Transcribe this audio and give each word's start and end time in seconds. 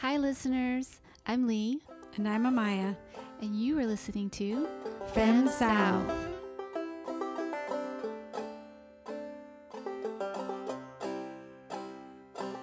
Hi, 0.00 0.16
listeners. 0.16 1.00
I'm 1.26 1.46
Lee, 1.46 1.80
And 2.16 2.28
I'm 2.28 2.44
Amaya. 2.44 2.96
and 3.40 3.54
you 3.54 3.78
are 3.78 3.86
listening 3.86 4.30
to 4.30 4.66
Femme 5.12 5.48
South. 5.48 6.12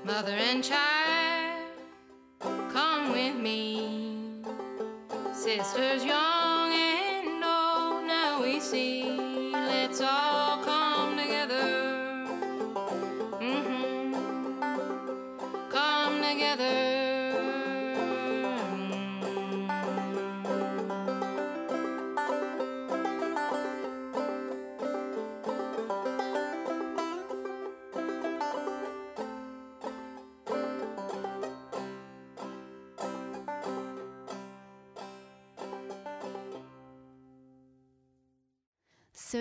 Mother 0.04 0.32
and 0.34 0.64
child, 0.64 0.95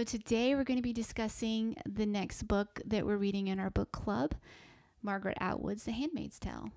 So, 0.05 0.19
today 0.19 0.55
we're 0.55 0.65
going 0.65 0.77
to 0.77 0.83
be 0.83 0.93
discussing 0.93 1.77
the 1.87 2.05
next 2.05 2.43
book 2.43 2.79
that 2.85 3.07
we're 3.07 3.17
reading 3.17 3.47
in 3.47 3.59
our 3.59 3.71
book 3.71 3.91
club 3.91 4.35
Margaret 5.03 5.39
Atwood's 5.41 5.85
The 5.85 5.93
Handmaid's 5.93 6.39
Tale. 6.39 6.69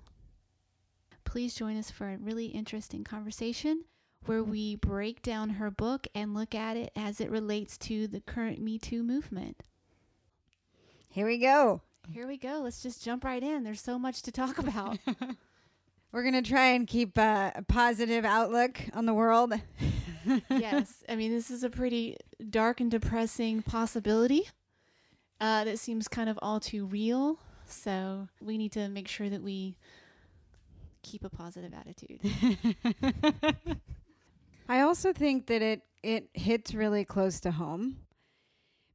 Please 1.24 1.54
join 1.54 1.76
us 1.76 1.90
for 1.90 2.08
a 2.08 2.16
really 2.16 2.46
interesting 2.46 3.04
conversation 3.04 3.84
where 4.24 4.42
we 4.42 4.76
break 4.76 5.20
down 5.20 5.50
her 5.50 5.70
book 5.70 6.06
and 6.14 6.32
look 6.32 6.54
at 6.54 6.78
it 6.78 6.90
as 6.96 7.20
it 7.20 7.30
relates 7.30 7.76
to 7.78 8.08
the 8.08 8.20
current 8.20 8.60
Me 8.62 8.78
Too 8.78 9.02
movement. 9.02 9.62
Here 11.10 11.26
we 11.26 11.36
go. 11.36 11.82
Here 12.10 12.26
we 12.26 12.38
go. 12.38 12.60
Let's 12.62 12.82
just 12.82 13.04
jump 13.04 13.24
right 13.24 13.42
in. 13.42 13.62
There's 13.62 13.82
so 13.82 13.98
much 13.98 14.22
to 14.22 14.32
talk 14.32 14.56
about. 14.56 14.96
We're 16.12 16.22
going 16.22 16.42
to 16.42 16.50
try 16.50 16.68
and 16.68 16.86
keep 16.86 17.18
uh, 17.18 17.50
a 17.56 17.62
positive 17.62 18.24
outlook 18.24 18.80
on 18.94 19.04
the 19.04 19.12
world. 19.12 19.52
yes. 20.50 21.02
I 21.08 21.16
mean, 21.16 21.32
this 21.32 21.50
is 21.50 21.64
a 21.64 21.70
pretty 21.70 22.16
dark 22.50 22.80
and 22.80 22.90
depressing 22.90 23.62
possibility 23.62 24.48
uh, 25.40 25.64
that 25.64 25.78
seems 25.78 26.08
kind 26.08 26.28
of 26.28 26.38
all 26.42 26.60
too 26.60 26.86
real. 26.86 27.38
So 27.66 28.28
we 28.40 28.58
need 28.58 28.72
to 28.72 28.88
make 28.88 29.08
sure 29.08 29.28
that 29.28 29.42
we 29.42 29.76
keep 31.02 31.24
a 31.24 31.30
positive 31.30 31.72
attitude. 31.74 32.20
I 34.68 34.80
also 34.80 35.12
think 35.12 35.46
that 35.46 35.62
it 35.62 35.82
it 36.02 36.28
hits 36.34 36.74
really 36.74 37.04
close 37.04 37.40
to 37.40 37.50
home. 37.50 37.98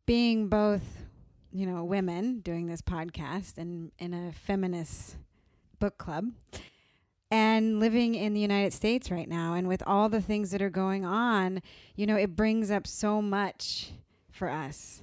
Being 0.05 0.49
both, 0.49 0.83
you 1.51 1.65
know, 1.65 1.83
women 1.83 2.41
doing 2.41 2.67
this 2.67 2.81
podcast 2.81 3.57
and 3.57 3.91
in 3.99 4.13
a 4.13 4.31
feminist 4.33 5.15
book 5.79 5.97
club 5.97 6.25
and 7.33 7.79
living 7.79 8.13
in 8.13 8.35
the 8.35 8.39
United 8.39 8.71
States 8.71 9.09
right 9.09 9.27
now 9.27 9.55
and 9.55 9.67
with 9.67 9.81
all 9.87 10.07
the 10.07 10.21
things 10.21 10.51
that 10.51 10.61
are 10.61 10.69
going 10.69 11.03
on, 11.03 11.63
you 11.95 12.05
know, 12.05 12.15
it 12.15 12.35
brings 12.35 12.69
up 12.69 12.85
so 12.85 13.23
much 13.23 13.91
for 14.29 14.49
us 14.49 15.01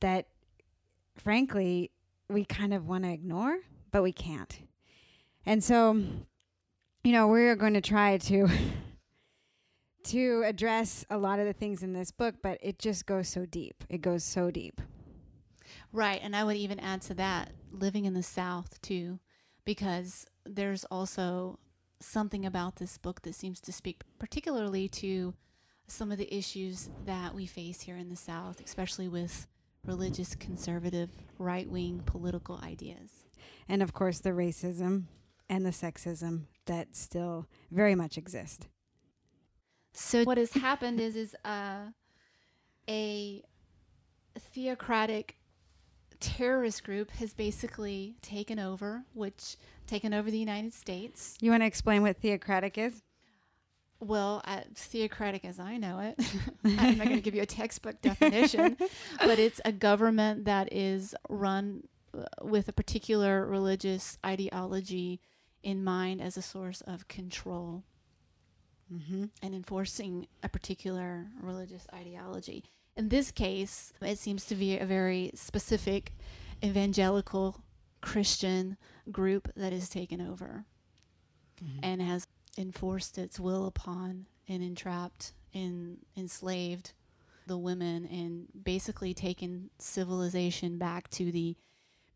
that 0.00 0.26
frankly 1.16 1.90
we 2.28 2.44
kind 2.44 2.74
of 2.74 2.86
want 2.86 3.04
to 3.04 3.10
ignore, 3.10 3.60
but 3.90 4.02
we 4.02 4.12
can't. 4.12 4.58
And 5.46 5.64
so, 5.64 6.02
you 7.02 7.12
know, 7.12 7.28
we're 7.28 7.56
going 7.56 7.72
to 7.72 7.80
try 7.80 8.18
to 8.18 8.46
to 10.04 10.42
address 10.44 11.06
a 11.08 11.16
lot 11.16 11.38
of 11.38 11.46
the 11.46 11.54
things 11.54 11.82
in 11.82 11.94
this 11.94 12.10
book, 12.10 12.34
but 12.42 12.58
it 12.60 12.78
just 12.78 13.06
goes 13.06 13.26
so 13.26 13.46
deep. 13.46 13.84
It 13.88 14.02
goes 14.02 14.22
so 14.22 14.50
deep. 14.50 14.82
right. 15.94 16.20
And 16.22 16.36
I 16.36 16.44
would 16.44 16.56
even 16.56 16.78
add 16.78 17.00
to 17.02 17.14
that 17.14 17.52
living 17.72 18.04
in 18.04 18.12
the 18.12 18.22
South 18.22 18.78
too, 18.82 19.18
because 19.64 20.26
there's 20.44 20.84
also 20.86 21.58
something 22.00 22.44
about 22.44 22.76
this 22.76 22.98
book 22.98 23.22
that 23.22 23.34
seems 23.34 23.60
to 23.60 23.72
speak 23.72 24.02
particularly 24.18 24.88
to 24.88 25.34
some 25.86 26.10
of 26.10 26.18
the 26.18 26.34
issues 26.34 26.90
that 27.04 27.34
we 27.34 27.46
face 27.46 27.82
here 27.82 27.96
in 27.96 28.08
the 28.08 28.16
South, 28.16 28.60
especially 28.64 29.08
with 29.08 29.46
religious, 29.86 30.34
conservative, 30.34 31.10
right 31.38 31.68
wing 31.68 32.02
political 32.06 32.60
ideas. 32.62 33.24
And 33.68 33.82
of 33.82 33.92
course, 33.92 34.20
the 34.20 34.30
racism 34.30 35.04
and 35.48 35.64
the 35.64 35.70
sexism 35.70 36.44
that 36.66 36.96
still 36.96 37.46
very 37.70 37.94
much 37.94 38.16
exist. 38.16 38.68
So 39.92 40.24
what 40.24 40.38
has 40.38 40.52
happened 40.52 41.00
is 41.00 41.14
is 41.16 41.36
uh, 41.44 41.86
a 42.88 43.42
theocratic 44.38 45.36
terrorist 46.20 46.84
group 46.84 47.10
has 47.12 47.32
basically 47.34 48.16
taken 48.22 48.58
over, 48.58 49.04
which 49.12 49.56
taken 49.86 50.14
over 50.14 50.30
the 50.30 50.38
United 50.38 50.72
States. 50.72 51.36
You 51.40 51.50
want 51.50 51.62
to 51.62 51.66
explain 51.66 52.02
what 52.02 52.16
theocratic 52.16 52.78
is? 52.78 53.02
Well, 54.00 54.42
uh, 54.44 54.60
theocratic 54.74 55.44
as 55.44 55.58
I 55.58 55.76
know 55.76 55.98
it, 56.00 56.20
I'm 56.64 56.98
not 56.98 57.06
going 57.06 57.16
to 57.16 57.22
give 57.22 57.34
you 57.34 57.42
a 57.42 57.46
textbook 57.46 58.02
definition, 58.02 58.76
but 59.18 59.38
it's 59.38 59.60
a 59.64 59.72
government 59.72 60.44
that 60.44 60.72
is 60.72 61.14
run 61.28 61.84
uh, 62.16 62.24
with 62.42 62.68
a 62.68 62.72
particular 62.72 63.46
religious 63.46 64.18
ideology 64.24 65.20
in 65.62 65.82
mind 65.84 66.20
as 66.20 66.36
a 66.36 66.42
source 66.42 66.80
of 66.82 67.08
control 67.08 67.84
Mm-hmm. 68.92 69.24
and 69.42 69.54
enforcing 69.54 70.26
a 70.42 70.48
particular 70.48 71.26
religious 71.40 71.86
ideology. 71.94 72.64
In 72.96 73.08
this 73.08 73.30
case, 73.30 73.92
it 74.00 74.18
seems 74.18 74.44
to 74.46 74.54
be 74.54 74.78
a 74.78 74.86
very 74.86 75.30
specific 75.34 76.12
evangelical 76.62 77.62
Christian 78.00 78.76
group 79.10 79.50
that 79.56 79.72
has 79.72 79.88
taken 79.88 80.20
over 80.20 80.64
and 81.82 82.02
has 82.02 82.26
enforced 82.58 83.18
its 83.18 83.40
will 83.40 83.66
upon 83.66 84.26
and 84.48 84.62
entrapped 84.62 85.32
and 85.52 85.98
enslaved 86.16 86.92
the 87.46 87.56
women 87.56 88.06
and 88.06 88.46
basically 88.64 89.14
taken 89.14 89.70
civilization 89.78 90.78
back 90.78 91.08
to 91.10 91.30
the 91.30 91.56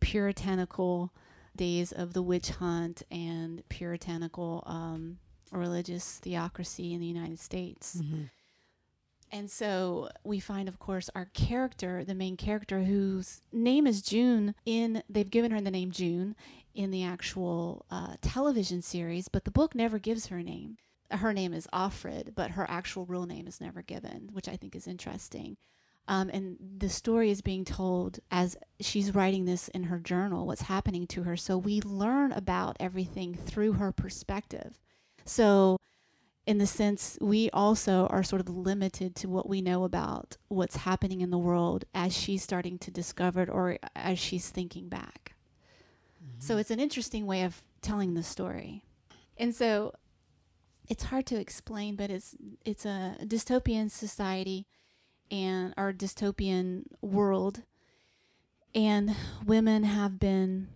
puritanical 0.01 1.13
days 1.57 1.93
of 1.93 2.13
the 2.13 2.23
witch 2.23 2.51
hunt 2.51 3.03
and 3.11 3.63
puritanical 3.69 4.63
um, 4.67 5.19
religious 5.51 6.19
theocracy 6.19 6.95
in 6.95 7.01
the 7.01 7.07
United 7.07 7.39
States. 7.39 7.97
Mm-hmm. 8.01 8.25
And 9.31 9.51
so 9.51 10.09
we 10.25 10.41
find, 10.41 10.69
of 10.69 10.79
course, 10.79 11.11
our 11.15 11.27
character, 11.35 12.05
the 12.05 12.15
main 12.15 12.37
character, 12.37 12.83
whose 12.83 13.43
name 13.53 13.87
is 13.87 14.03
June. 14.03 14.55
In 14.65 15.03
they've 15.09 15.31
given 15.31 15.51
her 15.51 15.61
the 15.61 15.71
name 15.71 15.91
June 15.91 16.35
in 16.75 16.91
the 16.91 17.05
actual 17.05 17.85
uh, 17.91 18.15
television 18.23 18.83
series, 18.83 19.29
but 19.29 19.45
the 19.45 19.51
book 19.51 19.75
never 19.75 19.99
gives 19.99 20.27
her 20.29 20.39
a 20.39 20.43
name. 20.43 20.77
Her 21.11 21.33
name 21.33 21.53
is 21.53 21.67
Offred, 21.73 22.35
but 22.35 22.53
her 22.53 22.67
actual 22.71 23.07
real 23.07 23.27
name 23.27 23.47
is 23.47 23.61
never 23.61 23.83
given, 23.83 24.29
which 24.33 24.49
I 24.49 24.57
think 24.57 24.77
is 24.77 24.87
interesting. 24.87 25.57
Um, 26.07 26.31
and 26.33 26.57
the 26.79 26.89
story 26.89 27.31
is 27.31 27.43
being 27.43 27.65
told 27.65 28.19
as 28.31 28.57
she's 28.81 29.15
writing 29.15 29.45
this 29.45 29.69
in 29.69 29.85
her 29.85 29.99
journal, 29.99 30.47
what's 30.47 30.63
happening 30.63 31.07
to 31.09 31.23
her. 31.25 31.37
So 31.37 31.59
we 31.59 31.83
learn 31.83 32.33
about 32.33 32.77
everything 32.81 33.35
through 33.35 33.73
her 33.75 33.93
perspective. 33.93 34.79
So 35.27 35.77
in 36.49 36.57
the 36.57 36.67
sense 36.67 37.19
we 37.21 37.51
also 37.51 38.07
are 38.07 38.23
sort 38.23 38.41
of 38.41 38.49
limited 38.49 39.15
to 39.15 39.29
what 39.29 39.47
we 39.47 39.61
know 39.61 39.85
about 39.85 40.39
what's 40.49 40.77
happening 40.77 41.21
in 41.21 41.29
the 41.29 41.37
world 41.37 41.85
as 41.95 42.17
she's 42.17 42.43
starting 42.43 42.79
to 42.79 42.91
discover 42.91 43.43
it 43.43 43.51
or 43.51 43.79
as 43.95 44.19
she's 44.19 44.49
thinking 44.49 44.89
back. 44.89 45.35
Mm-hmm. 46.25 46.41
So 46.41 46.57
it's 46.57 46.71
an 46.71 46.81
interesting 46.81 47.27
way 47.27 47.43
of 47.43 47.63
telling 47.83 48.15
the 48.15 48.23
story. 48.23 48.83
And 49.37 49.55
so 49.55 49.93
it's 50.89 51.03
hard 51.03 51.27
to 51.27 51.39
explain, 51.39 51.97
but 51.97 52.09
it's 52.09 52.35
it's 52.65 52.87
a 52.87 53.17
dystopian 53.21 53.91
society 53.91 54.67
and 55.31 55.75
our 55.77 55.93
dystopian 55.93 56.85
world 57.03 57.61
and 58.75 59.15
women 59.45 59.85
have 59.85 60.19
been 60.19 60.69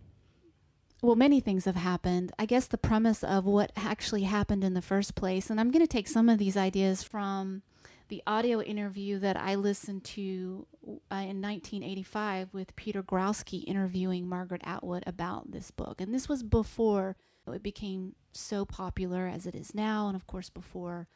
well, 1.02 1.16
many 1.16 1.40
things 1.40 1.64
have 1.64 1.76
happened. 1.76 2.32
I 2.38 2.46
guess 2.46 2.68
the 2.68 2.78
premise 2.78 3.24
of 3.24 3.44
what 3.44 3.72
actually 3.76 4.22
happened 4.22 4.62
in 4.62 4.74
the 4.74 4.80
first 4.80 5.16
place, 5.16 5.50
and 5.50 5.58
I'm 5.58 5.72
going 5.72 5.84
to 5.84 5.88
take 5.88 6.06
some 6.06 6.28
of 6.28 6.38
these 6.38 6.56
ideas 6.56 7.02
from 7.02 7.62
the 8.06 8.22
audio 8.24 8.62
interview 8.62 9.18
that 9.18 9.36
I 9.36 9.56
listened 9.56 10.04
to 10.04 10.66
uh, 10.86 11.16
in 11.16 11.42
1985 11.42 12.50
with 12.52 12.76
Peter 12.76 13.02
Gzowski 13.02 13.64
interviewing 13.66 14.28
Margaret 14.28 14.60
Atwood 14.64 15.02
about 15.04 15.50
this 15.50 15.72
book. 15.72 16.00
And 16.00 16.14
this 16.14 16.28
was 16.28 16.44
before 16.44 17.16
it 17.52 17.62
became 17.62 18.14
so 18.32 18.64
popular 18.64 19.26
as 19.26 19.44
it 19.44 19.56
is 19.56 19.74
now, 19.74 20.06
and 20.06 20.14
of 20.14 20.28
course, 20.28 20.50
before 20.50 21.08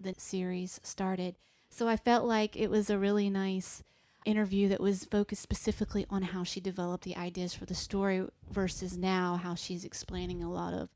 the 0.00 0.14
series 0.18 0.80
started. 0.82 1.36
So 1.68 1.86
I 1.86 1.96
felt 1.96 2.24
like 2.24 2.56
it 2.56 2.68
was 2.68 2.90
a 2.90 2.98
really 2.98 3.30
nice 3.30 3.84
interview 4.24 4.68
that 4.68 4.80
was 4.80 5.04
focused 5.04 5.42
specifically 5.42 6.06
on 6.10 6.22
how 6.22 6.44
she 6.44 6.60
developed 6.60 7.04
the 7.04 7.16
ideas 7.16 7.54
for 7.54 7.66
the 7.66 7.74
story 7.74 8.26
versus 8.50 8.96
now 8.96 9.40
how 9.42 9.54
she's 9.54 9.84
explaining 9.84 10.42
a 10.42 10.50
lot 10.50 10.74
of 10.74 10.88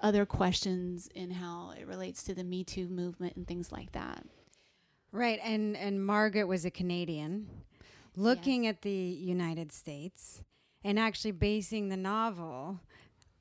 other 0.00 0.24
questions 0.26 1.08
and 1.14 1.32
how 1.34 1.72
it 1.78 1.86
relates 1.86 2.22
to 2.24 2.34
the 2.34 2.44
Me 2.44 2.64
Too 2.64 2.88
movement 2.88 3.36
and 3.36 3.46
things 3.46 3.70
like 3.72 3.92
that. 3.92 4.24
Right, 5.12 5.40
and 5.42 5.76
and 5.76 6.04
Margaret 6.04 6.46
was 6.46 6.64
a 6.64 6.70
Canadian, 6.70 7.48
looking 8.16 8.66
at 8.66 8.82
the 8.82 8.90
United 8.90 9.72
States, 9.72 10.42
and 10.84 10.98
actually 10.98 11.32
basing 11.32 11.88
the 11.88 11.96
novel 11.96 12.80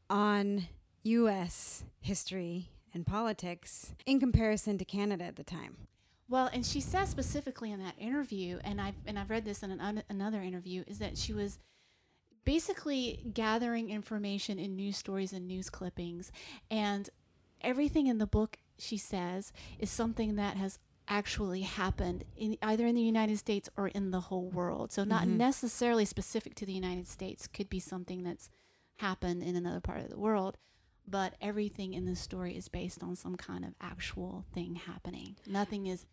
on 0.10 0.68
U.S. 1.04 1.84
history 2.02 2.72
and 2.94 3.06
politics 3.06 3.94
in 4.06 4.20
comparison 4.20 4.78
to 4.80 4.86
Canada 4.86 5.26
at 5.26 5.36
the 5.36 5.44
time. 5.44 5.88
Well, 6.30 6.50
and 6.54 6.66
she 6.66 6.80
says 6.80 7.10
specifically 7.10 7.72
in 7.72 7.84
that 7.84 7.96
interview, 7.98 8.60
and 8.64 8.80
I've 8.80 8.96
and 9.06 9.18
I've 9.18 9.30
read 9.32 9.46
this 9.46 9.64
in 9.64 9.72
an, 9.72 9.82
un, 9.82 10.04
another 10.10 10.42
interview, 10.42 10.84
is 10.88 11.00
that 11.00 11.18
she 11.18 11.34
was 11.34 11.58
basically 12.46 13.32
gathering 13.34 13.90
information 13.90 14.60
in 14.60 14.76
news 14.76 14.98
stories 14.98 15.34
and 15.34 15.48
news 15.48 15.70
clippings, 15.70 16.32
and 16.70 17.10
everything 17.62 18.08
in 18.08 18.20
the 18.20 18.28
book 18.28 18.58
she 18.78 18.98
says 18.98 19.52
is 19.80 19.90
something 19.90 20.36
that 20.36 20.56
has 20.56 20.80
actually 21.08 21.62
happened 21.62 22.24
in 22.38 22.56
either 22.62 22.86
in 22.86 22.94
the 22.94 23.02
United 23.02 23.38
States 23.38 23.68
or 23.76 23.88
in 23.88 24.12
the 24.12 24.22
whole 24.22 24.50
world. 24.50 24.92
So 24.92 25.04
not 25.04 25.24
Mhm. 25.24 25.38
necessarily 25.38 26.06
specific 26.06 26.54
to 26.56 26.66
the 26.68 26.74
United 26.74 27.08
States, 27.08 27.48
could 27.48 27.68
be 27.70 27.80
something 27.80 28.22
that's 28.24 28.50
happened 28.98 29.42
in 29.42 29.56
another 29.56 29.82
part 29.82 30.02
of 30.02 30.10
the 30.10 30.20
world. 30.20 30.58
But 31.08 31.34
everything 31.42 31.94
in 31.94 32.06
the 32.06 32.16
story 32.16 32.56
is 32.56 32.68
based 32.68 33.02
on 33.02 33.16
some 33.16 33.36
kind 33.36 33.66
of 33.66 33.74
actual 33.82 34.46
thing 34.54 34.76
happening. 34.76 35.38
Nothing 35.48 35.88
is 35.88 36.06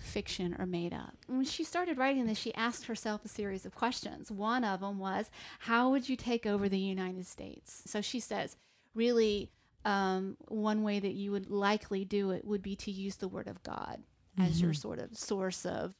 fiction 0.00 0.56
or 0.58 0.66
made 0.66 0.92
up. 0.92 1.14
When 1.26 1.44
she 1.44 1.64
started 1.64 1.98
writing 1.98 2.26
this, 2.26 2.38
she 2.38 2.54
asked 2.54 2.86
herself 2.86 3.24
a 3.24 3.28
series 3.28 3.64
of 3.66 3.74
questions. 3.74 4.30
One 4.30 4.64
of 4.64 4.80
them 4.80 4.98
was, 4.98 5.30
How 5.60 5.90
would 5.90 6.08
you 6.08 6.16
take 6.16 6.46
over 6.46 6.68
the 6.68 6.78
United 6.78 7.26
States? 7.26 7.82
So 7.86 8.00
she 8.00 8.20
says, 8.20 8.56
really, 8.94 9.50
um, 9.84 10.36
one 10.48 10.82
way 10.82 11.00
that 11.00 11.12
you 11.12 11.30
would 11.32 11.50
likely 11.50 12.04
do 12.04 12.30
it 12.30 12.44
would 12.44 12.62
be 12.62 12.76
to 12.76 12.90
use 12.90 13.16
the 13.16 13.28
Word 13.28 13.46
of 13.48 13.62
God 13.62 14.02
as 14.38 14.60
your 14.62 14.74
sort 14.74 14.98
of 14.98 15.16
source 15.16 15.64
of 15.66 15.94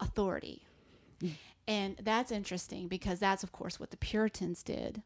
authority. 0.00 0.62
And 1.66 1.96
that's 2.02 2.30
interesting 2.30 2.88
because 2.88 3.18
that's, 3.20 3.42
of 3.42 3.52
course, 3.52 3.80
what 3.80 3.90
the 3.90 3.96
Puritans 3.96 4.62
did. 4.62 5.02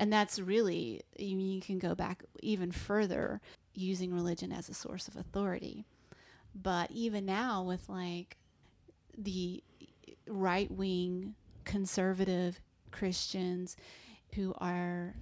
And 0.00 0.12
that's 0.12 0.38
really, 0.38 1.02
you 1.18 1.60
can 1.60 1.78
go 1.78 1.94
back 1.94 2.22
even 2.42 2.70
further 2.70 3.40
using 3.74 4.14
religion 4.14 4.52
as 4.52 4.68
a 4.68 4.74
source 4.74 5.08
of 5.08 5.16
authority. 5.16 5.84
But 6.60 6.90
even 6.90 7.26
now, 7.26 7.62
with 7.62 7.88
like 7.88 8.36
the 9.16 9.62
right 10.26 10.70
wing 10.70 11.34
conservative 11.64 12.60
Christians 12.90 13.76
who 14.34 14.54
are 14.58 15.14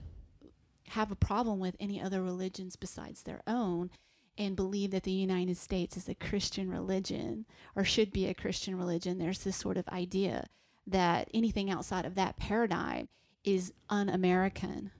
have 0.88 1.10
a 1.10 1.16
problem 1.16 1.58
with 1.58 1.76
any 1.80 2.00
other 2.00 2.22
religions 2.22 2.76
besides 2.76 3.22
their 3.22 3.42
own 3.46 3.90
and 4.36 4.56
believe 4.56 4.90
that 4.90 5.04
the 5.04 5.10
United 5.10 5.56
States 5.56 5.96
is 5.96 6.08
a 6.08 6.14
Christian 6.14 6.70
religion 6.70 7.46
or 7.74 7.84
should 7.84 8.12
be 8.12 8.26
a 8.26 8.34
Christian 8.34 8.76
religion, 8.76 9.18
there's 9.18 9.44
this 9.44 9.56
sort 9.56 9.76
of 9.76 9.88
idea 9.88 10.46
that 10.86 11.28
anything 11.32 11.70
outside 11.70 12.04
of 12.04 12.14
that 12.16 12.36
paradigm 12.36 13.08
is 13.44 13.72
un 13.88 14.08
American. 14.08 14.90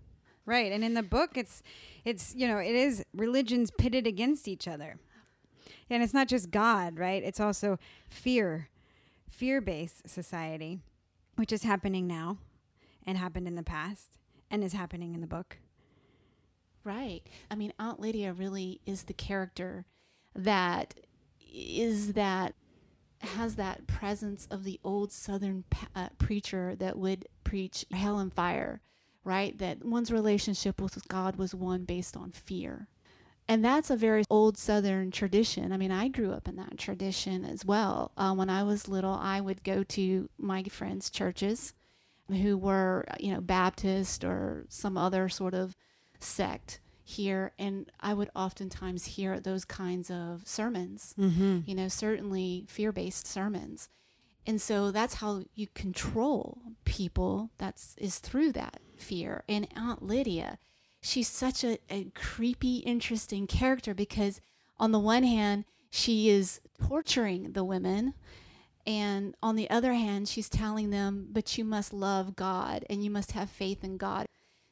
Right, 0.47 0.73
and 0.73 0.85
in 0.85 0.95
the 0.95 1.03
book, 1.03 1.37
it's 1.37 1.63
it's 2.05 2.35
you 2.35 2.47
know 2.47 2.59
it 2.59 2.75
is 2.75 3.03
religions 3.15 3.71
pitted 3.71 4.07
against 4.07 4.47
each 4.47 4.69
other, 4.69 4.99
and 5.91 6.03
it's 6.03 6.15
not 6.15 6.29
just 6.29 6.51
God, 6.51 6.99
right? 6.99 7.23
It's 7.23 7.41
also 7.41 7.79
fear, 8.09 8.69
fear-based 9.29 10.09
society, 10.09 10.81
which 11.37 11.53
is 11.53 11.63
happening 11.63 12.07
now, 12.07 12.39
and 13.07 13.19
happened 13.19 13.47
in 13.47 13.55
the 13.55 13.63
past, 13.63 14.11
and 14.51 14.65
is 14.65 14.73
happening 14.73 15.15
in 15.15 15.21
the 15.21 15.27
book. 15.27 15.59
Right. 16.85 17.23
I 17.51 17.55
mean, 17.55 17.73
Aunt 17.79 17.99
Lydia 17.99 18.33
really 18.33 18.81
is 18.85 19.05
the 19.05 19.15
character 19.15 19.87
that 20.35 20.95
is 21.53 22.13
that 22.15 22.55
has 23.21 23.57
that 23.57 23.87
presence 23.87 24.47
of 24.51 24.65
the 24.65 24.79
old 24.85 25.13
Southern 25.13 25.65
uh, 25.95 26.09
preacher 26.19 26.75
that 26.77 26.99
would 26.99 27.27
preach 27.43 27.87
hell 27.91 28.19
and 28.19 28.33
fire, 28.33 28.83
right? 29.25 29.57
That 29.59 29.85
one's 29.85 30.11
relationship 30.11 30.81
with 30.81 31.09
God 31.09 31.37
was 31.37 31.55
one 31.55 31.85
based 31.85 32.17
on 32.17 32.33
fear. 32.33 32.89
And 33.47 33.65
that's 33.65 33.91
a 33.91 33.97
very 33.97 34.25
old 34.31 34.57
Southern 34.57 35.11
tradition. 35.11 35.73
I 35.73 35.77
mean, 35.77 35.93
I 35.93 36.09
grew 36.09 36.33
up 36.33 36.49
in 36.49 36.57
that 36.57 36.79
tradition 36.79 37.45
as 37.45 37.65
well. 37.65 38.13
Uh, 38.17 38.35
when 38.35 38.49
I 38.49 38.63
was 38.63 38.89
little, 38.89 39.13
I 39.13 39.41
would 39.41 39.63
go 39.63 39.83
to 39.83 40.31
my 40.39 40.63
friends' 40.65 41.11
churches 41.11 41.75
who 42.29 42.57
were, 42.57 43.05
you 43.21 43.35
know, 43.35 43.41
Baptist 43.43 44.25
or 44.25 44.65
some 44.71 44.97
other 44.97 45.29
sort 45.29 45.53
of 45.53 45.77
sect 46.19 46.81
here. 47.03 47.53
And 47.59 47.91
I 48.01 48.15
would 48.15 48.31
oftentimes 48.35 49.05
hear 49.05 49.39
those 49.39 49.67
kinds 49.67 50.11
of 50.11 50.43
sermons, 50.47 51.15
Mm-hmm. 51.19 51.61
you 51.67 51.75
know, 51.75 51.89
certainly 51.89 52.65
fear 52.69 52.93
based 52.93 53.27
sermons. 53.27 53.91
And 54.47 54.61
so 54.61 54.91
that's 54.91 55.15
how 55.17 55.43
you 55.55 55.67
control 55.75 56.59
people. 56.87 57.51
That's 57.59 57.95
is 57.99 58.19
through 58.21 58.53
that 58.53 58.81
fear. 58.97 59.45
And 59.49 59.69
Aunt 59.77 60.03
Lydia, 60.03 60.59
she's 61.05 61.29
such 61.29 61.63
a, 61.63 61.79
a 61.91 62.05
creepy, 62.15 62.79
interesting 62.79 63.47
character 63.47 63.95
because 63.95 64.41
on 64.79 64.91
the 64.91 64.99
one 64.99 65.23
hand, 65.23 65.67
she 65.91 66.31
is 66.31 66.61
torturing 66.89 67.53
the 67.53 67.63
women. 67.63 68.15
And 68.87 69.37
on 69.43 69.57
the 69.57 69.71
other 69.71 69.93
hand, 69.93 70.29
she's 70.29 70.49
telling 70.49 70.91
them, 70.91 71.29
but 71.31 71.57
you 71.57 71.65
must 71.65 71.93
love 71.93 72.35
God 72.35 72.85
and 72.91 73.05
you 73.05 73.11
must 73.11 73.33
have 73.33 73.51
faith 73.51 73.85
in 73.85 73.97
God. 73.97 74.27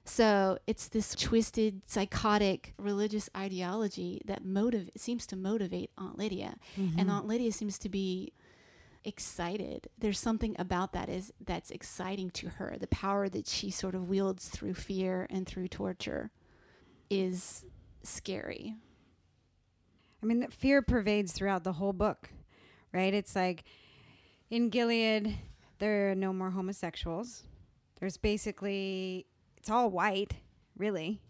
So 0.05 0.59
it's 0.67 0.89
this 0.89 1.15
twisted, 1.15 1.83
psychotic 1.87 2.75
religious 2.77 3.31
ideology 3.37 4.21
that 4.25 4.45
motive 4.45 4.91
seems 4.97 5.27
to 5.29 5.37
motivate 5.37 5.91
Aunt 5.97 6.19
Lydia, 6.19 6.57
and 6.77 6.93
mm-hmm. 6.93 7.11
Aunt 7.11 7.27
Lydia 7.29 7.53
seems 7.53 7.79
to 7.79 7.89
be 7.89 8.33
excited. 9.05 9.89
There's 9.99 10.19
something 10.19 10.57
about 10.59 10.93
that 10.93 11.09
is 11.09 11.33
that's 11.45 11.71
exciting 11.71 12.31
to 12.31 12.49
her. 12.49 12.77
The 12.79 12.87
power 12.89 13.29
that 13.29 13.47
she 13.47 13.71
sort 13.71 13.95
of 13.95 14.09
wields 14.09 14.49
through 14.49 14.75
fear 14.75 15.27
and 15.31 15.47
through 15.47 15.69
torture 15.69 16.31
is 17.11 17.65
scary. 18.03 18.75
I 20.23 20.27
mean, 20.27 20.49
fear 20.51 20.83
pervades 20.83 21.33
throughout 21.33 21.65
the 21.65 21.75
whole 21.75 21.93
book, 21.93 22.31
right? 22.93 23.13
It's 23.13 23.35
like 23.35 23.65
in 24.51 24.69
Gilead, 24.69 25.39
there 25.79 26.11
are 26.11 26.15
no 26.15 26.33
more 26.33 26.51
homosexuals. 26.51 27.43
There's 27.99 28.17
basically 28.17 29.27
it's 29.57 29.71
all 29.71 29.91
white, 29.91 30.35
really. 30.77 31.21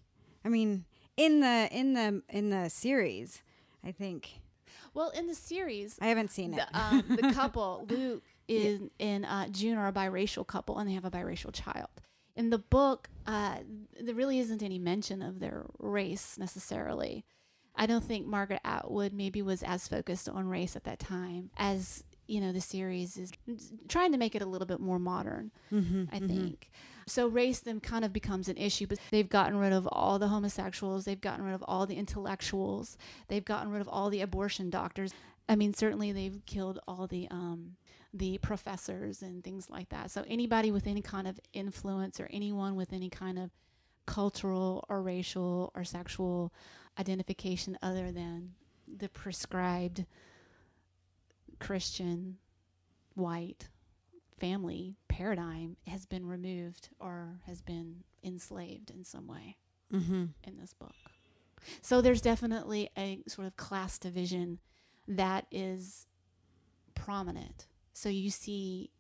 I 0.44 0.48
mean, 0.48 0.84
in 1.16 1.40
the 1.40 1.68
in 1.70 1.94
the 1.94 2.22
in 2.28 2.50
the 2.50 2.68
series, 2.68 3.42
I 3.84 3.92
think 3.92 4.41
Well, 4.94 5.10
in 5.10 5.26
the 5.26 5.34
series, 5.34 5.98
I 6.00 6.06
haven't 6.06 6.30
seen 6.30 6.54
it. 6.54 6.56
the, 6.56 6.78
um, 6.78 7.04
the 7.08 7.32
couple 7.34 7.86
Luke 7.88 8.22
is 8.48 8.80
and 9.00 9.24
uh, 9.24 9.48
June 9.48 9.78
are 9.78 9.88
a 9.88 9.92
biracial 9.92 10.46
couple, 10.46 10.78
and 10.78 10.88
they 10.88 10.94
have 10.94 11.04
a 11.04 11.10
biracial 11.10 11.52
child. 11.52 11.88
In 12.34 12.50
the 12.50 12.58
book, 12.58 13.08
uh, 13.26 13.58
there 14.00 14.14
really 14.14 14.38
isn't 14.38 14.62
any 14.62 14.78
mention 14.78 15.22
of 15.22 15.40
their 15.40 15.66
race 15.78 16.38
necessarily. 16.38 17.24
I 17.74 17.86
don't 17.86 18.04
think 18.04 18.26
Margaret 18.26 18.60
Atwood 18.64 19.12
maybe 19.12 19.40
was 19.42 19.62
as 19.62 19.88
focused 19.88 20.28
on 20.28 20.48
race 20.48 20.76
at 20.76 20.84
that 20.84 20.98
time 20.98 21.50
as 21.56 22.04
you 22.26 22.40
know 22.40 22.52
the 22.52 22.60
series 22.60 23.16
is 23.16 23.32
trying 23.88 24.12
to 24.12 24.18
make 24.18 24.34
it 24.34 24.42
a 24.42 24.46
little 24.46 24.66
bit 24.66 24.80
more 24.80 24.98
modern. 24.98 25.50
mm-hmm, 25.72 26.04
I 26.12 26.18
think. 26.20 26.70
So 27.06 27.26
race 27.26 27.60
then 27.60 27.80
kind 27.80 28.04
of 28.04 28.12
becomes 28.12 28.48
an 28.48 28.56
issue, 28.56 28.86
but 28.86 28.98
they've 29.10 29.28
gotten 29.28 29.56
rid 29.56 29.72
of 29.72 29.88
all 29.90 30.18
the 30.18 30.28
homosexuals, 30.28 31.04
they've 31.04 31.20
gotten 31.20 31.44
rid 31.44 31.54
of 31.54 31.64
all 31.66 31.84
the 31.86 31.96
intellectuals, 31.96 32.96
they've 33.28 33.44
gotten 33.44 33.72
rid 33.72 33.80
of 33.80 33.88
all 33.88 34.08
the 34.08 34.20
abortion 34.20 34.70
doctors. 34.70 35.12
I 35.48 35.56
mean, 35.56 35.74
certainly 35.74 36.12
they've 36.12 36.40
killed 36.46 36.78
all 36.86 37.06
the 37.06 37.28
um 37.30 37.76
the 38.14 38.38
professors 38.38 39.22
and 39.22 39.42
things 39.42 39.70
like 39.70 39.88
that. 39.88 40.10
So 40.10 40.24
anybody 40.28 40.70
with 40.70 40.86
any 40.86 41.00
kind 41.00 41.26
of 41.26 41.40
influence 41.52 42.20
or 42.20 42.28
anyone 42.30 42.76
with 42.76 42.92
any 42.92 43.08
kind 43.08 43.38
of 43.38 43.50
cultural 44.06 44.84
or 44.88 45.02
racial 45.02 45.72
or 45.74 45.84
sexual 45.84 46.52
identification 46.98 47.78
other 47.82 48.12
than 48.12 48.52
the 48.86 49.08
prescribed 49.08 50.04
Christian 51.62 52.38
white 53.14 53.68
family 54.38 54.96
paradigm 55.08 55.76
has 55.86 56.06
been 56.06 56.26
removed 56.26 56.88
or 56.98 57.38
has 57.46 57.62
been 57.62 58.02
enslaved 58.24 58.90
in 58.90 59.04
some 59.04 59.28
way 59.28 59.56
mm-hmm. 59.92 60.24
in 60.42 60.58
this 60.58 60.74
book. 60.74 60.94
So 61.80 62.00
there's 62.00 62.20
definitely 62.20 62.90
a 62.98 63.20
sort 63.28 63.46
of 63.46 63.56
class 63.56 63.98
division 63.98 64.58
that 65.06 65.46
is 65.52 66.06
prominent. 66.96 67.68
So 67.92 68.08
you 68.08 68.30
see 68.30 68.90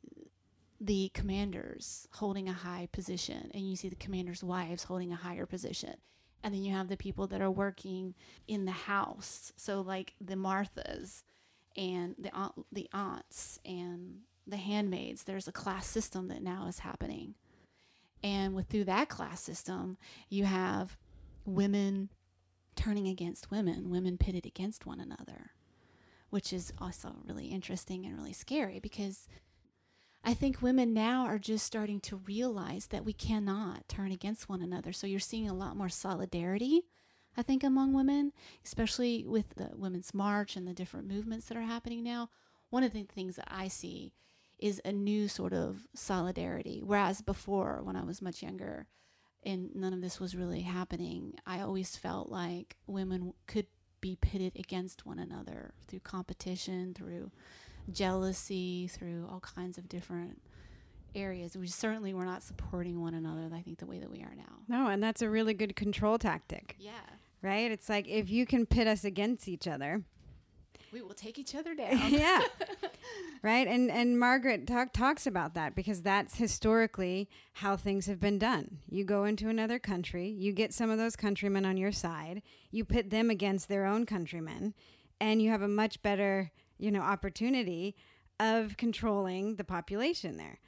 the 0.80 1.10
commanders 1.14 2.06
holding 2.12 2.48
a 2.48 2.52
high 2.52 2.88
position, 2.92 3.50
and 3.54 3.68
you 3.68 3.74
see 3.74 3.88
the 3.88 3.96
commanders' 3.96 4.44
wives 4.44 4.84
holding 4.84 5.12
a 5.12 5.16
higher 5.16 5.46
position. 5.46 5.94
And 6.44 6.54
then 6.54 6.62
you 6.62 6.72
have 6.72 6.88
the 6.88 6.96
people 6.96 7.26
that 7.28 7.40
are 7.40 7.50
working 7.50 8.14
in 8.46 8.64
the 8.64 8.72
house. 8.72 9.52
So, 9.56 9.80
like 9.80 10.14
the 10.20 10.34
Marthas 10.34 11.22
and 11.76 12.14
the, 12.18 12.34
aunt, 12.34 12.52
the 12.72 12.88
aunts 12.92 13.58
and 13.64 14.20
the 14.46 14.56
handmaids, 14.56 15.24
there's 15.24 15.48
a 15.48 15.52
class 15.52 15.86
system 15.86 16.28
that 16.28 16.42
now 16.42 16.66
is 16.66 16.80
happening. 16.80 17.34
And 18.22 18.54
with 18.54 18.68
through 18.68 18.84
that 18.84 19.08
class 19.08 19.40
system, 19.40 19.96
you 20.28 20.44
have 20.44 20.96
women 21.44 22.10
turning 22.76 23.08
against 23.08 23.50
women, 23.50 23.90
women 23.90 24.16
pitted 24.16 24.46
against 24.46 24.86
one 24.86 25.00
another, 25.00 25.52
which 26.30 26.52
is 26.52 26.72
also 26.78 27.16
really 27.26 27.46
interesting 27.46 28.06
and 28.06 28.16
really 28.16 28.32
scary 28.32 28.78
because 28.80 29.28
I 30.24 30.34
think 30.34 30.62
women 30.62 30.94
now 30.94 31.26
are 31.26 31.38
just 31.38 31.66
starting 31.66 32.00
to 32.00 32.16
realize 32.16 32.86
that 32.88 33.04
we 33.04 33.12
cannot 33.12 33.88
turn 33.88 34.12
against 34.12 34.48
one 34.48 34.62
another. 34.62 34.92
So 34.92 35.06
you're 35.06 35.18
seeing 35.18 35.48
a 35.48 35.54
lot 35.54 35.76
more 35.76 35.88
solidarity, 35.88 36.82
I 37.36 37.42
think, 37.42 37.64
among 37.64 37.92
women, 37.92 38.32
especially 38.64 39.24
with 39.26 39.54
the 39.56 39.70
Women's 39.74 40.12
March 40.12 40.56
and 40.56 40.66
the 40.66 40.74
different 40.74 41.08
movements 41.08 41.46
that 41.46 41.56
are 41.56 41.62
happening 41.62 42.02
now. 42.02 42.28
One 42.70 42.82
of 42.82 42.92
the 42.92 43.02
things 43.04 43.36
that 43.36 43.48
I 43.50 43.68
see 43.68 44.12
is 44.58 44.80
a 44.84 44.92
new 44.92 45.28
sort 45.28 45.52
of 45.52 45.86
solidarity. 45.94 46.80
Whereas 46.84 47.20
before, 47.20 47.80
when 47.82 47.96
I 47.96 48.04
was 48.04 48.22
much 48.22 48.42
younger 48.42 48.86
and 49.42 49.74
none 49.74 49.92
of 49.92 50.00
this 50.00 50.20
was 50.20 50.36
really 50.36 50.60
happening, 50.60 51.34
I 51.46 51.60
always 51.60 51.96
felt 51.96 52.28
like 52.30 52.76
women 52.86 53.34
could 53.46 53.66
be 54.00 54.16
pitted 54.20 54.52
against 54.56 55.04
one 55.04 55.18
another 55.18 55.74
through 55.88 56.00
competition, 56.00 56.94
through 56.94 57.30
jealousy, 57.90 58.88
through 58.88 59.26
all 59.30 59.40
kinds 59.40 59.78
of 59.78 59.88
different 59.88 60.42
areas. 61.14 61.56
We 61.56 61.66
certainly 61.66 62.14
were 62.14 62.24
not 62.24 62.42
supporting 62.42 63.00
one 63.00 63.14
another, 63.14 63.48
I 63.54 63.60
think, 63.62 63.78
the 63.78 63.86
way 63.86 63.98
that 63.98 64.10
we 64.10 64.20
are 64.22 64.34
now. 64.36 64.60
No, 64.68 64.88
and 64.88 65.02
that's 65.02 65.22
a 65.22 65.28
really 65.30 65.54
good 65.54 65.76
control 65.76 66.18
tactic, 66.18 66.76
Yeah. 66.78 66.90
right? 67.42 67.70
It's 67.70 67.88
like 67.88 68.08
if 68.08 68.30
you 68.30 68.46
can 68.46 68.66
pit 68.66 68.86
us 68.86 69.04
against 69.04 69.48
each 69.48 69.66
other, 69.68 70.02
We 70.92 71.00
will 71.02 71.14
take 71.14 71.38
each 71.38 71.54
other 71.54 71.74
down. 71.82 72.10
yeah. 72.10 72.42
right? 73.42 73.66
And 73.66 73.90
and 73.90 74.18
Margaret 74.18 74.66
talk, 74.66 74.92
talks 74.92 75.26
about 75.26 75.54
that 75.54 75.74
because 75.74 76.02
that's 76.02 76.36
historically 76.36 77.28
how 77.54 77.76
things 77.76 78.06
have 78.06 78.20
been 78.20 78.38
done. 78.38 78.78
You 78.88 79.04
go 79.04 79.24
into 79.24 79.48
another 79.48 79.78
country, 79.78 80.28
you 80.28 80.52
get 80.52 80.72
some 80.74 80.90
of 80.90 80.98
those 80.98 81.16
countrymen 81.16 81.64
on 81.64 81.76
your 81.76 81.92
side, 81.92 82.42
you 82.70 82.84
pit 82.84 83.10
them 83.10 83.30
against 83.30 83.68
their 83.68 83.86
own 83.86 84.06
countrymen, 84.06 84.74
and 85.20 85.40
you 85.42 85.50
have 85.50 85.62
a 85.62 85.68
much 85.68 86.02
better, 86.02 86.50
you 86.78 86.90
know, 86.90 87.00
opportunity 87.00 87.96
of 88.40 88.76
controlling 88.76 89.56
the 89.56 89.64
population 89.64 90.36
there. 90.36 90.58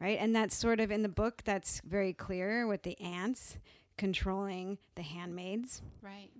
Right. 0.00 0.18
And 0.18 0.34
that's 0.34 0.56
sort 0.56 0.80
of 0.80 0.90
in 0.90 1.02
the 1.02 1.08
book 1.10 1.42
that's 1.44 1.80
very 1.84 2.12
clear 2.14 2.66
with 2.66 2.82
the 2.84 2.98
aunts 3.00 3.58
controlling 3.98 4.78
the 4.94 5.02
handmaids, 5.02 5.82
Right. 6.00 6.30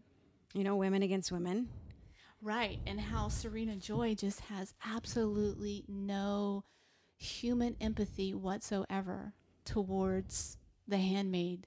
you 0.55 0.65
know, 0.65 0.77
women 0.77 1.03
against 1.03 1.31
women. 1.31 1.69
Right. 2.41 2.79
And 2.87 2.99
how 2.99 3.29
Serena 3.29 3.77
Joy 3.77 4.15
just 4.15 4.41
has 4.41 4.73
absolutely 4.83 5.85
no 5.87 6.65
human 7.19 7.77
empathy 7.83 8.33
whatsoever 8.33 9.35
towards 9.67 10.57
the 10.89 10.97
handmaid 10.97 11.67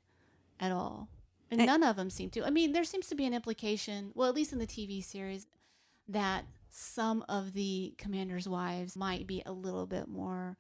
at 0.59 0.71
all. 0.71 1.09
And 1.51 1.61
And- 1.61 1.67
none 1.67 1.83
of 1.83 1.95
them 1.95 2.09
seem 2.09 2.31
to. 2.31 2.43
I 2.43 2.49
mean, 2.49 2.71
there 2.71 2.83
seems 2.83 3.05
to 3.09 3.15
be 3.15 3.25
an 3.25 3.35
implication, 3.35 4.11
well, 4.15 4.27
at 4.29 4.33
least 4.35 4.51
in 4.51 4.57
the 4.57 4.65
TV 4.65 4.99
series, 5.03 5.45
that 6.07 6.45
some 6.69 7.23
of 7.29 7.53
the 7.53 7.93
commanders' 7.99 8.49
wives 8.49 8.97
might 8.97 9.27
be 9.27 9.43
a 9.45 9.51
little 9.51 9.85
bit 9.85 10.07
more 10.07 10.57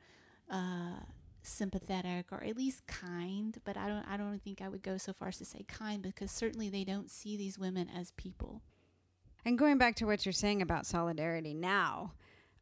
uh, 0.49 0.99
sympathetic 1.45 2.31
or 2.31 2.43
at 2.43 2.57
least 2.57 2.85
kind. 2.87 3.57
But 3.63 3.77
I 3.77 3.87
don't. 3.87 4.05
I 4.09 4.17
don't 4.17 4.41
think 4.41 4.61
I 4.61 4.69
would 4.69 4.83
go 4.83 4.97
so 4.97 5.13
far 5.13 5.29
as 5.29 5.37
to 5.37 5.45
say 5.45 5.63
kind 5.67 6.01
because 6.01 6.31
certainly 6.31 6.69
they 6.69 6.83
don't 6.83 7.09
see 7.09 7.37
these 7.37 7.59
women 7.59 7.89
as 7.95 8.11
people. 8.11 8.61
And 9.45 9.57
going 9.57 9.77
back 9.77 9.95
to 9.95 10.05
what 10.05 10.25
you're 10.25 10.33
saying 10.33 10.61
about 10.61 10.85
solidarity 10.85 11.53
now 11.53 12.13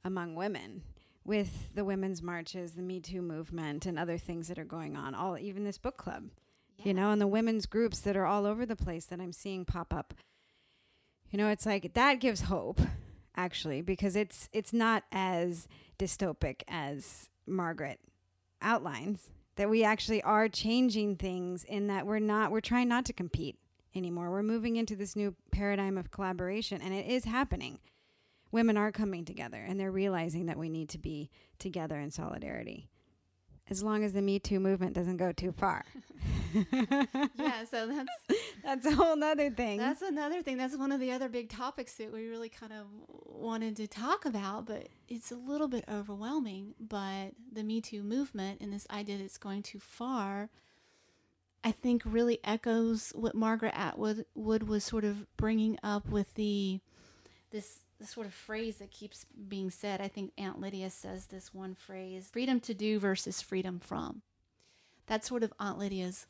among 0.04 0.36
women 0.36 0.82
with 1.24 1.76
the 1.76 1.86
women's 1.86 2.22
marches, 2.22 2.74
the 2.74 2.82
Me 2.82 3.00
Too 3.00 3.22
movement, 3.22 3.86
and 3.86 4.00
other 4.00 4.18
things 4.18 4.48
that 4.48 4.58
are 4.58 4.66
going 4.66 4.98
on, 4.98 5.14
all 5.14 5.38
even 5.38 5.64
this 5.64 5.78
book 5.78 5.98
club, 5.98 6.30
you 6.84 6.94
know, 6.94 7.12
and 7.12 7.22
the 7.22 7.28
women's 7.28 7.68
groups 7.68 8.00
that 8.00 8.18
are 8.18 8.26
all 8.26 8.46
over 8.46 8.66
the 8.66 8.76
place 8.76 9.06
that 9.06 9.22
I'm 9.22 9.34
seeing 9.34 9.66
pop 9.66 9.94
up. 9.94 10.16
You 11.30 11.38
know, 11.38 11.50
it's 11.50 11.66
like 11.66 11.94
that 11.94 12.20
gives 12.20 12.42
hope 12.42 12.82
actually 13.36 13.82
because 13.82 14.16
it's 14.16 14.50
it's 14.52 14.74
not 14.74 15.04
as 15.12 15.68
dystopic 16.00 16.64
as 16.68 17.30
Margaret 17.46 18.00
outlines 18.62 19.30
that 19.56 19.70
we 19.70 19.84
actually 19.84 20.22
are 20.24 20.48
changing 20.48 21.15
things 21.15 21.63
in 21.63 21.88
that 21.88 22.06
we're 22.06 22.20
not 22.20 22.51
we're 22.51 22.62
trying 22.62 22.88
not 22.88 23.06
to 23.06 23.13
compete 23.13 23.58
anymore. 23.96 24.32
We're 24.32 24.44
moving 24.44 24.75
into 24.75 24.96
this 24.96 25.15
new 25.15 25.36
paradigm 25.51 25.98
of 25.98 26.12
collaboration, 26.12 26.82
and 26.82 26.94
it 26.94 27.08
is 27.08 27.25
happening. 27.25 27.80
Women 28.51 28.77
are 28.77 28.91
coming 28.91 29.25
together, 29.25 29.63
and 29.65 29.80
they're 29.80 29.91
realizing 29.91 30.46
that 30.46 30.58
we 30.58 30.70
need 30.70 30.89
to 30.89 30.98
be 30.98 31.30
together 31.58 32.00
in 32.00 32.12
solidarity. 32.12 32.89
As 33.72 33.82
long 33.82 34.04
as 34.04 34.12
the 34.12 34.22
Me 34.22 34.38
Too 34.38 34.60
movement 34.60 34.94
doesn't 34.94 35.16
go 35.16 35.32
too 35.32 35.54
far. 35.54 35.86
yeah, 36.54 37.63
so 37.63 37.88
that's 37.88 38.10
That's 38.63 38.86
a 38.86 38.92
whole 38.94 39.16
nother 39.16 39.50
thing. 39.50 39.80
that's 39.80 40.01
another 40.04 40.44
thing. 40.44 40.58
That's 40.58 40.75
one 40.78 40.92
of 40.92 41.00
the 41.00 41.12
other 41.13 41.30
big 41.30 41.50
topics 41.50 41.96
that 41.96 42.12
we 42.13 42.28
really 42.28 42.50
kind 42.50 42.74
of 42.74 42.86
wanted 43.25 43.78
to 43.78 43.88
talk 43.88 44.25
about, 44.25 44.66
but 44.66 44.90
it's 45.08 45.32
a 45.32 45.36
little 45.36 45.68
bit 45.70 45.86
overwhelming. 45.90 46.75
But 46.80 47.32
the 47.51 47.63
Me 47.63 47.80
Too 47.80 48.04
movement 48.04 48.60
and 48.60 48.72
this 48.74 48.86
idea 48.92 49.18
that 49.18 49.24
it's 49.24 49.38
going 49.38 49.63
too 49.63 49.80
far, 49.80 50.50
I 51.63 51.72
think, 51.72 52.04
really 52.06 52.40
echoes 52.44 53.13
what 53.16 53.36
Margaret 53.36 53.74
Atwood 53.75 54.25
Wood 54.36 54.68
was 54.68 54.84
sort 54.84 55.06
of 55.06 55.25
bringing 55.38 55.80
up 55.82 56.08
with 56.10 56.34
the 56.36 56.82
this 57.51 57.80
the 58.01 58.08
sort 58.08 58.25
of 58.25 58.34
phrase 58.34 58.77
that 58.77 58.91
keeps 58.91 59.25
being 59.48 59.70
said. 59.70 60.01
I 60.01 60.08
think 60.08 60.31
Aunt 60.38 60.60
Lydia 60.60 60.89
says 60.89 61.27
this 61.27 61.53
one 61.53 61.75
phrase: 61.75 62.29
"Freedom 62.31 62.60
to 62.62 62.74
do 62.74 63.00
versus 63.00 63.41
freedom 63.41 63.79
from." 63.79 64.24
That's 65.05 65.27
sort 65.27 65.43
of 65.43 65.53
Aunt 65.60 65.77
Lydia's 65.77 66.25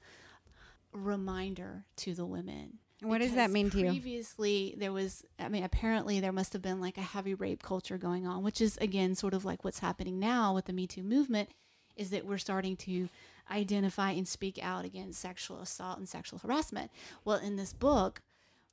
reminder 0.91 1.85
to 1.97 2.13
the 2.13 2.25
women. 2.25 2.79
what 3.01 3.19
does 3.19 3.33
that 3.33 3.49
mean 3.49 3.69
to 3.71 3.79
you? 3.79 3.87
Previously, 3.87 4.75
there 4.77 4.91
was, 4.91 5.23
I 5.39 5.47
mean, 5.49 5.63
apparently 5.63 6.19
there 6.19 6.31
must 6.31 6.53
have 6.53 6.61
been 6.61 6.79
like 6.79 6.97
a 6.97 7.01
heavy 7.01 7.33
rape 7.33 7.63
culture 7.63 7.97
going 7.97 8.27
on, 8.27 8.43
which 8.43 8.61
is 8.61 8.77
again 8.77 9.15
sort 9.15 9.33
of 9.33 9.45
like 9.45 9.63
what's 9.63 9.79
happening 9.79 10.19
now 10.19 10.53
with 10.53 10.65
the 10.65 10.73
Me 10.73 10.85
Too 10.85 11.03
movement, 11.03 11.49
is 11.95 12.09
that 12.11 12.25
we're 12.25 12.37
starting 12.37 12.75
to 12.77 13.09
identify 13.49 14.11
and 14.11 14.27
speak 14.27 14.59
out 14.61 14.85
against 14.85 15.19
sexual 15.19 15.61
assault 15.61 15.97
and 15.97 16.07
sexual 16.07 16.39
harassment. 16.39 16.91
Well, 17.25 17.37
in 17.37 17.55
this 17.55 17.73
book, 17.73 18.21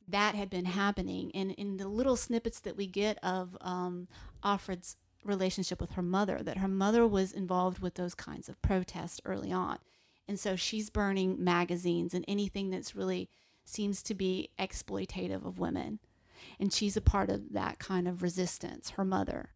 that 0.09 0.35
had 0.35 0.51
been 0.51 0.65
happening, 0.65 1.31
and 1.35 1.53
in 1.53 1.77
the 1.77 1.89
little 1.89 2.17
snippets 2.17 2.61
that 2.61 2.77
we 2.77 2.87
get 2.87 3.19
of 3.23 3.57
um, 3.61 4.09
Offred's 4.43 4.97
relationship 5.25 5.81
with 5.81 5.93
her 5.93 6.03
mother, 6.03 6.41
that 6.43 6.59
her 6.59 6.69
mother 6.69 7.07
was 7.07 7.33
involved 7.33 7.81
with 7.81 7.95
those 7.95 8.15
kinds 8.15 8.49
of 8.49 8.61
protests 8.63 9.21
early 9.25 9.53
on. 9.53 9.79
And 10.27 10.39
so 10.39 10.57
she's 10.57 10.91
burning 10.91 11.43
magazines 11.43 12.15
and 12.15 12.25
anything 12.29 12.71
that's 12.71 12.95
really 12.95 13.29
seems 13.65 14.03
to 14.05 14.15
be 14.15 14.51
exploitative 14.59 15.45
of 15.45 15.59
women. 15.59 15.99
And 16.61 16.73
she's 16.73 16.97
a 16.97 17.03
part 17.03 17.31
of 17.31 17.53
that 17.53 17.79
kind 17.79 18.07
of 18.07 18.23
resistance, 18.23 18.91
her 18.91 19.05
mother. 19.05 19.51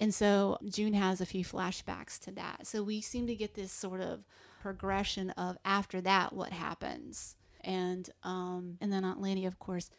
And 0.00 0.14
so 0.14 0.58
June 0.68 0.94
has 0.94 1.20
a 1.20 1.26
few 1.26 1.44
flashbacks 1.44 2.18
to 2.20 2.30
that. 2.32 2.66
So 2.66 2.82
we 2.82 3.00
seem 3.00 3.26
to 3.26 3.34
get 3.34 3.54
this 3.54 3.72
sort 3.72 4.00
of 4.00 4.24
progression 4.60 5.30
of 5.30 5.58
after 5.64 6.00
that, 6.02 6.32
what 6.32 6.52
happens. 6.52 7.36
And 7.62 8.08
um, 8.22 8.78
and 8.80 8.92
then 8.92 9.04
Aunt 9.04 9.20
Lydia, 9.20 9.48
of 9.48 9.58
course, 9.58 9.90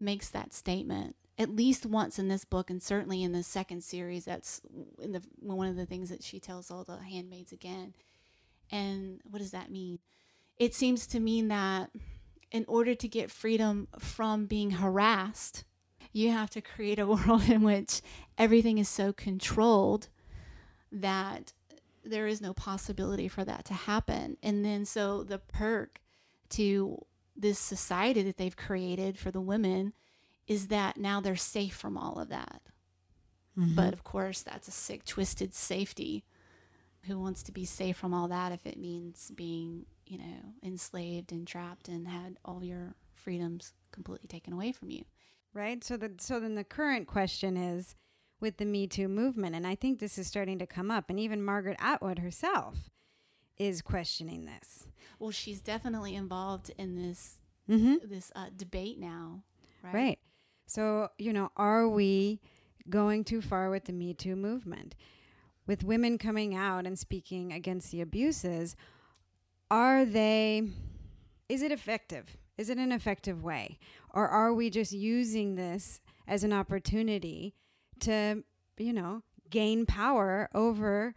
makes 0.00 0.28
that 0.30 0.52
statement 0.54 1.16
at 1.38 1.50
least 1.50 1.84
once 1.84 2.18
in 2.18 2.28
this 2.28 2.44
book, 2.44 2.70
and 2.70 2.82
certainly 2.82 3.22
in 3.22 3.32
the 3.32 3.42
second 3.42 3.82
series. 3.82 4.24
That's 4.24 4.60
in 5.00 5.12
the 5.12 5.22
one 5.40 5.68
of 5.68 5.76
the 5.76 5.86
things 5.86 6.10
that 6.10 6.22
she 6.22 6.40
tells 6.40 6.70
all 6.70 6.84
the 6.84 6.98
handmaids 6.98 7.52
again. 7.52 7.94
And 8.70 9.20
what 9.30 9.40
does 9.40 9.50
that 9.50 9.70
mean? 9.70 9.98
It 10.58 10.74
seems 10.74 11.06
to 11.08 11.20
mean 11.20 11.48
that 11.48 11.90
in 12.50 12.64
order 12.68 12.94
to 12.94 13.08
get 13.08 13.30
freedom 13.30 13.88
from 13.98 14.46
being 14.46 14.70
harassed, 14.70 15.64
you 16.12 16.30
have 16.30 16.50
to 16.50 16.60
create 16.60 16.98
a 16.98 17.06
world 17.06 17.48
in 17.48 17.62
which 17.62 18.00
everything 18.38 18.78
is 18.78 18.88
so 18.88 19.12
controlled 19.12 20.08
that 20.92 21.52
there 22.04 22.26
is 22.26 22.40
no 22.40 22.52
possibility 22.52 23.28
for 23.28 23.44
that 23.44 23.64
to 23.64 23.74
happen. 23.74 24.36
And 24.42 24.64
then, 24.64 24.84
so 24.84 25.24
the 25.24 25.38
perk 25.38 26.00
to 26.56 27.04
this 27.36 27.58
society 27.58 28.22
that 28.22 28.36
they've 28.36 28.56
created 28.56 29.18
for 29.18 29.30
the 29.30 29.40
women 29.40 29.92
is 30.46 30.68
that 30.68 30.96
now 30.96 31.20
they're 31.20 31.36
safe 31.36 31.74
from 31.74 31.96
all 31.96 32.18
of 32.18 32.28
that. 32.28 32.62
Mm-hmm. 33.58 33.74
But 33.74 33.92
of 33.92 34.04
course, 34.04 34.42
that's 34.42 34.68
a 34.68 34.72
sick, 34.72 35.04
twisted 35.04 35.54
safety. 35.54 36.24
Who 37.06 37.18
wants 37.18 37.42
to 37.44 37.52
be 37.52 37.64
safe 37.64 37.96
from 37.96 38.14
all 38.14 38.28
that 38.28 38.52
if 38.52 38.66
it 38.66 38.78
means 38.78 39.30
being, 39.34 39.84
you 40.06 40.18
know, 40.18 40.54
enslaved 40.62 41.32
and 41.32 41.46
trapped 41.46 41.88
and 41.88 42.08
had 42.08 42.38
all 42.44 42.64
your 42.64 42.94
freedoms 43.14 43.74
completely 43.92 44.26
taken 44.26 44.52
away 44.52 44.72
from 44.72 44.90
you? 44.90 45.04
right? 45.54 45.82
So 45.82 45.96
the 45.96 46.12
so 46.18 46.40
then 46.40 46.56
the 46.56 46.64
current 46.64 47.06
question 47.06 47.56
is 47.56 47.94
with 48.40 48.58
the 48.58 48.66
Me 48.66 48.86
Too 48.86 49.08
movement, 49.08 49.54
and 49.54 49.66
I 49.66 49.76
think 49.76 49.98
this 49.98 50.18
is 50.18 50.26
starting 50.26 50.58
to 50.58 50.66
come 50.66 50.90
up, 50.90 51.08
and 51.08 51.18
even 51.18 51.42
Margaret 51.42 51.78
Atwood 51.80 52.18
herself 52.18 52.90
is 53.58 53.82
questioning 53.82 54.44
this. 54.46 54.86
Well, 55.18 55.30
she's 55.30 55.60
definitely 55.60 56.14
involved 56.14 56.70
in 56.78 56.96
this 56.96 57.38
Mm-hmm. 57.70 57.94
this 58.10 58.30
uh, 58.36 58.48
debate 58.54 58.98
now, 59.00 59.42
right? 59.82 59.94
Right. 59.94 60.18
So 60.66 61.08
you 61.18 61.32
know, 61.32 61.50
are 61.56 61.88
we 61.88 62.42
going 62.90 63.24
too 63.24 63.40
far 63.40 63.70
with 63.70 63.84
the 63.84 63.92
Me 63.94 64.12
Too 64.12 64.36
movement? 64.36 64.94
With 65.66 65.82
women 65.82 66.18
coming 66.18 66.54
out 66.54 66.84
and 66.86 66.98
speaking 66.98 67.54
against 67.54 67.90
the 67.90 68.02
abuses, 68.02 68.76
are 69.70 70.04
they? 70.04 70.62
Is 71.48 71.62
it 71.62 71.72
effective? 71.72 72.36
Is 72.58 72.68
it 72.68 72.76
an 72.76 72.92
effective 72.92 73.42
way? 73.42 73.78
Or 74.10 74.28
are 74.28 74.52
we 74.52 74.68
just 74.68 74.92
using 74.92 75.54
this 75.54 76.00
as 76.28 76.44
an 76.44 76.52
opportunity 76.52 77.54
to, 78.00 78.44
you 78.76 78.92
know, 78.92 79.22
gain 79.48 79.86
power 79.86 80.48
over 80.54 81.14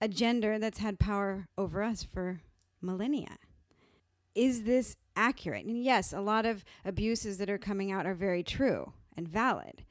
a 0.00 0.08
gender 0.08 0.58
that's 0.58 0.78
had 0.78 0.98
power 0.98 1.48
over 1.56 1.82
us 1.82 2.02
for 2.02 2.40
millennia? 2.80 3.38
Is 4.34 4.62
this 4.62 4.96
accurate? 5.16 5.66
And 5.66 5.82
yes, 5.82 6.12
a 6.12 6.20
lot 6.20 6.46
of 6.46 6.64
abuses 6.84 7.38
that 7.38 7.50
are 7.50 7.58
coming 7.58 7.90
out 7.90 8.06
are 8.06 8.14
very 8.14 8.42
true 8.42 8.92
and 9.16 9.28
valid. 9.28 9.84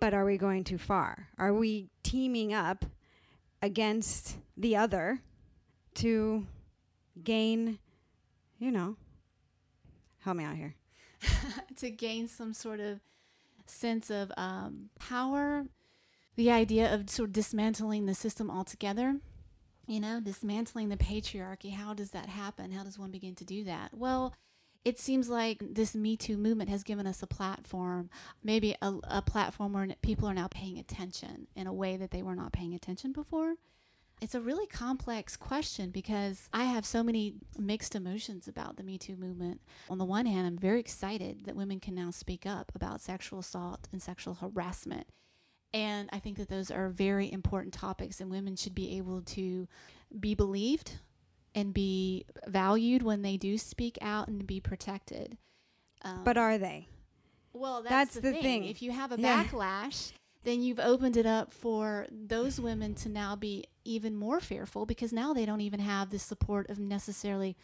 But 0.00 0.14
are 0.14 0.24
we 0.24 0.38
going 0.38 0.64
too 0.64 0.78
far? 0.78 1.28
Are 1.38 1.52
we 1.52 1.90
teaming 2.02 2.52
up 2.54 2.86
against 3.60 4.36
the 4.56 4.76
other 4.76 5.20
to 5.94 6.46
gain, 7.22 7.78
you 8.58 8.70
know, 8.70 8.96
help 10.18 10.36
me 10.36 10.44
out 10.44 10.56
here. 10.56 10.74
to 11.76 11.90
gain 11.90 12.28
some 12.28 12.52
sort 12.52 12.80
of 12.80 13.00
sense 13.66 14.10
of 14.10 14.32
um, 14.36 14.90
power, 14.98 15.66
the 16.36 16.50
idea 16.50 16.92
of 16.92 17.10
sort 17.10 17.30
of 17.30 17.32
dismantling 17.32 18.06
the 18.06 18.14
system 18.14 18.50
altogether, 18.50 19.16
you 19.86 20.00
know, 20.00 20.20
dismantling 20.20 20.88
the 20.88 20.96
patriarchy. 20.96 21.72
How 21.72 21.94
does 21.94 22.10
that 22.10 22.26
happen? 22.26 22.72
How 22.72 22.84
does 22.84 22.98
one 22.98 23.10
begin 23.10 23.34
to 23.36 23.44
do 23.44 23.64
that? 23.64 23.90
Well, 23.92 24.34
it 24.84 24.98
seems 24.98 25.28
like 25.28 25.58
this 25.60 25.94
Me 25.94 26.16
Too 26.16 26.36
movement 26.36 26.70
has 26.70 26.82
given 26.82 27.06
us 27.06 27.22
a 27.22 27.26
platform, 27.26 28.10
maybe 28.42 28.74
a, 28.82 28.94
a 29.04 29.22
platform 29.22 29.72
where 29.72 29.88
people 30.02 30.28
are 30.28 30.34
now 30.34 30.48
paying 30.48 30.78
attention 30.78 31.46
in 31.54 31.66
a 31.66 31.72
way 31.72 31.96
that 31.96 32.10
they 32.10 32.22
were 32.22 32.34
not 32.34 32.52
paying 32.52 32.74
attention 32.74 33.12
before. 33.12 33.54
It's 34.20 34.34
a 34.36 34.40
really 34.40 34.66
complex 34.68 35.36
question 35.36 35.90
because 35.90 36.48
I 36.52 36.64
have 36.64 36.86
so 36.86 37.02
many 37.02 37.34
mixed 37.58 37.96
emotions 37.96 38.46
about 38.46 38.76
the 38.76 38.84
Me 38.84 38.96
Too 38.96 39.16
movement. 39.16 39.60
On 39.90 39.98
the 39.98 40.04
one 40.04 40.26
hand, 40.26 40.46
I'm 40.46 40.58
very 40.58 40.80
excited 40.80 41.44
that 41.44 41.56
women 41.56 41.80
can 41.80 41.94
now 41.94 42.10
speak 42.10 42.46
up 42.46 42.72
about 42.74 43.00
sexual 43.00 43.40
assault 43.40 43.88
and 43.92 44.00
sexual 44.00 44.34
harassment. 44.34 45.08
And 45.74 46.08
I 46.12 46.18
think 46.18 46.36
that 46.36 46.48
those 46.48 46.70
are 46.70 46.88
very 46.90 47.32
important 47.32 47.72
topics, 47.72 48.20
and 48.20 48.30
women 48.30 48.56
should 48.56 48.74
be 48.74 48.98
able 48.98 49.22
to 49.22 49.66
be 50.20 50.34
believed 50.34 50.98
and 51.54 51.72
be 51.72 52.24
valued 52.46 53.02
when 53.02 53.22
they 53.22 53.36
do 53.36 53.56
speak 53.58 53.98
out 54.00 54.28
and 54.28 54.46
be 54.46 54.60
protected. 54.60 55.36
Um, 56.02 56.24
but 56.24 56.36
are 56.36 56.58
they? 56.58 56.88
Well, 57.52 57.82
that's, 57.82 57.90
that's 57.90 58.14
the, 58.14 58.20
the 58.20 58.32
thing. 58.32 58.42
thing. 58.42 58.64
If 58.64 58.82
you 58.82 58.92
have 58.92 59.12
a 59.12 59.20
yeah. 59.20 59.44
backlash, 59.44 60.12
then 60.44 60.62
you've 60.62 60.80
opened 60.80 61.16
it 61.16 61.26
up 61.26 61.52
for 61.52 62.06
those 62.10 62.58
women 62.58 62.94
to 62.96 63.08
now 63.08 63.36
be 63.36 63.64
even 63.84 64.16
more 64.16 64.40
fearful 64.40 64.86
because 64.86 65.12
now 65.12 65.32
they 65.32 65.46
don't 65.46 65.60
even 65.60 65.80
have 65.80 66.10
the 66.10 66.18
support 66.18 66.68
of 66.70 66.78
necessarily 66.78 67.56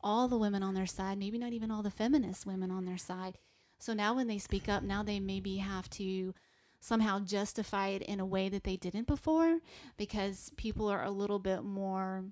all 0.00 0.28
the 0.28 0.38
women 0.38 0.62
on 0.62 0.74
their 0.74 0.86
side, 0.86 1.18
maybe 1.18 1.38
not 1.38 1.52
even 1.52 1.70
all 1.70 1.82
the 1.82 1.90
feminist 1.90 2.46
women 2.46 2.70
on 2.70 2.84
their 2.84 2.98
side. 2.98 3.38
So 3.78 3.92
now 3.92 4.14
when 4.14 4.28
they 4.28 4.38
speak 4.38 4.68
up, 4.68 4.82
now 4.82 5.02
they 5.02 5.20
maybe 5.20 5.56
have 5.58 5.88
to 5.90 6.34
somehow 6.82 7.20
justify 7.20 7.88
it 7.88 8.02
in 8.02 8.18
a 8.18 8.26
way 8.26 8.48
that 8.48 8.64
they 8.64 8.76
didn't 8.76 9.06
before 9.06 9.60
because 9.96 10.50
people 10.56 10.88
are 10.88 11.04
a 11.04 11.10
little 11.10 11.38
bit 11.38 11.62
more 11.62 12.24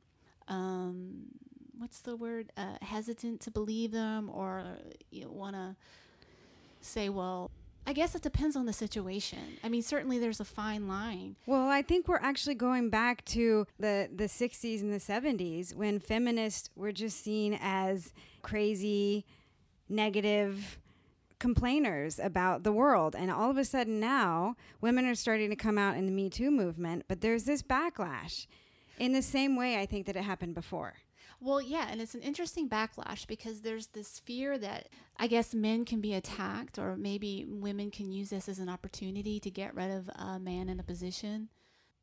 um, 0.48 1.26
what's 1.78 2.00
the 2.00 2.16
word 2.16 2.50
uh, 2.56 2.74
hesitant 2.82 3.40
to 3.40 3.50
believe 3.50 3.92
them 3.92 4.28
or 4.28 4.64
you 5.10 5.30
want 5.30 5.54
to 5.54 5.76
say 6.80 7.08
well 7.08 7.52
I 7.86 7.92
guess 7.94 8.14
it 8.14 8.20
depends 8.20 8.56
on 8.56 8.66
the 8.66 8.74
situation. 8.74 9.56
I 9.64 9.70
mean, 9.70 9.80
certainly 9.80 10.18
there's 10.18 10.38
a 10.38 10.44
fine 10.44 10.86
line. 10.86 11.36
Well, 11.46 11.66
I 11.68 11.80
think 11.80 12.06
we're 12.06 12.16
actually 12.16 12.54
going 12.54 12.90
back 12.90 13.24
to 13.26 13.66
the 13.78 14.08
the 14.14 14.24
60s 14.24 14.82
and 14.82 14.92
the 14.92 14.98
70s 14.98 15.74
when 15.74 15.98
feminists 15.98 16.68
were 16.76 16.92
just 16.92 17.24
seen 17.24 17.58
as 17.60 18.12
crazy, 18.42 19.24
negative 19.88 20.78
complainers 21.40 22.20
about 22.20 22.62
the 22.62 22.72
world. 22.72 23.16
And 23.16 23.30
all 23.30 23.50
of 23.50 23.56
a 23.56 23.64
sudden 23.64 23.98
now, 23.98 24.54
women 24.80 25.06
are 25.06 25.16
starting 25.16 25.50
to 25.50 25.56
come 25.56 25.76
out 25.76 25.96
in 25.96 26.06
the 26.06 26.12
Me 26.12 26.30
Too 26.30 26.52
movement, 26.52 27.06
but 27.08 27.20
there's 27.20 27.44
this 27.44 27.62
backlash 27.62 28.46
in 28.98 29.12
the 29.12 29.22
same 29.22 29.56
way 29.56 29.80
I 29.80 29.86
think 29.86 30.06
that 30.06 30.14
it 30.14 30.22
happened 30.22 30.54
before. 30.54 30.94
Well, 31.42 31.62
yeah, 31.62 31.88
and 31.90 32.02
it's 32.02 32.14
an 32.14 32.20
interesting 32.20 32.68
backlash 32.68 33.26
because 33.26 33.62
there's 33.62 33.88
this 33.88 34.18
fear 34.18 34.58
that 34.58 34.90
I 35.16 35.26
guess 35.26 35.54
men 35.54 35.86
can 35.86 36.02
be 36.02 36.12
attacked, 36.12 36.78
or 36.78 36.96
maybe 36.96 37.46
women 37.48 37.90
can 37.90 38.12
use 38.12 38.28
this 38.28 38.46
as 38.46 38.58
an 38.58 38.68
opportunity 38.68 39.40
to 39.40 39.50
get 39.50 39.74
rid 39.74 39.90
of 39.90 40.10
a 40.14 40.38
man 40.38 40.68
in 40.68 40.78
a 40.78 40.84
position, 40.84 41.48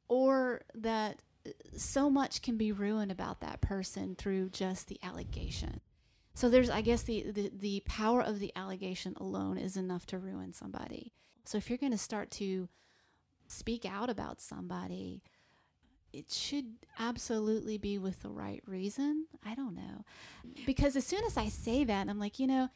or 0.07 0.63
that 0.73 1.21
so 1.75 2.09
much 2.09 2.41
can 2.41 2.57
be 2.57 2.71
ruined 2.71 3.11
about 3.11 3.39
that 3.41 3.61
person 3.61 4.15
through 4.15 4.49
just 4.49 4.87
the 4.87 4.99
allegation. 5.03 5.81
So 6.37 6.49
there's, 6.49 6.69
I 6.69 6.81
guess, 6.81 7.01
the, 7.01 7.31
the, 7.31 7.51
the 7.51 7.83
power 7.87 8.21
of 8.21 8.37
the 8.39 8.51
allegation 8.55 9.15
alone 9.19 9.57
is 9.57 9.75
enough 9.75 10.05
to 10.05 10.19
ruin 10.19 10.53
somebody. 10.53 11.11
So 11.45 11.57
if 11.57 11.67
you're 11.67 11.79
going 11.79 11.93
to 11.93 11.97
start 11.97 12.29
to 12.33 12.69
speak 13.47 13.87
out 13.87 14.11
about 14.11 14.39
somebody, 14.39 15.23
it 16.13 16.31
should 16.31 16.73
absolutely 16.99 17.79
be 17.79 17.97
with 17.97 18.21
the 18.21 18.29
right 18.29 18.61
reason. 18.67 19.25
I 19.43 19.55
don't 19.55 19.73
know. 19.73 20.05
Because 20.67 20.95
as 20.95 21.07
soon 21.07 21.23
as 21.25 21.37
I 21.37 21.47
say 21.47 21.83
that, 21.85 22.07
I'm 22.07 22.19
like, 22.19 22.37
you 22.37 22.45
know, 22.45 22.69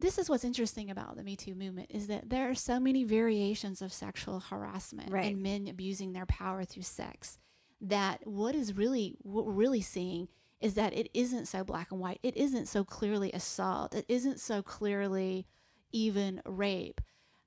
this 0.00 0.18
is 0.18 0.28
what's 0.28 0.44
interesting 0.44 0.90
about 0.90 1.16
the 1.16 1.22
Me 1.22 1.36
Too 1.36 1.54
movement 1.54 1.92
is 1.92 2.08
that 2.08 2.28
there 2.28 2.50
are 2.50 2.56
so 2.56 2.80
many 2.80 3.04
variations 3.04 3.82
of 3.82 3.92
sexual 3.92 4.40
harassment 4.40 5.12
right. 5.12 5.26
and 5.26 5.40
men 5.40 5.68
abusing 5.68 6.12
their 6.12 6.26
power 6.26 6.64
through 6.64 6.82
sex 6.82 7.38
that 7.82 8.26
what 8.26 8.56
is 8.56 8.76
really 8.76 9.16
what 9.22 9.46
we're 9.46 9.52
really 9.52 9.80
seeing 9.80 10.26
is 10.60 10.74
that 10.74 10.92
it 10.92 11.08
isn't 11.14 11.46
so 11.46 11.64
black 11.64 11.90
and 11.90 12.00
white. 12.00 12.20
It 12.22 12.36
isn't 12.36 12.66
so 12.66 12.84
clearly 12.84 13.32
assault. 13.32 13.94
It 13.94 14.04
isn't 14.08 14.40
so 14.40 14.62
clearly 14.62 15.46
even 15.92 16.42
rape. 16.44 17.00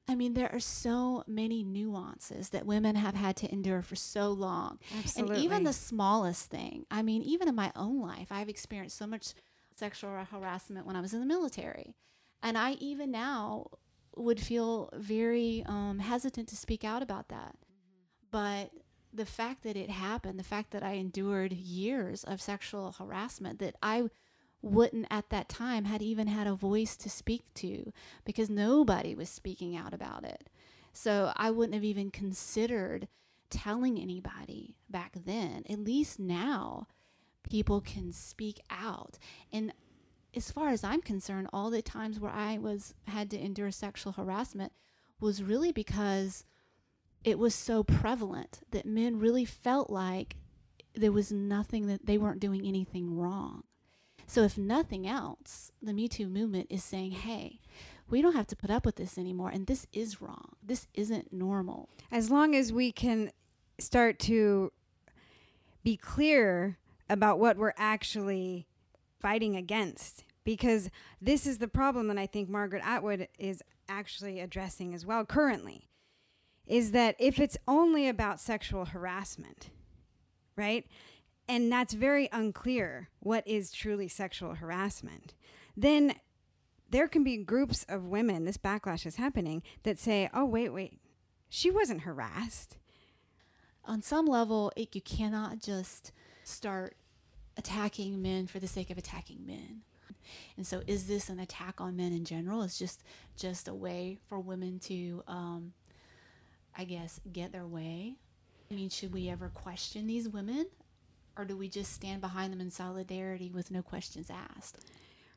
I 0.07 0.15
mean, 0.15 0.33
there 0.33 0.51
are 0.51 0.59
so 0.59 1.23
many 1.27 1.63
nuances 1.63 2.49
that 2.49 2.65
women 2.65 2.95
have 2.95 3.15
had 3.15 3.37
to 3.37 3.51
endure 3.51 3.81
for 3.81 3.95
so 3.95 4.31
long. 4.31 4.79
Absolutely. 4.97 5.35
And 5.35 5.45
even 5.45 5.63
the 5.63 5.73
smallest 5.73 6.49
thing, 6.49 6.85
I 6.91 7.01
mean, 7.03 7.21
even 7.21 7.47
in 7.47 7.55
my 7.55 7.71
own 7.75 8.01
life, 8.01 8.27
I've 8.29 8.49
experienced 8.49 8.97
so 8.97 9.07
much 9.07 9.33
sexual 9.75 10.11
harassment 10.29 10.85
when 10.85 10.95
I 10.95 11.01
was 11.01 11.13
in 11.13 11.21
the 11.21 11.25
military. 11.25 11.95
And 12.41 12.57
I 12.57 12.73
even 12.73 13.11
now 13.11 13.67
would 14.17 14.39
feel 14.39 14.89
very 14.93 15.63
um, 15.65 15.99
hesitant 15.99 16.49
to 16.49 16.57
speak 16.57 16.83
out 16.83 17.01
about 17.01 17.29
that. 17.29 17.55
Mm-hmm. 17.55 18.29
But 18.31 18.71
the 19.13 19.25
fact 19.25 19.63
that 19.63 19.77
it 19.77 19.89
happened, 19.89 20.39
the 20.39 20.43
fact 20.43 20.71
that 20.71 20.83
I 20.83 20.93
endured 20.93 21.53
years 21.53 22.23
of 22.23 22.41
sexual 22.41 22.93
harassment, 22.93 23.59
that 23.59 23.75
I 23.81 24.09
wouldn't 24.61 25.07
at 25.11 25.29
that 25.29 25.49
time 25.49 25.85
had 25.85 26.01
even 26.01 26.27
had 26.27 26.47
a 26.47 26.55
voice 26.55 26.95
to 26.97 27.09
speak 27.09 27.43
to 27.55 27.91
because 28.25 28.49
nobody 28.49 29.13
was 29.13 29.29
speaking 29.29 29.75
out 29.75 29.93
about 29.93 30.23
it. 30.23 30.49
So 30.93 31.33
I 31.35 31.51
wouldn't 31.51 31.73
have 31.73 31.83
even 31.83 32.11
considered 32.11 33.07
telling 33.49 33.99
anybody 33.99 34.77
back 34.89 35.13
then. 35.25 35.63
At 35.69 35.79
least 35.79 36.19
now 36.19 36.87
people 37.49 37.81
can 37.81 38.11
speak 38.11 38.61
out. 38.69 39.19
And 39.51 39.73
as 40.35 40.49
far 40.49 40.69
as 40.69 40.83
I'm 40.83 41.01
concerned, 41.01 41.49
all 41.53 41.69
the 41.69 41.81
times 41.81 42.19
where 42.19 42.31
I 42.31 42.57
was 42.57 42.93
had 43.07 43.29
to 43.31 43.39
endure 43.39 43.69
sexual 43.69 44.13
harassment 44.13 44.71
was 45.19 45.43
really 45.43 45.71
because 45.71 46.45
it 47.23 47.39
was 47.39 47.55
so 47.55 47.83
prevalent 47.83 48.61
that 48.71 48.85
men 48.85 49.19
really 49.19 49.45
felt 49.45 49.89
like 49.89 50.35
there 50.93 51.11
was 51.11 51.31
nothing 51.31 51.87
that 51.87 52.05
they 52.05 52.17
weren't 52.17 52.39
doing 52.39 52.65
anything 52.65 53.17
wrong. 53.17 53.63
So, 54.27 54.43
if 54.43 54.57
nothing 54.57 55.07
else, 55.07 55.71
the 55.81 55.93
Me 55.93 56.07
Too 56.07 56.27
movement 56.27 56.67
is 56.69 56.83
saying, 56.83 57.11
hey, 57.11 57.59
we 58.09 58.21
don't 58.21 58.35
have 58.35 58.47
to 58.47 58.55
put 58.55 58.69
up 58.69 58.85
with 58.85 58.95
this 58.95 59.17
anymore. 59.17 59.49
And 59.49 59.67
this 59.67 59.85
is 59.91 60.21
wrong. 60.21 60.55
This 60.61 60.87
isn't 60.93 61.33
normal. 61.33 61.89
As 62.11 62.29
long 62.29 62.55
as 62.55 62.71
we 62.71 62.91
can 62.91 63.31
start 63.79 64.19
to 64.19 64.71
be 65.83 65.97
clear 65.97 66.77
about 67.09 67.39
what 67.39 67.57
we're 67.57 67.73
actually 67.77 68.65
fighting 69.19 69.55
against. 69.55 70.23
Because 70.43 70.89
this 71.21 71.47
is 71.47 71.59
the 71.59 71.67
problem 71.67 72.07
that 72.07 72.17
I 72.17 72.25
think 72.25 72.49
Margaret 72.49 72.81
Atwood 72.85 73.27
is 73.39 73.61
actually 73.87 74.39
addressing 74.39 74.93
as 74.93 75.05
well 75.05 75.25
currently. 75.25 75.89
Is 76.65 76.91
that 76.91 77.15
if 77.19 77.39
it's 77.39 77.57
only 77.67 78.07
about 78.07 78.39
sexual 78.39 78.85
harassment, 78.85 79.69
right? 80.55 80.85
and 81.47 81.71
that's 81.71 81.93
very 81.93 82.29
unclear 82.31 83.09
what 83.19 83.47
is 83.47 83.71
truly 83.71 84.07
sexual 84.07 84.55
harassment, 84.55 85.33
then 85.75 86.15
there 86.89 87.07
can 87.07 87.23
be 87.23 87.37
groups 87.37 87.85
of 87.89 88.05
women, 88.05 88.45
this 88.45 88.57
backlash 88.57 89.05
is 89.05 89.15
happening, 89.15 89.63
that 89.83 89.99
say, 89.99 90.29
oh, 90.33 90.45
wait, 90.45 90.69
wait, 90.69 90.99
she 91.49 91.69
wasn't 91.69 92.01
harassed. 92.01 92.77
On 93.85 94.01
some 94.01 94.25
level, 94.25 94.71
it, 94.75 94.95
you 94.95 95.01
cannot 95.01 95.59
just 95.59 96.11
start 96.43 96.95
attacking 97.57 98.21
men 98.21 98.47
for 98.47 98.59
the 98.59 98.67
sake 98.67 98.89
of 98.89 98.97
attacking 98.97 99.45
men. 99.45 99.81
And 100.55 100.65
so, 100.65 100.81
is 100.87 101.07
this 101.07 101.29
an 101.29 101.39
attack 101.39 101.81
on 101.81 101.97
men 101.97 102.13
in 102.13 102.23
general? 102.23 102.61
It's 102.61 102.79
just 102.79 103.03
just 103.35 103.67
a 103.67 103.73
way 103.73 104.19
for 104.29 104.39
women 104.39 104.79
to, 104.79 105.21
um, 105.27 105.73
I 106.77 106.85
guess, 106.85 107.19
get 107.31 107.51
their 107.51 107.67
way. 107.67 108.15
I 108.71 108.75
mean, 108.75 108.89
should 108.89 109.13
we 109.13 109.29
ever 109.29 109.49
question 109.49 110.07
these 110.07 110.27
women 110.27 110.65
or 111.37 111.45
do 111.45 111.57
we 111.57 111.67
just 111.67 111.93
stand 111.93 112.21
behind 112.21 112.53
them 112.53 112.61
in 112.61 112.69
solidarity 112.69 113.51
with 113.53 113.71
no 113.71 113.81
questions 113.81 114.29
asked? 114.29 114.85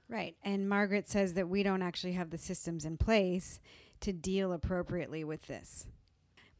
Right. 0.08 0.36
And 0.42 0.68
Margaret 0.68 1.08
says 1.08 1.34
that 1.34 1.48
we 1.48 1.62
don't 1.62 1.82
actually 1.82 2.12
have 2.12 2.30
the 2.30 2.38
systems 2.38 2.84
in 2.84 2.96
place 2.96 3.58
to 4.00 4.12
deal 4.12 4.52
appropriately 4.52 5.24
with 5.24 5.46
this. 5.46 5.86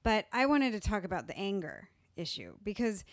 But 0.03 0.27
I 0.33 0.47
wanted 0.47 0.73
to 0.73 0.81
talk 0.81 1.05
about 1.05 1.27
the 1.27 1.37
anger 1.37 1.89
issue 2.17 2.55
because, 2.65 3.05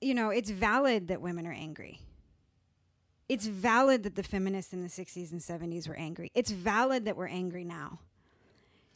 you 0.00 0.14
know, 0.14 0.30
it's 0.30 0.50
valid 0.50 1.08
that 1.08 1.20
women 1.20 1.46
are 1.46 1.52
angry. 1.52 2.00
It's 3.28 3.46
valid 3.46 4.02
that 4.02 4.14
the 4.14 4.22
feminists 4.22 4.72
in 4.72 4.82
the 4.82 4.88
60s 4.88 5.32
and 5.32 5.40
70s 5.40 5.88
were 5.88 5.96
angry. 5.96 6.30
It's 6.34 6.50
valid 6.50 7.06
that 7.06 7.16
we're 7.16 7.28
angry 7.28 7.64
now. 7.64 8.00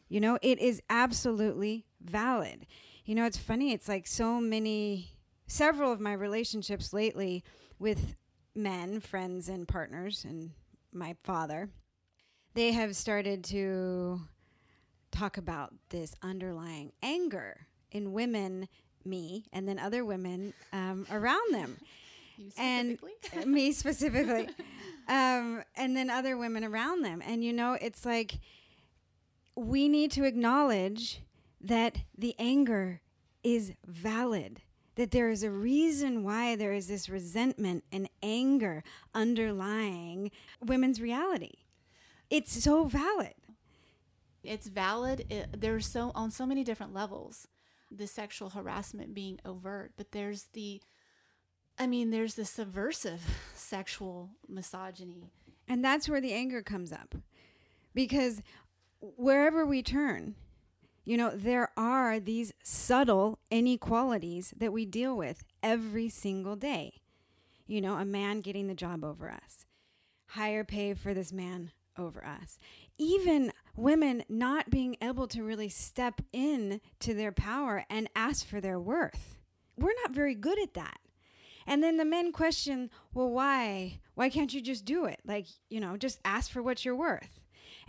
You 0.09 0.19
know, 0.19 0.37
it 0.41 0.59
is 0.59 0.81
absolutely 0.89 1.85
valid. 2.01 2.65
You 3.05 3.15
know, 3.15 3.25
it's 3.25 3.37
funny. 3.37 3.73
It's 3.73 3.87
like 3.87 4.07
so 4.07 4.41
many, 4.41 5.11
several 5.47 5.91
of 5.91 5.99
my 5.99 6.13
relationships 6.13 6.93
lately 6.93 7.43
with 7.77 8.15
men, 8.55 8.99
friends, 8.99 9.49
and 9.49 9.67
partners, 9.67 10.25
and 10.27 10.51
my 10.91 11.15
father, 11.23 11.69
they 12.55 12.71
have 12.71 12.95
started 12.95 13.43
to 13.45 14.21
talk 15.11 15.37
about 15.37 15.73
this 15.89 16.15
underlying 16.21 16.91
anger 17.01 17.67
in 17.91 18.11
women, 18.11 18.67
me, 19.05 19.45
and 19.53 19.67
then 19.67 19.79
other 19.79 20.03
women 20.03 20.53
um, 20.73 21.05
around 21.11 21.53
them. 21.53 21.77
You 22.37 22.51
And- 22.57 22.99
me 23.45 23.71
specifically, 23.71 24.49
um, 25.07 25.63
and 25.75 25.95
then 25.95 26.09
other 26.09 26.37
women 26.37 26.63
around 26.63 27.03
them. 27.03 27.21
And 27.25 27.43
you 27.43 27.53
know, 27.53 27.77
it's 27.79 28.05
like 28.05 28.39
we 29.59 29.89
need 29.89 30.11
to 30.11 30.23
acknowledge 30.23 31.21
that 31.61 31.99
the 32.17 32.35
anger 32.39 33.01
is 33.43 33.73
valid. 33.85 34.61
That 34.95 35.11
there 35.11 35.29
is 35.29 35.43
a 35.43 35.51
reason 35.51 36.23
why 36.23 36.55
there 36.55 36.73
is 36.73 36.87
this 36.87 37.07
resentment 37.09 37.83
and 37.91 38.09
anger 38.21 38.83
underlying 39.13 40.31
women's 40.61 40.99
reality. 41.01 41.53
It's 42.29 42.63
so 42.63 42.85
valid. 42.85 43.33
it's 44.43 44.67
valid. 44.67 45.25
It, 45.29 45.61
there's 45.61 45.85
so 45.87 46.11
on 46.15 46.31
so 46.31 46.45
many 46.45 46.63
different 46.63 46.93
levels. 46.93 47.47
The 47.91 48.07
sexual 48.07 48.49
harassment 48.51 49.13
being 49.13 49.39
overt, 49.45 49.91
but 49.97 50.11
there's 50.11 50.43
the, 50.53 50.81
I 51.77 51.87
mean, 51.87 52.11
there's 52.11 52.35
the 52.35 52.45
subversive 52.45 53.21
sexual 53.55 54.31
misogyny. 54.47 55.31
And 55.67 55.83
that's 55.83 56.07
where 56.07 56.21
the 56.21 56.33
anger 56.33 56.61
comes 56.61 56.91
up. 56.91 57.15
Because 57.95 58.41
wherever 59.01 59.65
we 59.65 59.81
turn, 59.81 60.35
you 61.05 61.17
know, 61.17 61.31
there 61.33 61.71
are 61.77 62.19
these 62.19 62.53
subtle 62.63 63.39
inequalities 63.49 64.53
that 64.57 64.73
we 64.73 64.85
deal 64.85 65.15
with 65.15 65.43
every 65.63 66.09
single 66.09 66.55
day. 66.55 67.01
You 67.65 67.81
know, 67.81 67.95
a 67.95 68.05
man 68.05 68.41
getting 68.41 68.67
the 68.67 68.75
job 68.75 69.03
over 69.03 69.29
us, 69.29 69.65
higher 70.27 70.63
pay 70.63 70.93
for 70.93 71.13
this 71.13 71.31
man 71.31 71.71
over 71.97 72.25
us, 72.25 72.57
even 72.97 73.51
women 73.75 74.23
not 74.27 74.69
being 74.69 74.97
able 75.01 75.27
to 75.27 75.43
really 75.43 75.69
step 75.69 76.21
in 76.33 76.81
to 76.99 77.13
their 77.13 77.31
power 77.31 77.85
and 77.89 78.09
ask 78.15 78.45
for 78.45 78.59
their 78.59 78.79
worth. 78.79 79.37
We're 79.77 79.93
not 80.03 80.11
very 80.11 80.35
good 80.35 80.59
at 80.61 80.73
that. 80.73 80.97
And 81.65 81.83
then 81.83 81.97
the 81.97 82.05
men 82.05 82.31
question, 82.31 82.89
well, 83.13 83.29
why? 83.29 83.99
Why 84.15 84.29
can't 84.29 84.53
you 84.53 84.61
just 84.61 84.85
do 84.85 85.05
it? 85.05 85.19
Like, 85.23 85.45
you 85.69 85.79
know, 85.79 85.97
just 85.97 86.19
ask 86.25 86.49
for 86.51 86.63
what 86.63 86.83
you're 86.83 86.95
worth. 86.95 87.38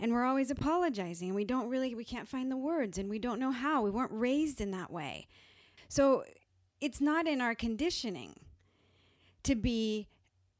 And 0.01 0.11
we're 0.11 0.25
always 0.25 0.51
apologizing. 0.51 1.29
And 1.29 1.35
we 1.35 1.45
don't 1.45 1.69
really, 1.69 1.95
we 1.95 2.03
can't 2.03 2.27
find 2.27 2.51
the 2.51 2.57
words 2.57 2.97
and 2.97 3.09
we 3.09 3.19
don't 3.19 3.39
know 3.39 3.51
how. 3.51 3.81
We 3.83 3.91
weren't 3.91 4.11
raised 4.11 4.59
in 4.59 4.71
that 4.71 4.91
way. 4.91 5.27
So 5.87 6.25
it's 6.81 6.99
not 6.99 7.27
in 7.27 7.39
our 7.39 7.55
conditioning 7.55 8.33
to 9.43 9.55
be 9.55 10.09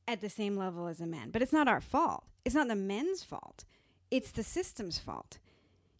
at 0.07 0.21
the 0.21 0.29
same 0.29 0.55
level 0.55 0.87
as 0.87 1.01
a 1.01 1.07
man. 1.07 1.31
But 1.31 1.41
it's 1.41 1.51
not 1.51 1.67
our 1.67 1.81
fault. 1.81 2.23
It's 2.45 2.55
not 2.55 2.67
the 2.67 2.75
men's 2.75 3.23
fault. 3.23 3.65
It's 4.11 4.31
the 4.31 4.43
system's 4.43 4.99
fault. 4.99 5.39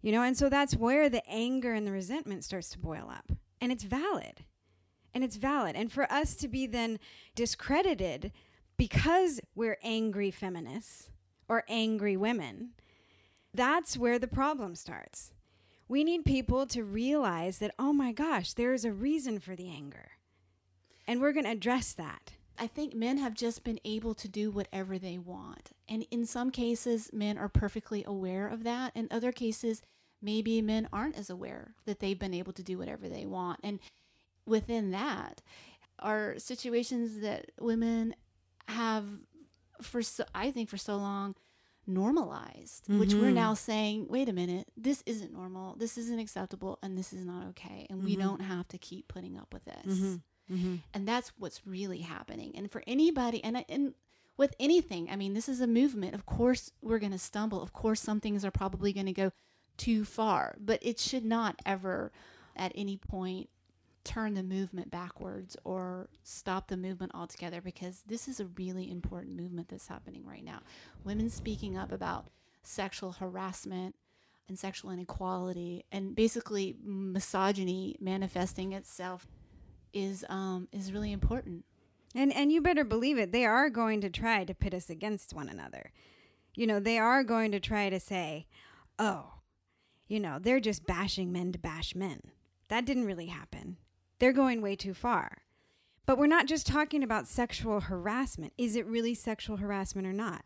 You 0.01 0.12
know, 0.12 0.21
and 0.21 0.38
so 0.38 0.47
that's 0.47 0.75
where 0.75 1.10
the 1.10 1.27
anger 1.27 1.73
and 1.73 1.86
the 1.86 1.91
resentment 1.91 2.43
starts 2.43 2.69
to 2.69 2.80
boil 2.80 3.10
up. 3.10 3.32
And 3.60 3.71
it's 3.71 3.84
valid 3.84 4.45
and 5.13 5.23
it's 5.23 5.36
valid. 5.36 5.75
And 5.75 5.91
for 5.91 6.12
us 6.12 6.36
to 6.36 6.47
be 6.47 6.67
then 6.67 6.99
discredited 7.36 8.32
because 8.77 9.39
we're 9.56 9.77
angry 9.84 10.32
feminists 10.32 11.10
or 11.47 11.63
angry 11.67 12.17
women, 12.17 12.71
that's 13.54 13.98
where 13.98 14.20
the 14.20 14.28
problem 14.28 14.76
starts. 14.76 15.34
We 15.88 16.04
need 16.04 16.24
people 16.24 16.66
to 16.68 16.84
realize 16.84 17.58
that, 17.58 17.76
oh 17.78 17.92
my 17.92 18.14
gosh, 18.14 18.54
there 18.54 18.74
is 18.74 18.86
a 18.86 18.94
reason 18.94 19.40
for 19.40 19.56
the 19.56 19.70
anger. 19.70 20.12
And 21.08 21.20
we're 21.20 21.34
going 21.34 21.46
to 21.46 21.52
address 21.52 21.94
that. 21.94 22.34
I 22.58 22.68
think 22.68 22.94
men 22.94 23.18
have 23.18 23.34
just 23.34 23.64
been 23.64 23.80
able 23.84 24.14
to 24.16 24.28
do 24.28 24.52
whatever 24.52 24.98
they 24.98 25.18
want. 25.18 25.72
And 25.90 26.06
in 26.12 26.26
some 26.26 26.52
cases, 26.52 27.10
men 27.12 27.38
are 27.38 27.50
perfectly 27.50 28.04
aware 28.06 28.48
of 28.48 28.64
that. 28.64 28.96
In 28.96 29.08
other 29.12 29.32
cases, 29.32 29.82
maybe 30.22 30.62
men 30.62 30.88
aren't 30.94 31.18
as 31.18 31.30
aware 31.30 31.74
that 31.86 32.00
they've 32.00 32.20
been 32.20 32.34
able 32.34 32.54
to 32.54 32.64
do 32.64 32.78
whatever 32.78 33.10
they 33.10 33.26
want. 33.26 33.60
And 33.64 33.80
within 34.46 34.92
that 34.92 35.42
are 36.00 36.36
situations 36.38 37.20
that 37.22 37.52
women 37.60 38.16
have 38.68 39.06
for 39.82 40.02
so, 40.02 40.24
I 40.34 40.52
think 40.52 40.70
for 40.70 40.78
so 40.78 40.96
long 40.98 41.36
normalized, 41.88 42.88
which 42.88 43.13
we're 43.13 43.32
Mhm. 43.32 43.34
now 43.36 43.54
saying, 43.54 44.08
wait 44.10 44.30
a 44.30 44.34
minute, 44.34 44.67
this 44.78 45.04
isn't 45.06 45.34
normal, 45.34 45.76
this 45.76 45.98
isn't 45.98 46.20
acceptable, 46.20 46.80
and 46.82 46.98
this 46.98 47.13
is 47.13 47.26
not 47.26 47.46
okay. 47.48 47.86
And 47.89 48.04
we 48.04 48.15
Mhm. 48.15 48.20
don't 48.20 48.39
have 48.41 48.67
to 48.70 48.78
keep 48.78 49.08
putting 49.08 49.38
up 49.38 49.54
with 49.54 49.65
this 49.65 49.86
Mhm. 50.00 50.22
Mm-hmm. 50.50 50.76
and 50.94 51.08
that's 51.08 51.30
what's 51.38 51.65
really 51.65 52.00
happening 52.02 52.52
and 52.56 52.70
for 52.70 52.84
anybody 52.86 53.41
and 53.44 53.63
and 53.70 53.94
with 54.38 54.54
anything 54.60 55.10
i 55.10 55.15
mean 55.15 55.34
this 55.34 55.48
is 55.48 55.62
a 55.62 55.67
movement 55.67 56.13
of 56.13 56.26
course 56.26 56.72
we're 56.82 57.00
going 57.00 57.12
to 57.13 57.17
stumble 57.17 57.62
of 57.62 57.72
course 57.72 58.02
some 58.02 58.20
things 58.20 58.44
are 58.44 58.52
probably 58.52 58.91
going 58.91 59.06
to 59.06 59.13
go 59.13 59.32
too 59.78 60.04
far 60.04 60.58
but 60.60 60.78
it 60.82 61.00
should 61.00 61.24
not 61.24 61.62
ever 61.65 62.12
at 62.58 62.74
any 62.76 62.98
point 62.98 63.50
turn 64.04 64.34
the 64.34 64.44
movement 64.44 64.90
backwards 64.90 65.56
or 65.64 66.10
stop 66.24 66.68
the 66.68 66.78
movement 66.78 67.12
altogether 67.14 67.62
because 67.62 68.04
this 68.08 68.28
is 68.28 68.40
a 68.40 68.46
really 68.58 68.90
important 68.90 69.40
movement 69.40 69.70
that's 69.70 69.88
happening 69.88 70.26
right 70.26 70.44
now 70.44 70.60
women 71.04 71.30
speaking 71.30 71.78
up 71.78 71.92
about 71.92 72.28
sexual 72.64 73.14
harassment 73.14 73.96
and 74.48 74.58
sexual 74.60 74.92
inequality 74.92 75.86
and 75.92 76.16
basically 76.16 76.76
misogyny 76.84 77.96
manifesting 78.00 78.74
itself 78.74 79.28
is 79.94 80.26
um 80.30 80.68
is 80.72 80.92
really 80.92 81.12
important. 81.12 81.66
And 82.16 82.34
and 82.34 82.52
you 82.52 82.62
better 82.62 82.84
believe 82.84 83.18
it, 83.18 83.32
they 83.32 83.46
are 83.46 83.70
going 83.70 84.02
to 84.02 84.10
try 84.10 84.44
to 84.44 84.54
pit 84.54 84.74
us 84.74 84.90
against 84.90 85.34
one 85.34 85.50
another. 85.50 85.92
You 86.54 86.68
know, 86.68 86.80
they 86.80 86.98
are 86.98 87.24
going 87.24 87.52
to 87.52 87.60
try 87.60 87.90
to 87.90 88.00
say, 88.00 88.48
"Oh, 89.00 89.36
you 90.08 90.20
know, 90.20 90.38
they're 90.40 90.60
just 90.60 90.86
bashing 90.86 91.32
men 91.32 91.52
to 91.54 91.60
bash 91.60 91.96
men." 91.96 92.22
That 92.68 92.86
didn't 92.86 93.06
really 93.06 93.28
happen. 93.28 93.78
They're 94.22 94.32
going 94.34 94.62
way 94.62 94.76
too 94.76 94.94
far. 94.94 95.40
But 96.06 96.20
we're 96.20 96.28
not 96.28 96.46
just 96.46 96.68
talking 96.68 97.02
about 97.02 97.28
sexual 97.28 97.80
harassment. 97.80 98.54
Is 98.56 98.76
it 98.76 98.86
really 98.86 99.16
sexual 99.16 99.58
harassment 99.58 100.06
or 100.06 100.14
not? 100.14 100.46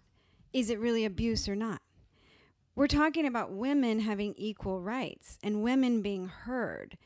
Is 0.54 0.70
it 0.70 0.80
really 0.80 1.04
abuse 1.04 1.50
or 1.50 1.58
not? 1.58 1.82
We're 2.74 2.88
talking 2.88 3.26
about 3.28 3.52
women 3.52 4.00
having 4.00 4.34
equal 4.38 4.80
rights 4.80 5.38
and 5.44 5.62
women 5.62 6.02
being 6.02 6.30
heard 6.30 6.98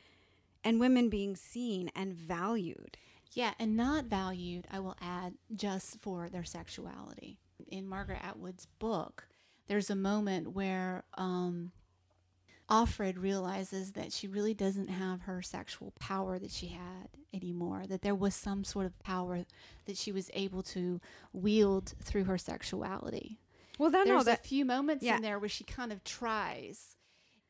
and 0.62 0.78
women 0.78 1.08
being 1.08 1.34
seen 1.34 1.90
and 1.96 2.14
valued. 2.14 2.96
Yeah, 3.32 3.54
and 3.58 3.76
not 3.76 4.04
valued, 4.04 4.68
I 4.70 4.78
will 4.78 4.96
add, 5.00 5.34
just 5.56 6.00
for 6.00 6.28
their 6.28 6.44
sexuality. 6.44 7.40
In 7.66 7.88
Margaret 7.88 8.20
Atwood's 8.22 8.66
book, 8.78 9.26
there's 9.66 9.90
a 9.90 9.96
moment 9.96 10.52
where 10.52 11.02
um, 11.14 11.72
Offred 12.70 13.20
realizes 13.20 13.92
that 13.92 14.12
she 14.12 14.28
really 14.28 14.54
doesn't 14.54 14.88
have 14.88 15.22
her 15.22 15.42
sexual 15.42 15.92
power 15.98 16.38
that 16.38 16.50
she 16.50 16.68
had 16.68 17.08
anymore, 17.34 17.84
that 17.88 18.02
there 18.02 18.14
was 18.14 18.34
some 18.34 18.64
sort 18.64 18.86
of 18.86 18.98
power 19.00 19.44
that 19.86 19.96
she 19.96 20.12
was 20.12 20.30
able 20.34 20.62
to 20.62 21.00
wield 21.32 21.94
through 22.02 22.24
her 22.24 22.38
sexuality. 22.38 23.38
Well, 23.78 23.90
that, 23.90 24.06
no, 24.06 24.14
There's 24.14 24.24
that 24.26 24.40
a 24.40 24.48
few 24.48 24.64
moments 24.64 25.04
yeah. 25.04 25.16
in 25.16 25.22
there 25.22 25.38
where 25.38 25.48
she 25.48 25.64
kind 25.64 25.90
of 25.90 26.04
tries 26.04 26.96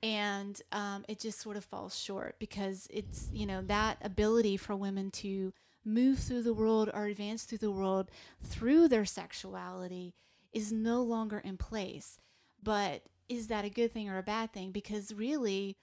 and 0.03 0.61
um, 0.73 1.05
it 1.09 1.21
just 1.21 1.41
sort 1.41 1.57
of 1.57 1.65
falls 1.65 1.99
short 1.99 2.37
because 2.39 2.87
it's 2.91 3.29
you 3.33 3.47
know 3.47 3.63
that 3.63 3.99
ability 4.03 4.57
for 4.57 4.75
women 4.75 5.11
to 5.11 5.53
move 5.85 6.19
through 6.19 6.43
the 6.43 6.55
world 6.55 6.91
or 6.93 7.07
advance 7.07 7.45
through 7.45 7.59
the 7.59 7.71
world 7.71 8.11
through 8.43 8.89
their 8.89 9.05
sexuality 9.05 10.15
is 10.53 10.73
no 10.73 11.03
longer 11.03 11.39
in 11.39 11.57
place 11.57 12.19
but 12.63 13.03
is 13.31 13.47
that 13.47 13.64
a 13.64 13.71
good 13.71 13.93
thing 13.93 14.11
or 14.11 14.19
a 14.19 14.23
bad 14.23 14.53
thing 14.53 14.71
because 14.71 15.14
really 15.14 15.77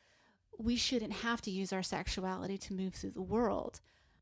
we 0.59 0.75
shouldn't 0.75 1.13
have 1.13 1.41
to 1.41 1.49
use 1.49 1.73
our 1.73 1.83
sexuality 1.83 2.57
to 2.57 2.73
move 2.73 2.93
through 2.93 3.11
the 3.11 3.21
world 3.21 3.79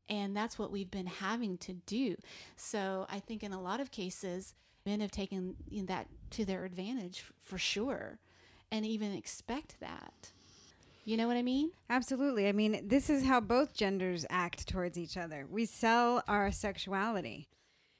and 0.08 0.34
that's 0.34 0.58
what 0.58 0.70
we've 0.70 0.90
been 0.90 1.06
having 1.06 1.58
to 1.58 1.74
do 1.74 2.16
so 2.56 3.06
i 3.10 3.18
think 3.18 3.42
in 3.42 3.52
a 3.52 3.60
lot 3.60 3.80
of 3.80 3.90
cases 3.90 4.54
men 4.86 5.00
have 5.00 5.10
taken 5.10 5.56
that 5.86 6.06
to 6.30 6.44
their 6.44 6.64
advantage 6.64 7.24
for 7.38 7.58
sure 7.58 8.18
and 8.70 8.86
even 8.86 9.12
expect 9.12 9.78
that. 9.80 10.32
You 11.04 11.16
know 11.16 11.28
what 11.28 11.36
I 11.36 11.42
mean? 11.42 11.70
Absolutely. 11.88 12.48
I 12.48 12.52
mean, 12.52 12.88
this 12.88 13.08
is 13.08 13.24
how 13.24 13.40
both 13.40 13.74
genders 13.74 14.26
act 14.28 14.68
towards 14.68 14.98
each 14.98 15.16
other. 15.16 15.46
We 15.48 15.64
sell 15.64 16.22
our 16.26 16.50
sexuality. 16.50 17.48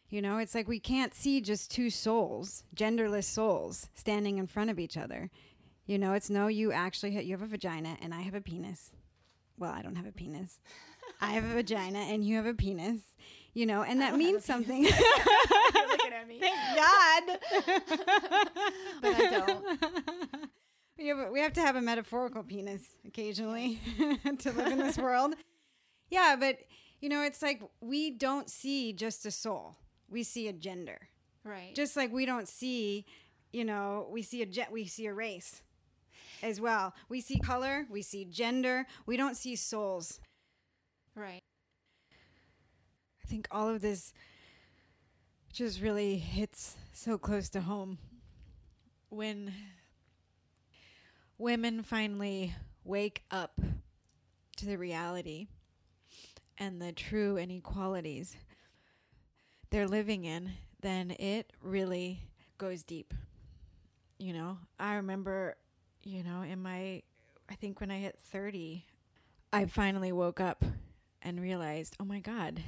You 0.08 0.22
know, 0.22 0.38
it's 0.38 0.54
like 0.54 0.68
we 0.68 0.78
can't 0.78 1.14
see 1.14 1.40
just 1.40 1.70
two 1.70 1.90
souls, 1.90 2.62
genderless 2.76 3.24
souls, 3.24 3.88
standing 3.94 4.38
in 4.38 4.46
front 4.46 4.70
of 4.70 4.78
each 4.78 4.96
other. 4.96 5.30
You 5.86 5.98
know, 5.98 6.12
it's 6.12 6.30
no, 6.30 6.46
you 6.46 6.72
actually 6.72 7.14
ha- 7.14 7.20
you 7.20 7.32
have 7.32 7.42
a 7.42 7.46
vagina 7.46 7.96
and 8.00 8.14
I 8.14 8.20
have 8.20 8.34
a 8.34 8.40
penis. 8.40 8.92
Well, 9.58 9.72
I 9.72 9.82
don't 9.82 9.96
have 9.96 10.06
a 10.06 10.12
penis. 10.12 10.60
I 11.20 11.28
have 11.30 11.44
a 11.44 11.54
vagina 11.54 11.98
and 11.98 12.24
you 12.24 12.36
have 12.36 12.46
a 12.46 12.54
penis. 12.54 13.00
You 13.54 13.66
know, 13.66 13.82
and 13.82 14.00
that 14.02 14.16
means 14.16 14.44
something. 14.44 14.84
You're 14.84 15.88
looking 15.88 16.12
at 16.12 16.28
me. 16.28 16.40
Thank 16.40 16.56
God. 16.76 17.38
But 19.02 19.14
I 19.14 19.30
don't. 19.30 20.50
We 20.98 21.08
have, 21.08 21.30
we 21.30 21.40
have 21.40 21.52
to 21.52 21.60
have 21.60 21.76
a 21.76 21.82
metaphorical 21.82 22.42
penis 22.42 22.82
occasionally 23.06 23.78
to 24.38 24.50
live 24.52 24.72
in 24.72 24.78
this 24.78 24.96
world. 24.96 25.34
Yeah, 26.10 26.36
but 26.40 26.60
you 27.02 27.10
know, 27.10 27.22
it's 27.22 27.42
like 27.42 27.60
we 27.82 28.10
don't 28.10 28.48
see 28.48 28.94
just 28.94 29.26
a 29.26 29.30
soul. 29.30 29.76
We 30.08 30.22
see 30.22 30.48
a 30.48 30.52
gender. 30.52 31.08
Right. 31.44 31.74
Just 31.74 31.96
like 31.96 32.12
we 32.12 32.26
don't 32.26 32.48
see, 32.48 33.06
you 33.52 33.64
know, 33.64 34.08
we 34.10 34.22
see 34.22 34.42
a 34.42 34.46
jet, 34.46 34.72
we 34.72 34.86
see 34.86 35.06
a 35.06 35.14
race 35.14 35.62
as 36.42 36.60
well. 36.60 36.94
We 37.08 37.20
see 37.20 37.38
color, 37.38 37.86
we 37.90 38.02
see 38.02 38.24
gender, 38.24 38.86
we 39.06 39.16
don't 39.16 39.36
see 39.36 39.56
souls. 39.56 40.20
right. 41.14 41.42
I 43.22 43.28
think 43.28 43.48
all 43.50 43.68
of 43.68 43.80
this 43.80 44.12
just 45.52 45.80
really 45.80 46.16
hits 46.16 46.76
so 46.92 47.18
close 47.18 47.48
to 47.48 47.60
home 47.60 47.98
when 49.08 49.52
women 51.38 51.82
finally 51.82 52.54
wake 52.84 53.24
up 53.30 53.58
to 54.56 54.66
the 54.66 54.78
reality 54.78 55.48
and 56.58 56.80
the 56.80 56.92
true 56.92 57.36
inequalities 57.36 58.36
they're 59.70 59.88
living 59.88 60.24
in, 60.24 60.52
then 60.80 61.10
it 61.12 61.52
really 61.62 62.22
goes 62.58 62.82
deep. 62.82 63.12
You 64.18 64.32
know, 64.32 64.58
I 64.78 64.94
remember, 64.94 65.56
you 66.02 66.22
know, 66.22 66.42
in 66.42 66.62
my, 66.62 67.02
I 67.50 67.54
think 67.54 67.80
when 67.80 67.90
I 67.90 67.98
hit 67.98 68.18
30, 68.18 68.84
I 69.52 69.66
finally 69.66 70.12
woke 70.12 70.40
up 70.40 70.64
and 71.22 71.40
realized, 71.40 71.96
oh 72.00 72.04
my 72.04 72.20
God, 72.20 72.62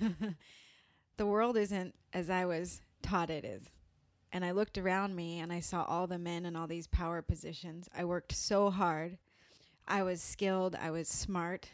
the 1.16 1.26
world 1.26 1.56
isn't 1.56 1.94
as 2.12 2.30
I 2.30 2.44
was 2.44 2.80
taught 3.02 3.30
it 3.30 3.44
is. 3.44 3.70
And 4.32 4.44
I 4.44 4.50
looked 4.50 4.76
around 4.76 5.16
me 5.16 5.38
and 5.38 5.52
I 5.52 5.60
saw 5.60 5.84
all 5.84 6.06
the 6.06 6.18
men 6.18 6.44
in 6.44 6.56
all 6.56 6.66
these 6.66 6.86
power 6.86 7.22
positions. 7.22 7.88
I 7.96 8.04
worked 8.04 8.32
so 8.34 8.70
hard. 8.70 9.18
I 9.88 10.02
was 10.02 10.20
skilled, 10.20 10.74
I 10.74 10.90
was 10.90 11.08
smart, 11.08 11.70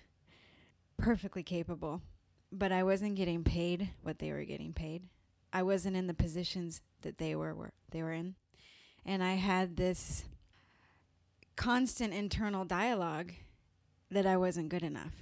perfectly 0.98 1.42
capable, 1.42 2.03
but 2.52 2.70
I 2.70 2.82
wasn't 2.82 3.16
getting 3.16 3.42
paid 3.42 3.90
what 4.02 4.18
they 4.18 4.30
were 4.30 4.44
getting 4.44 4.72
paid. 4.72 5.04
I 5.52 5.62
wasn't 5.62 5.96
in 5.96 6.06
the 6.06 6.14
positions 6.14 6.82
that 7.00 7.18
they 7.18 7.34
were, 7.34 7.54
were 7.54 7.72
they 7.90 8.02
were 8.02 8.12
in. 8.12 8.34
And 9.04 9.22
I 9.22 9.34
had 9.34 9.76
this 9.76 10.24
constant 11.56 12.12
internal 12.12 12.64
dialogue 12.64 13.32
that 14.10 14.26
I 14.26 14.36
wasn't 14.36 14.68
good 14.68 14.82
enough, 14.82 15.14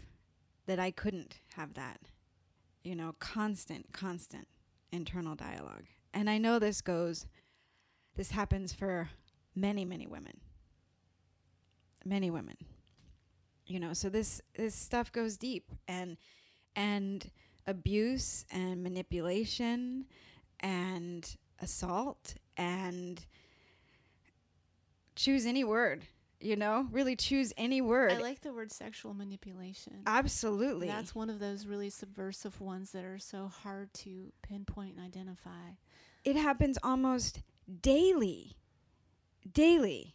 that 0.67 0.79
I 0.79 0.91
couldn't 0.91 1.41
have 1.55 1.75
that. 1.75 2.01
You 2.83 2.95
know, 2.95 3.15
constant, 3.19 3.93
constant 3.93 4.49
internal 4.91 5.35
dialogue. 5.35 5.85
And 6.13 6.29
I 6.29 6.39
know 6.39 6.59
this 6.59 6.81
goes, 6.81 7.27
this 8.17 8.31
happens 8.31 8.73
for 8.73 9.11
many, 9.55 9.85
many 9.85 10.07
women. 10.07 10.41
Many 12.05 12.31
women. 12.31 12.57
You 13.67 13.79
know, 13.79 13.93
so 13.93 14.09
this 14.09 14.41
this 14.57 14.75
stuff 14.75 15.13
goes 15.13 15.37
deep 15.37 15.71
and 15.87 16.17
and 16.77 17.31
abuse 17.67 18.45
and 18.51 18.83
manipulation 18.83 20.07
and 20.61 21.37
assault 21.61 22.35
and 22.57 23.25
choose 25.17 25.47
any 25.47 25.65
word, 25.65 26.05
you 26.41 26.57
know? 26.57 26.87
Really 26.91 27.17
choose 27.17 27.53
any 27.57 27.81
word. 27.81 28.13
I 28.13 28.19
like 28.19 28.41
the 28.41 28.53
word 28.53 28.73
sexual 28.73 29.15
manipulation. 29.15 30.03
Absolutely. 30.07 30.87
That's 30.87 31.15
one 31.15 31.31
of 31.31 31.39
those 31.39 31.67
really 31.67 31.91
subversive 31.91 32.61
ones 32.61 32.93
that 32.93 33.05
are 33.05 33.19
so 33.19 33.49
hard 33.49 33.93
to 33.95 34.33
pinpoint 34.43 34.97
and 34.97 35.05
identify. 35.05 35.75
it 36.25 36.37
happens 36.37 36.79
almost 36.83 37.43
daily, 37.83 38.57
daily 39.51 40.15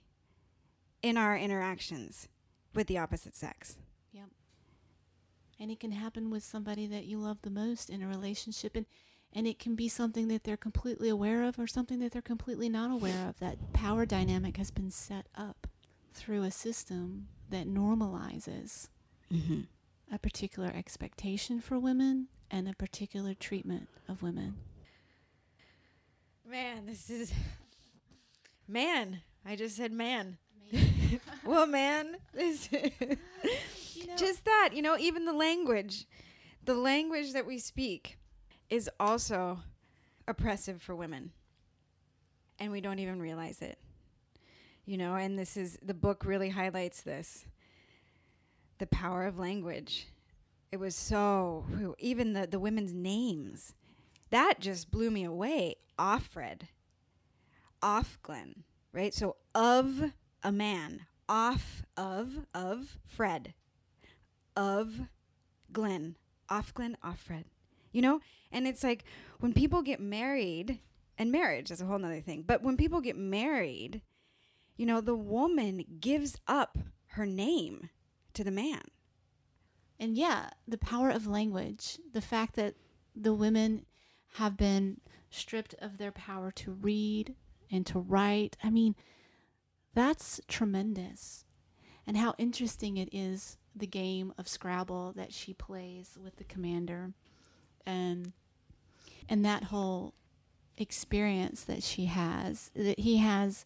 in 1.02 1.18
our 1.18 1.38
interactions 1.38 2.28
with 2.74 2.88
the 2.88 2.98
opposite 2.98 3.36
sex. 3.36 3.78
Yep. 5.58 5.62
And 5.62 5.72
it 5.72 5.80
can 5.80 5.91
happen 5.91 6.30
with 6.30 6.44
somebody 6.44 6.88
that 6.88 7.06
you 7.06 7.18
love 7.20 7.38
the 7.41 7.50
most 7.50 7.89
in 7.89 8.02
a 8.02 8.08
relationship 8.08 8.76
and 8.76 8.86
and 9.34 9.46
it 9.48 9.60
can 9.60 9.76
be 9.76 9.89
something 9.89 10.30
that 10.30 10.46
they're 10.46 10.56
completely 10.56 11.10
aware 11.10 11.44
of 11.44 11.60
or 11.60 11.68
something 11.68 12.00
that 12.00 12.13
they're 12.13 12.22
completely 12.22 12.70
not 12.70 12.89
aware 12.89 13.28
of. 13.28 13.38
That 13.39 13.74
power 13.74 14.06
dynamic 14.06 14.56
has 14.56 14.72
been 14.72 14.91
set 14.91 15.28
up 15.36 15.68
through 16.13 16.44
a 16.44 16.52
system 16.52 17.28
that 17.50 17.68
normalizes 17.68 18.88
Mm-hmm. 19.34 19.62
a 20.13 20.20
particular 20.20 20.72
expectation 20.74 21.60
for 21.60 21.78
women 21.80 22.28
and 22.50 22.70
a 22.70 22.74
particular 22.74 23.34
treatment 23.34 23.89
of 24.08 24.22
women. 24.22 24.56
Man, 26.50 26.86
this 26.86 27.10
is. 27.10 27.34
Man, 28.68 29.22
I 29.46 29.56
just 29.56 29.76
said 29.76 29.91
man. 29.91 30.38
well, 31.44 31.68
man, 31.68 32.15
this 32.34 32.70
Just 34.18 34.46
that, 34.46 34.72
you 34.74 34.82
know, 34.82 34.98
even 34.98 35.26
the 35.26 35.34
language, 35.34 36.06
the 36.63 36.76
language 36.76 37.34
that 37.34 37.46
we 37.46 37.58
speak 37.58 38.18
is 38.70 38.89
also 39.00 39.60
oppressive 40.28 40.82
for 40.82 40.96
women. 40.96 41.32
And 42.60 42.72
we 42.72 42.82
don't 42.82 43.00
even 43.00 43.20
realize 43.20 43.62
it. 43.62 43.78
You 44.86 44.98
know, 44.98 45.15
and 45.15 45.38
this 45.38 45.58
is 45.58 45.78
the 45.82 45.94
book 45.94 46.24
really 46.26 46.50
highlights 46.50 47.02
this. 47.02 47.46
The 48.78 48.88
power 48.88 49.26
of 49.26 49.39
language. 49.39 50.08
It 50.72 50.78
was 50.78 50.96
so 50.96 51.65
even 52.00 52.34
the 52.34 52.48
the 52.48 52.60
women's 52.60 52.94
names. 52.94 53.74
That 54.30 54.60
just 54.60 54.91
blew 54.91 55.10
me 55.10 55.24
away. 55.24 55.76
Offred. 55.98 56.63
Ofglen, 57.82 58.63
right? 58.94 59.13
So 59.13 59.38
of 59.54 60.12
a 60.44 60.52
man, 60.52 61.06
off 61.28 61.84
of 61.98 62.46
of 62.54 62.98
Fred 63.06 63.54
of 64.56 65.02
Glenn, 65.72 66.15
off 66.50 66.74
Glenn, 66.74 66.98
off 67.04 67.20
Fred. 67.20 67.46
You 67.91 68.02
know? 68.02 68.20
And 68.52 68.68
it's 68.68 68.84
like 68.84 69.04
when 69.39 69.54
people 69.54 69.82
get 69.82 70.00
married, 70.00 70.80
and 71.18 71.32
marriage 71.32 71.72
is 71.72 71.82
a 71.82 71.86
whole 71.86 72.00
nother 72.00 72.22
thing, 72.22 72.44
but 72.46 72.62
when 72.62 72.78
people 72.78 73.02
get 73.02 73.18
married, 73.18 74.02
you 74.78 74.86
know, 74.86 75.02
the 75.02 75.15
woman 75.15 75.86
gives 76.00 76.38
up 76.48 76.78
her 77.08 77.26
name 77.26 77.89
to 78.34 78.44
the 78.44 78.52
man. 78.52 78.82
and 80.00 80.18
yeah, 80.18 80.50
the 80.68 80.78
power 80.78 81.10
of 81.10 81.26
language, 81.28 82.00
the 82.12 82.22
fact 82.22 82.56
that 82.56 82.76
the 83.15 83.34
women 83.34 83.86
have 84.34 84.58
been 84.58 85.00
stripped 85.30 85.74
of 85.80 85.98
their 85.98 86.12
power 86.12 86.52
to 86.52 86.72
read 86.72 87.36
and 87.72 87.86
to 87.86 88.00
write. 88.00 88.58
I 88.63 88.70
mean, 88.70 88.96
that's 89.94 90.41
tremendous. 90.48 91.46
And 92.06 92.18
how 92.18 92.36
interesting 92.38 92.98
it 92.98 93.10
is 93.12 93.58
the 93.76 93.88
game 93.88 94.34
of 94.38 94.48
Scrabble 94.48 95.14
that 95.16 95.34
she 95.34 95.54
plays 95.54 96.18
with 96.22 96.38
the 96.38 96.44
commander. 96.44 97.12
And 97.86 98.34
and 99.28 99.44
that 99.44 99.66
whole 99.66 100.14
experience 100.78 101.64
that 101.64 101.84
she 101.84 102.06
has 102.06 102.72
that 102.76 103.00
he 103.00 103.18
has 103.18 103.66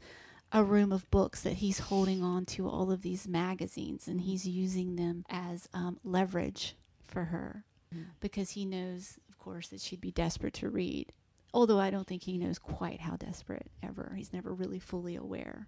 a 0.52 0.64
room 0.64 0.92
of 0.92 1.10
books 1.12 1.42
that 1.42 1.54
he's 1.54 1.80
holding 1.80 2.24
on 2.24 2.46
to 2.46 2.68
all 2.68 2.92
of 2.92 3.02
these 3.02 3.28
magazines 3.28 4.08
and 4.08 4.22
he's 4.22 4.48
using 4.48 4.96
them 4.96 5.24
as 5.30 5.70
um, 5.74 6.00
leverage 6.04 6.76
for 7.08 7.26
her. 7.26 7.64
Because 8.20 8.52
he 8.52 8.66
knows 8.66 9.18
of 9.30 9.38
course 9.38 9.68
that 9.70 9.82
she'd 9.82 10.02
be 10.02 10.12
desperate 10.12 10.54
to 10.56 10.70
read. 10.70 11.12
Although 11.54 11.80
i 11.80 11.90
don't 11.90 12.08
think 12.08 12.24
he 12.24 12.38
knows 12.38 12.60
quite 12.60 13.02
how 13.02 13.16
desperate 13.16 13.72
ever. 13.82 14.14
He's 14.16 14.34
never 14.34 14.54
really 14.54 14.80
fully 14.80 15.16
aware 15.16 15.68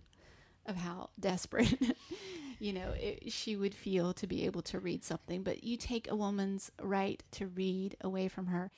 of 0.65 0.75
how 0.75 1.09
desperate 1.19 1.75
you 2.59 2.73
know 2.73 2.93
it, 2.95 3.31
she 3.31 3.55
would 3.55 3.73
feel 3.73 4.13
to 4.13 4.27
be 4.27 4.45
able 4.45 4.61
to 4.61 4.79
read 4.79 5.03
something. 5.03 5.43
But 5.43 5.63
you 5.63 5.77
take 5.77 6.09
a 6.09 6.15
woman's 6.15 6.71
right 6.81 7.23
to 7.31 7.47
read 7.47 7.95
away 8.01 8.27
from 8.27 8.47
her 8.47 8.71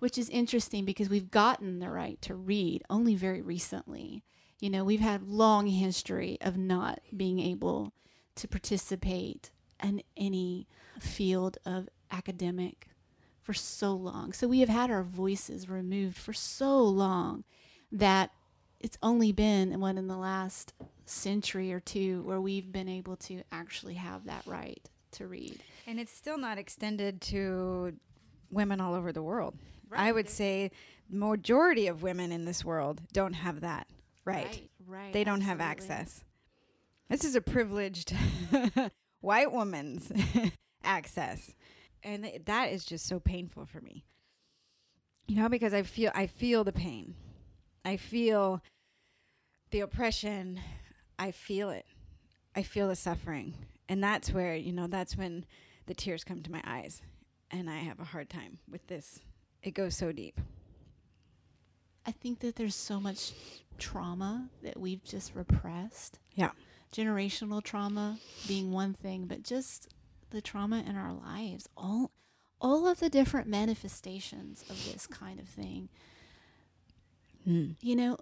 which 0.00 0.16
is 0.16 0.30
interesting 0.30 0.84
because 0.84 1.08
we've 1.08 1.30
gotten 1.30 1.78
the 1.78 1.90
right 1.90 2.20
to 2.22 2.34
read 2.34 2.82
only 2.90 3.14
very 3.14 3.42
recently. 3.42 4.24
You 4.58 4.70
know 4.70 4.84
we've 4.84 5.00
had 5.00 5.22
long 5.22 5.66
history 5.66 6.38
of 6.40 6.56
not 6.56 7.00
being 7.16 7.38
able 7.38 7.92
to 8.36 8.48
participate 8.48 9.50
in 9.82 10.02
any 10.16 10.66
field 10.98 11.58
of 11.64 11.88
academic 12.10 12.88
for 13.42 13.54
so 13.54 13.92
long. 13.92 14.32
So 14.32 14.48
we 14.48 14.60
have 14.60 14.68
had 14.68 14.90
our 14.90 15.02
voices 15.02 15.68
removed 15.68 16.18
for 16.18 16.32
so 16.32 16.78
long 16.82 17.44
that 17.90 18.30
it's 18.80 18.98
only 19.02 19.32
been 19.32 19.78
what 19.80 19.96
in 19.96 20.08
the 20.08 20.16
last 20.16 20.72
century 21.10 21.72
or 21.72 21.80
two 21.80 22.22
where 22.22 22.40
we've 22.40 22.70
been 22.70 22.88
able 22.88 23.16
to 23.16 23.42
actually 23.52 23.94
have 23.94 24.24
that 24.26 24.42
right 24.46 24.88
to 25.12 25.26
read. 25.26 25.58
And 25.86 25.98
it's 25.98 26.12
still 26.12 26.38
not 26.38 26.58
extended 26.58 27.20
to 27.22 27.94
women 28.50 28.80
all 28.80 28.94
over 28.94 29.12
the 29.12 29.22
world. 29.22 29.56
I 29.92 30.12
would 30.12 30.28
say 30.28 30.70
majority 31.08 31.88
of 31.88 32.02
women 32.02 32.30
in 32.30 32.44
this 32.44 32.64
world 32.64 33.00
don't 33.12 33.32
have 33.32 33.60
that. 33.62 33.88
Right. 34.24 34.46
Right. 34.46 34.70
right, 34.86 35.12
They 35.12 35.24
don't 35.24 35.40
have 35.40 35.60
access. 35.60 36.22
This 37.08 37.24
is 37.24 37.34
a 37.34 37.40
privileged 37.40 38.14
white 39.20 39.50
woman's 39.50 40.12
access. 40.84 41.54
And 42.04 42.22
th- 42.24 42.42
that 42.44 42.70
is 42.70 42.84
just 42.84 43.06
so 43.06 43.18
painful 43.18 43.66
for 43.66 43.80
me. 43.80 44.04
You 45.26 45.36
know, 45.36 45.48
because 45.48 45.74
I 45.74 45.82
feel 45.82 46.10
I 46.14 46.26
feel 46.26 46.64
the 46.64 46.72
pain. 46.72 47.14
I 47.84 47.96
feel 47.96 48.62
the 49.70 49.80
oppression. 49.80 50.60
I 51.20 51.32
feel 51.32 51.68
it. 51.68 51.84
I 52.56 52.62
feel 52.62 52.88
the 52.88 52.96
suffering. 52.96 53.54
And 53.88 54.02
that's 54.02 54.32
where, 54.32 54.56
you 54.56 54.72
know, 54.72 54.86
that's 54.86 55.16
when 55.16 55.44
the 55.86 55.94
tears 55.94 56.24
come 56.24 56.42
to 56.42 56.50
my 56.50 56.62
eyes. 56.64 57.02
And 57.50 57.68
I 57.68 57.78
have 57.78 58.00
a 58.00 58.04
hard 58.04 58.30
time 58.30 58.58
with 58.68 58.86
this. 58.86 59.20
It 59.62 59.74
goes 59.74 59.94
so 59.94 60.12
deep. 60.12 60.40
I 62.06 62.12
think 62.12 62.40
that 62.40 62.56
there's 62.56 62.74
so 62.74 62.98
much 62.98 63.32
trauma 63.78 64.48
that 64.62 64.80
we've 64.80 65.04
just 65.04 65.34
repressed. 65.34 66.18
Yeah. 66.34 66.52
Generational 66.90 67.62
trauma 67.62 68.18
being 68.48 68.72
one 68.72 68.94
thing, 68.94 69.26
but 69.26 69.42
just 69.42 69.88
the 70.30 70.40
trauma 70.40 70.82
in 70.88 70.96
our 70.96 71.12
lives, 71.12 71.68
all 71.76 72.12
all 72.62 72.86
of 72.86 73.00
the 73.00 73.08
different 73.08 73.46
manifestations 73.46 74.64
of 74.68 74.92
this 74.92 75.06
kind 75.06 75.38
of 75.40 75.48
thing. 75.48 75.88
Mm. 77.48 77.76
You 77.80 77.96
know, 77.96 78.18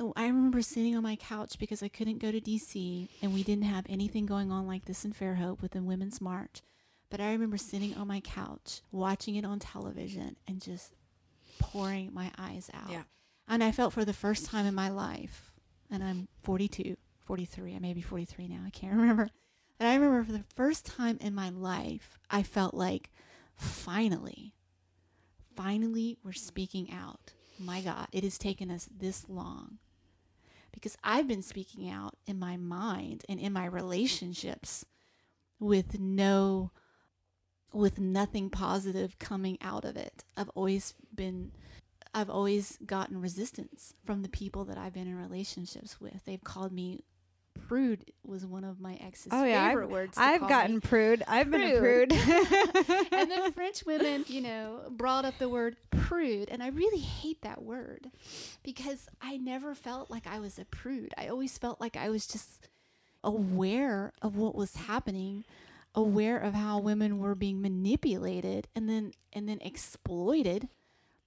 Oh, 0.00 0.12
I, 0.16 0.24
oh, 0.24 0.28
remember 0.28 0.60
sitting 0.62 0.96
on 0.96 1.02
my 1.02 1.16
couch 1.16 1.58
because 1.58 1.82
I 1.82 1.88
couldn't 1.88 2.18
go 2.18 2.30
to 2.30 2.40
DC 2.40 3.08
and 3.22 3.32
we 3.32 3.42
didn't 3.42 3.64
have 3.64 3.86
anything 3.88 4.26
going 4.26 4.50
on 4.50 4.66
like 4.66 4.84
this 4.84 5.04
in 5.04 5.12
Fairhope 5.12 5.62
with 5.62 5.72
the 5.72 5.82
Women's 5.82 6.20
March. 6.20 6.62
But 7.10 7.20
I 7.20 7.32
remember 7.32 7.56
sitting 7.56 7.94
on 7.94 8.08
my 8.08 8.20
couch, 8.20 8.82
watching 8.90 9.36
it 9.36 9.44
on 9.44 9.58
television, 9.58 10.36
and 10.48 10.60
just 10.60 10.92
pouring 11.58 12.12
my 12.12 12.30
eyes 12.36 12.68
out. 12.74 12.90
Yeah. 12.90 13.02
And 13.48 13.62
I 13.62 13.70
felt 13.70 13.92
for 13.92 14.04
the 14.04 14.12
first 14.12 14.46
time 14.46 14.66
in 14.66 14.74
my 14.74 14.88
life, 14.88 15.52
and 15.90 16.02
I'm 16.02 16.28
42, 16.42 16.96
43, 17.24 17.76
I 17.76 17.78
may 17.78 17.94
be 17.94 18.02
43 18.02 18.48
now, 18.48 18.62
I 18.66 18.70
can't 18.70 18.94
remember. 18.96 19.30
But 19.78 19.86
I 19.86 19.94
remember 19.94 20.24
for 20.24 20.32
the 20.32 20.44
first 20.54 20.84
time 20.84 21.18
in 21.20 21.34
my 21.34 21.50
life, 21.50 22.18
I 22.30 22.42
felt 22.42 22.74
like 22.74 23.10
finally, 23.54 24.54
finally, 25.54 26.18
we're 26.24 26.32
speaking 26.32 26.90
out. 26.92 27.34
My 27.58 27.80
God, 27.80 28.08
it 28.12 28.24
has 28.24 28.36
taken 28.36 28.70
us 28.70 28.88
this 28.94 29.28
long. 29.28 29.78
Because 30.76 30.96
I've 31.02 31.26
been 31.26 31.42
speaking 31.42 31.90
out 31.90 32.14
in 32.26 32.38
my 32.38 32.56
mind 32.56 33.24
and 33.28 33.40
in 33.40 33.52
my 33.52 33.64
relationships 33.64 34.84
with 35.58 35.98
no, 35.98 36.70
with 37.72 37.98
nothing 37.98 38.50
positive 38.50 39.18
coming 39.18 39.56
out 39.62 39.86
of 39.86 39.96
it. 39.96 40.22
I've 40.36 40.50
always 40.50 40.94
been 41.12 41.50
I've 42.14 42.30
always 42.30 42.78
gotten 42.86 43.20
resistance 43.20 43.92
from 44.06 44.22
the 44.22 44.28
people 44.28 44.64
that 44.66 44.78
I've 44.78 44.94
been 44.94 45.06
in 45.06 45.18
relationships 45.18 46.00
with. 46.00 46.24
They've 46.24 46.42
called 46.42 46.72
me 46.72 47.04
prude 47.56 48.10
was 48.24 48.44
one 48.46 48.64
of 48.64 48.80
my 48.80 48.94
ex's 48.94 49.28
Oh, 49.32 49.44
yeah, 49.44 49.68
favorite 49.68 49.90
words. 49.90 50.16
to 50.16 50.22
I've 50.22 50.48
gotten 50.48 50.76
me. 50.76 50.80
prude. 50.80 51.22
I've 51.26 51.50
been 51.50 51.62
a 51.62 51.78
Prude. 51.78 52.10
prude. 52.10 52.12
and 53.12 53.30
the 53.30 53.52
French 53.54 53.84
women, 53.86 54.24
you 54.28 54.40
know, 54.40 54.80
brought 54.90 55.24
up 55.24 55.38
the 55.38 55.48
word 55.48 55.76
prude, 55.90 56.48
and 56.50 56.62
I 56.62 56.68
really 56.68 57.00
hate 57.00 57.42
that 57.42 57.62
word 57.62 58.10
because 58.62 59.06
I 59.20 59.36
never 59.36 59.74
felt 59.74 60.10
like 60.10 60.26
I 60.26 60.38
was 60.38 60.58
a 60.58 60.64
prude. 60.64 61.12
I 61.18 61.28
always 61.28 61.58
felt 61.58 61.80
like 61.80 61.96
I 61.96 62.08
was 62.08 62.26
just 62.26 62.68
aware 63.24 64.12
of 64.22 64.36
what 64.36 64.54
was 64.54 64.76
happening, 64.76 65.44
aware 65.94 66.38
of 66.38 66.54
how 66.54 66.78
women 66.78 67.18
were 67.18 67.34
being 67.34 67.60
manipulated 67.60 68.68
and 68.74 68.88
then 68.88 69.12
and 69.32 69.48
then 69.48 69.58
exploited. 69.62 70.68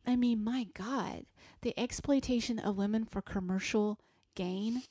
I 0.07 0.15
mean, 0.15 0.43
my 0.43 0.67
God, 0.73 1.25
the 1.61 1.77
exploitation 1.77 2.57
of 2.57 2.77
women 2.77 3.05
for 3.05 3.21
commercial 3.21 3.99
gain 4.35 4.83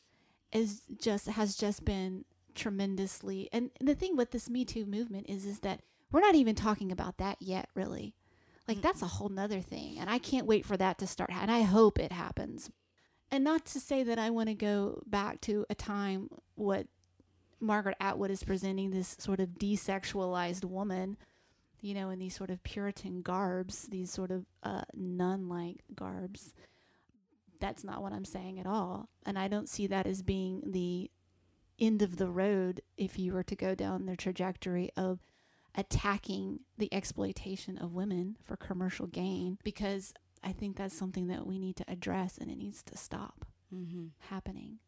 is 0.52 0.82
just 1.00 1.26
has 1.28 1.56
just 1.56 1.84
been 1.84 2.24
tremendously. 2.54 3.48
And 3.52 3.70
the 3.80 3.94
thing 3.94 4.16
with 4.16 4.30
this 4.30 4.50
Me 4.50 4.64
Too 4.64 4.86
movement 4.86 5.26
is 5.28 5.46
is 5.46 5.60
that 5.60 5.80
we're 6.10 6.20
not 6.20 6.34
even 6.34 6.54
talking 6.54 6.90
about 6.90 7.18
that 7.18 7.36
yet, 7.40 7.68
really. 7.74 8.14
Like 8.66 8.82
that's 8.82 9.02
a 9.02 9.06
whole 9.06 9.30
nother 9.30 9.60
thing, 9.60 9.98
and 9.98 10.10
I 10.10 10.18
can't 10.18 10.46
wait 10.46 10.66
for 10.66 10.76
that 10.76 10.98
to 10.98 11.06
start. 11.06 11.30
And 11.32 11.50
I 11.50 11.62
hope 11.62 11.98
it 11.98 12.12
happens. 12.12 12.70
And 13.30 13.44
not 13.44 13.66
to 13.66 13.80
say 13.80 14.02
that 14.02 14.18
I 14.18 14.30
want 14.30 14.48
to 14.48 14.54
go 14.54 15.02
back 15.06 15.40
to 15.42 15.66
a 15.68 15.74
time 15.74 16.28
what 16.54 16.86
Margaret 17.60 17.96
Atwood 18.00 18.30
is 18.30 18.42
presenting 18.42 18.90
this 18.90 19.16
sort 19.18 19.40
of 19.40 19.50
desexualized 19.58 20.64
woman, 20.64 21.16
you 21.80 21.94
know, 21.94 22.10
in 22.10 22.18
these 22.18 22.34
sort 22.34 22.50
of 22.50 22.62
Puritan 22.62 23.22
garbs, 23.22 23.82
these 23.88 24.10
sort 24.10 24.30
of 24.30 24.46
uh, 24.62 24.82
nun 24.94 25.48
like 25.48 25.82
garbs. 25.94 26.52
That's 27.60 27.84
not 27.84 28.02
what 28.02 28.12
I'm 28.12 28.24
saying 28.24 28.58
at 28.58 28.66
all. 28.66 29.08
And 29.26 29.38
I 29.38 29.48
don't 29.48 29.68
see 29.68 29.86
that 29.88 30.06
as 30.06 30.22
being 30.22 30.62
the 30.66 31.10
end 31.78 32.02
of 32.02 32.16
the 32.16 32.28
road 32.28 32.80
if 32.96 33.18
you 33.18 33.32
were 33.32 33.42
to 33.44 33.56
go 33.56 33.74
down 33.74 34.06
the 34.06 34.16
trajectory 34.16 34.90
of 34.96 35.20
attacking 35.74 36.60
the 36.76 36.92
exploitation 36.92 37.78
of 37.78 37.94
women 37.94 38.36
for 38.42 38.56
commercial 38.56 39.06
gain, 39.06 39.58
because 39.62 40.12
I 40.42 40.52
think 40.52 40.76
that's 40.76 40.96
something 40.96 41.28
that 41.28 41.46
we 41.46 41.58
need 41.58 41.76
to 41.76 41.84
address 41.88 42.38
and 42.38 42.50
it 42.50 42.58
needs 42.58 42.82
to 42.84 42.96
stop 42.96 43.44
mm-hmm. 43.74 44.06
happening. 44.30 44.78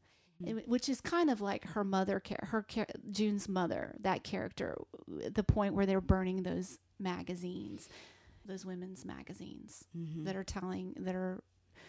It- 0.44 0.66
which 0.66 0.88
is 0.88 1.00
kind 1.00 1.28
of 1.30 1.40
like 1.40 1.64
her 1.66 1.84
mother, 1.84 2.22
her 2.44 2.66
June's 3.10 3.48
mother, 3.48 3.94
that 4.00 4.24
character, 4.24 4.78
the 5.06 5.44
point 5.44 5.74
where 5.74 5.86
they're 5.86 6.00
burning 6.00 6.42
those 6.42 6.78
magazines, 6.98 7.88
those 8.46 8.64
women's 8.64 9.04
magazines 9.04 9.84
Mm-hmm. 9.96 10.24
that 10.24 10.34
are 10.36 10.44
telling, 10.44 10.94
that 10.98 11.14
are 11.14 11.42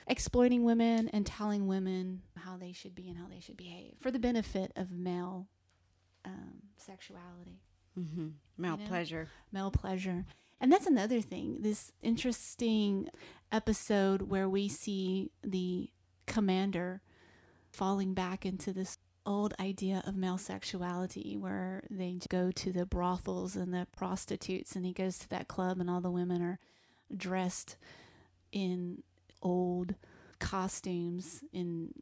exploiting 0.08 0.64
women 0.64 1.10
and 1.10 1.26
telling 1.26 1.68
women 1.68 2.22
how 2.38 2.58
they 2.58 2.72
should 2.72 2.96
be 2.96 3.08
and 3.10 3.18
how 3.18 3.28
they 3.28 3.40
should 3.40 3.58
behave 3.58 3.94
for 4.00 4.12
the 4.12 4.20
benefit 4.20 4.72
of 4.76 4.92
male 4.92 5.48
um, 6.26 6.62
sexuality 6.78 7.62
mm-hmm. 7.98 8.30
Male 8.58 8.78
know? 8.78 8.86
pleasure. 8.88 9.28
male 9.52 9.72
pleasure. 9.72 10.26
And 10.60 10.72
that's 10.72 10.86
another 10.86 11.22
thing. 11.22 11.58
This 11.62 11.92
interesting 12.04 13.10
episode 13.52 14.24
where 14.24 14.48
we 14.48 14.68
see 14.68 15.32
the 15.44 15.90
commander 16.28 17.02
falling 17.72 18.14
back 18.14 18.46
into 18.46 18.72
this 18.72 18.98
old 19.26 19.54
idea 19.60 20.04
of 20.06 20.16
male 20.16 20.38
sexuality 20.38 21.38
where 21.38 21.84
they 21.90 22.18
go 22.30 22.52
to 22.52 22.72
the 22.72 22.86
brothels 22.86 23.56
and 23.56 23.74
the 23.74 23.88
prostitutes 23.96 24.76
and 24.76 24.86
he 24.86 24.94
goes 24.94 25.20
to 25.20 25.30
that 25.30 25.48
club 25.48 25.80
and 25.80 25.90
all 25.90 26.02
the 26.02 26.10
women 26.10 26.42
are 26.42 26.60
dressed 27.16 27.76
in 28.52 29.04
old 29.42 29.96
costumes 30.40 31.44
in 31.54 31.94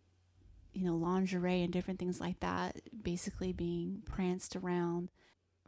you 0.73 0.85
know 0.85 0.95
lingerie 0.95 1.61
and 1.61 1.73
different 1.73 1.99
things 1.99 2.21
like 2.21 2.39
that 2.39 2.79
basically 3.03 3.51
being 3.51 4.01
pranced 4.05 4.55
around 4.55 5.09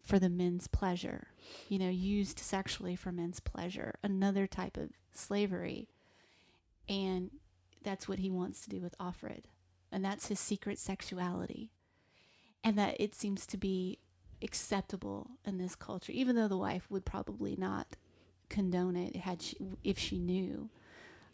for 0.01 0.19
the 0.19 0.29
men's 0.29 0.67
pleasure, 0.67 1.27
you 1.69 1.77
know, 1.79 1.89
used 1.89 2.39
sexually 2.39 2.95
for 2.95 3.11
men's 3.11 3.39
pleasure, 3.39 3.95
another 4.03 4.47
type 4.47 4.77
of 4.77 4.89
slavery. 5.13 5.87
And 6.89 7.31
that's 7.83 8.07
what 8.07 8.19
he 8.19 8.29
wants 8.29 8.61
to 8.61 8.69
do 8.69 8.81
with 8.81 8.97
Offred. 8.97 9.43
And 9.91 10.03
that's 10.03 10.27
his 10.27 10.39
secret 10.39 10.79
sexuality. 10.79 11.71
And 12.63 12.77
that 12.77 12.99
it 12.99 13.15
seems 13.15 13.45
to 13.47 13.57
be 13.57 13.99
acceptable 14.41 15.31
in 15.45 15.57
this 15.57 15.75
culture, 15.75 16.11
even 16.11 16.35
though 16.35 16.47
the 16.47 16.57
wife 16.57 16.89
would 16.89 17.05
probably 17.05 17.55
not 17.55 17.95
condone 18.49 18.95
it 18.95 19.15
had 19.15 19.41
she, 19.41 19.57
if 19.83 19.97
she 19.97 20.17
knew 20.17 20.69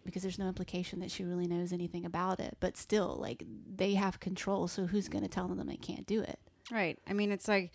because 0.08 0.24
there's 0.24 0.40
no 0.40 0.48
implication 0.48 1.00
that 1.00 1.12
she 1.12 1.24
really 1.24 1.46
knows 1.46 1.72
anything 1.72 2.06
about 2.06 2.40
it 2.40 2.58
but 2.60 2.76
still 2.76 3.16
like 3.22 3.44
they 3.76 3.94
have 3.94 4.20
control 4.20 4.68
so 4.68 4.88
who's 4.88 5.08
going 5.08 5.24
to 5.24 5.30
tell 5.30 5.48
them 5.48 5.68
they 5.68 5.78
can't 5.78 6.08
do 6.08 6.22
it 6.22 6.40
Right. 6.72 7.00
I 7.08 7.14
mean, 7.14 7.32
it's 7.32 7.48
like 7.48 7.74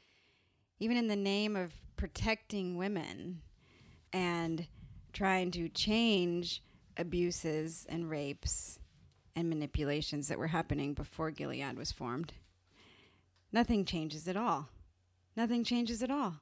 even 0.79 0.97
in 0.97 1.09
the 1.09 1.17
name 1.17 1.57
of 1.57 1.73
protecting 1.97 2.77
women 2.77 3.41
and 4.13 4.67
trying 5.13 5.51
to 5.53 5.69
change 5.69 6.63
abuses 6.97 7.87
and 7.89 8.11
rapes 8.11 8.79
and 9.35 9.49
manipulations 9.49 10.29
that 10.29 10.39
were 10.39 10.49
happening 10.49 10.93
before 10.93 11.31
Gilead 11.31 11.79
was 11.79 11.93
formed, 11.93 12.35
nothing 13.51 13.85
changes 13.85 14.29
at 14.29 14.37
all. 14.37 14.69
Nothing 15.35 15.65
changes 15.65 16.03
at 16.03 16.11
all. 16.11 16.41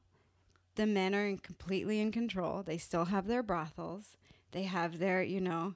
The 0.74 0.86
men 0.86 1.14
are 1.14 1.26
in 1.26 1.38
completely 1.38 2.01
in 2.01 2.11
control. 2.11 2.64
They 2.64 2.78
still 2.78 3.07
have 3.07 3.28
their 3.28 3.43
brothels. 3.43 4.16
They 4.53 4.64
have 4.64 4.98
their, 4.98 5.22
you 5.22 5.40
know, 5.40 5.74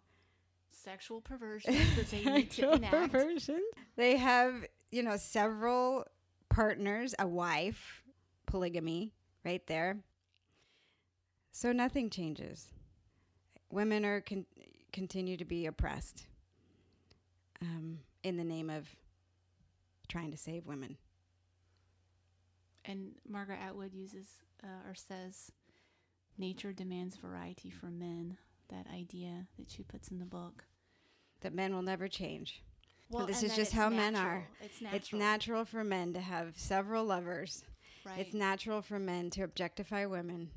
sexual 0.70 1.20
perversions 1.20 1.96
that 1.96 2.10
they 2.10 2.24
need 2.24 2.50
to 2.50 2.56
sexual 2.56 2.72
enact. 2.74 3.12
perversions. 3.12 3.62
They 3.96 4.16
have, 4.16 4.66
you 4.90 5.02
know, 5.02 5.16
several 5.16 6.04
partners, 6.50 7.14
a 7.18 7.26
wife, 7.26 8.02
polygamy, 8.46 9.12
right 9.44 9.66
there. 9.66 9.98
So 11.52 11.72
nothing 11.72 12.10
changes. 12.10 12.68
Women 13.70 14.04
are 14.04 14.20
con- 14.20 14.46
continue 14.92 15.36
to 15.36 15.44
be 15.44 15.66
oppressed 15.66 16.26
um, 17.62 18.00
in 18.22 18.36
the 18.36 18.44
name 18.44 18.70
of 18.70 18.88
trying 20.08 20.30
to 20.32 20.36
save 20.36 20.66
women. 20.66 20.96
And 22.84 23.12
Margaret 23.26 23.58
Atwood 23.62 23.94
uses 23.94 24.26
uh, 24.62 24.88
or 24.88 24.94
says, 24.94 25.50
"Nature 26.36 26.72
demands 26.72 27.16
variety 27.16 27.70
for 27.70 27.86
men, 27.86 28.36
that 28.68 28.86
idea 28.94 29.46
that 29.58 29.70
she 29.70 29.82
puts 29.82 30.08
in 30.08 30.18
the 30.18 30.24
book. 30.24 30.64
That 31.40 31.54
men 31.54 31.74
will 31.74 31.82
never 31.82 32.08
change. 32.08 32.62
Well, 33.10 33.26
this 33.26 33.42
is 33.42 33.54
just 33.54 33.72
how 33.72 33.90
men 33.90 34.16
are. 34.16 34.48
It's 34.60 34.80
natural. 34.80 34.96
It's 34.96 35.12
natural 35.12 35.64
for 35.64 35.84
men 35.84 36.14
to 36.14 36.20
have 36.20 36.56
several 36.56 37.04
lovers. 37.04 37.64
Right. 38.04 38.18
It's 38.18 38.34
natural 38.34 38.82
for 38.82 38.98
men 38.98 39.30
to 39.30 39.44
objectify 39.44 40.06
women. 40.06 40.50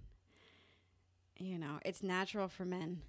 You 1.37 1.59
know, 1.59 1.79
it's 1.85 2.01
natural 2.01 2.47
for 2.47 2.65
men 2.65 3.01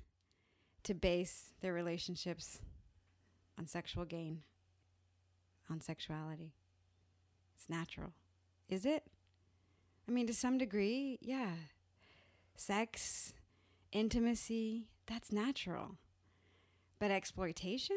to 0.85 0.95
base 0.95 1.53
their 1.61 1.73
relationships 1.73 2.61
on 3.59 3.67
sexual 3.67 4.05
gain, 4.05 4.43
on 5.71 5.81
sexuality. 5.81 6.53
It's 7.57 7.69
natural. 7.69 8.13
Is 8.69 8.85
it? 8.85 9.05
I 10.09 10.13
mean, 10.13 10.27
to 10.27 10.35
some 10.35 10.59
degree, 10.59 11.19
yeah. 11.21 11.53
Sex, 12.57 13.33
intimacy, 13.93 14.89
that's 15.07 15.33
natural. 15.33 15.97
But 16.99 17.11
exploitation? 17.11 17.97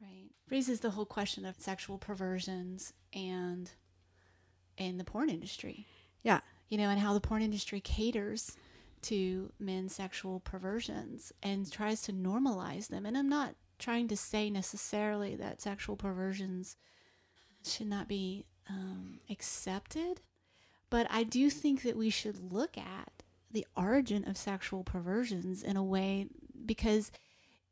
Right. 0.00 0.30
Raises 0.50 0.80
the 0.80 0.90
whole 0.90 1.06
question 1.06 1.44
of 1.44 1.56
sexual 1.58 1.98
perversions 1.98 2.92
and 3.14 3.70
in 4.76 4.98
the 4.98 5.04
porn 5.04 5.30
industry. 5.30 5.86
Yeah. 6.22 6.40
You 6.68 6.78
know, 6.78 6.88
and 6.88 6.98
how 6.98 7.12
the 7.14 7.20
porn 7.20 7.42
industry 7.42 7.80
caters 7.80 8.56
to 9.02 9.52
men's 9.58 9.94
sexual 9.94 10.40
perversions 10.40 11.32
and 11.42 11.70
tries 11.70 12.02
to 12.02 12.12
normalize 12.12 12.88
them. 12.88 13.04
And 13.04 13.16
I'm 13.18 13.28
not 13.28 13.54
trying 13.78 14.08
to 14.08 14.16
say 14.16 14.48
necessarily 14.48 15.34
that 15.36 15.60
sexual 15.60 15.96
perversions 15.96 16.76
should 17.64 17.88
not 17.88 18.08
be 18.08 18.46
um, 18.68 19.18
accepted, 19.28 20.20
but 20.88 21.06
I 21.10 21.24
do 21.24 21.50
think 21.50 21.82
that 21.82 21.96
we 21.96 22.10
should 22.10 22.52
look 22.52 22.78
at 22.78 23.22
the 23.52 23.66
origin 23.76 24.26
of 24.28 24.36
sexual 24.36 24.82
perversions 24.84 25.62
in 25.62 25.76
a 25.76 25.84
way 25.84 26.28
because 26.64 27.10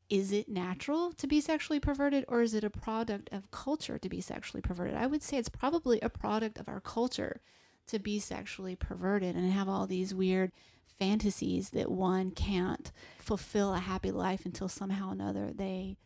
is 0.08 0.32
it 0.32 0.48
natural 0.48 1.12
to 1.12 1.26
be 1.26 1.40
sexually 1.40 1.78
perverted 1.78 2.24
or 2.28 2.42
is 2.42 2.52
it 2.52 2.64
a 2.64 2.70
product 2.70 3.28
of 3.32 3.50
culture 3.50 3.98
to 3.98 4.08
be 4.08 4.20
sexually 4.20 4.60
perverted? 4.60 4.96
I 4.96 5.06
would 5.06 5.22
say 5.22 5.36
it's 5.36 5.48
probably 5.48 6.00
a 6.00 6.08
product 6.08 6.58
of 6.58 6.68
our 6.68 6.80
culture 6.80 7.40
to 7.86 7.98
be 7.98 8.18
sexually 8.18 8.74
perverted 8.76 9.36
and 9.36 9.50
have 9.52 9.68
all 9.68 9.86
these 9.86 10.14
weird 10.14 10.52
fantasies 10.98 11.70
that 11.70 11.90
one 11.90 12.30
can't 12.32 12.92
fulfill 13.18 13.72
a 13.72 13.78
happy 13.78 14.10
life 14.10 14.44
until 14.44 14.68
somehow 14.68 15.08
or 15.08 15.12
another 15.12 15.50
they 15.54 15.96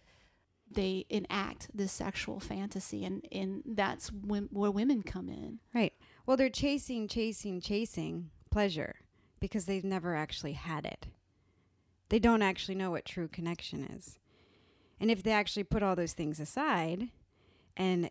they 0.70 1.04
enact 1.10 1.68
this 1.74 1.90
sexual 1.92 2.38
fantasy 2.38 3.04
and 3.04 3.26
and 3.32 3.62
that's 3.66 4.12
when, 4.12 4.48
where 4.52 4.70
women 4.70 5.02
come 5.02 5.28
in 5.28 5.58
Right. 5.74 5.92
Well, 6.26 6.36
they're 6.36 6.48
chasing, 6.48 7.08
chasing, 7.08 7.60
chasing 7.60 8.30
pleasure 8.50 8.94
because 9.44 9.66
they've 9.66 9.84
never 9.84 10.14
actually 10.14 10.54
had 10.54 10.86
it. 10.86 11.06
They 12.08 12.18
don't 12.18 12.40
actually 12.40 12.76
know 12.76 12.90
what 12.90 13.04
true 13.04 13.28
connection 13.28 13.84
is. 13.84 14.18
And 14.98 15.10
if 15.10 15.22
they 15.22 15.32
actually 15.32 15.64
put 15.64 15.82
all 15.82 15.94
those 15.94 16.14
things 16.14 16.40
aside 16.40 17.10
and 17.76 18.10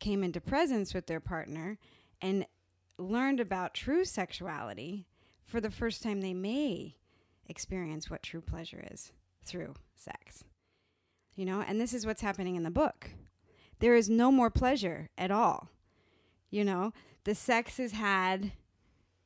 came 0.00 0.24
into 0.24 0.40
presence 0.40 0.92
with 0.92 1.06
their 1.06 1.20
partner 1.20 1.78
and 2.20 2.46
learned 2.98 3.38
about 3.38 3.74
true 3.74 4.04
sexuality, 4.04 5.06
for 5.44 5.60
the 5.60 5.70
first 5.70 6.02
time 6.02 6.20
they 6.20 6.34
may 6.34 6.96
experience 7.46 8.10
what 8.10 8.24
true 8.24 8.40
pleasure 8.40 8.84
is 8.90 9.12
through 9.44 9.74
sex. 9.94 10.42
You 11.36 11.44
know, 11.44 11.62
and 11.62 11.80
this 11.80 11.94
is 11.94 12.04
what's 12.04 12.22
happening 12.22 12.56
in 12.56 12.64
the 12.64 12.72
book. 12.72 13.10
There 13.78 13.94
is 13.94 14.10
no 14.10 14.32
more 14.32 14.50
pleasure 14.50 15.10
at 15.16 15.30
all. 15.30 15.68
You 16.50 16.64
know, 16.64 16.92
the 17.22 17.36
sex 17.36 17.78
is 17.78 17.92
had, 17.92 18.50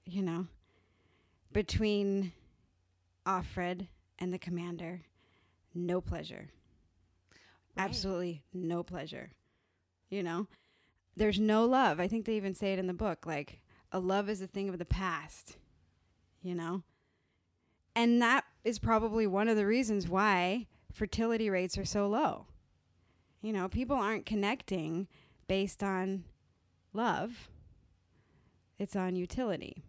you 0.04 0.20
know, 0.20 0.48
between 1.56 2.32
Offred 3.24 3.88
and 4.18 4.30
the 4.30 4.38
commander. 4.38 5.00
No 5.74 6.02
pleasure. 6.02 6.50
Right. 7.74 7.84
Absolutely 7.84 8.42
no 8.52 8.82
pleasure. 8.82 9.30
You 10.10 10.22
know, 10.22 10.48
there's 11.16 11.40
no 11.40 11.64
love. 11.64 11.98
I 11.98 12.08
think 12.08 12.26
they 12.26 12.36
even 12.36 12.54
say 12.54 12.74
it 12.74 12.78
in 12.78 12.88
the 12.88 12.92
book 12.92 13.24
like, 13.24 13.60
a 13.90 13.98
love 13.98 14.28
is 14.28 14.42
a 14.42 14.46
thing 14.46 14.68
of 14.68 14.76
the 14.76 14.84
past, 14.84 15.56
you 16.42 16.54
know? 16.54 16.82
And 17.94 18.20
that 18.20 18.44
is 18.62 18.78
probably 18.78 19.26
one 19.26 19.48
of 19.48 19.56
the 19.56 19.64
reasons 19.64 20.06
why 20.06 20.66
fertility 20.92 21.48
rates 21.48 21.78
are 21.78 21.86
so 21.86 22.06
low. 22.06 22.48
You 23.40 23.54
know, 23.54 23.66
people 23.66 23.96
aren't 23.96 24.26
connecting 24.26 25.08
based 25.48 25.82
on 25.82 26.24
love, 26.92 27.48
it's 28.78 28.94
on 28.94 29.16
utility. 29.16 29.82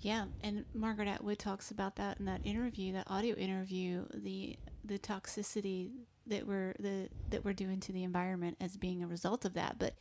Yeah, 0.00 0.26
and 0.42 0.64
Margaret 0.72 1.08
Atwood 1.08 1.38
talks 1.38 1.70
about 1.70 1.96
that 1.96 2.18
in 2.18 2.24
that 2.26 2.40
interview, 2.44 2.94
that 2.94 3.06
audio 3.08 3.34
interview, 3.36 4.06
the 4.14 4.56
the 4.84 4.98
toxicity 4.98 5.90
that 6.26 6.46
we're 6.46 6.74
the 6.78 7.08
that 7.30 7.44
we're 7.44 7.52
doing 7.52 7.80
to 7.80 7.92
the 7.92 8.04
environment 8.04 8.56
as 8.60 8.76
being 8.76 9.02
a 9.02 9.06
result 9.06 9.44
of 9.44 9.54
that. 9.54 9.78
But 9.78 9.94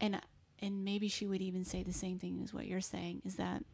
and 0.00 0.20
and 0.58 0.84
maybe 0.84 1.08
she 1.08 1.26
would 1.26 1.40
even 1.40 1.64
say 1.64 1.82
the 1.82 1.92
same 1.92 2.18
thing 2.18 2.40
as 2.42 2.52
what 2.52 2.66
you're 2.66 2.80
saying 2.80 3.22
is 3.24 3.36
that 3.36 3.64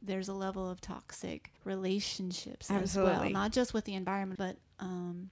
there's 0.00 0.28
a 0.28 0.34
level 0.34 0.70
of 0.70 0.80
toxic 0.80 1.52
relationships 1.64 2.70
as 2.70 2.96
well, 2.96 3.28
not 3.30 3.52
just 3.52 3.74
with 3.74 3.84
the 3.84 3.94
environment, 3.94 4.38
but 4.38 4.56
um, 4.78 5.30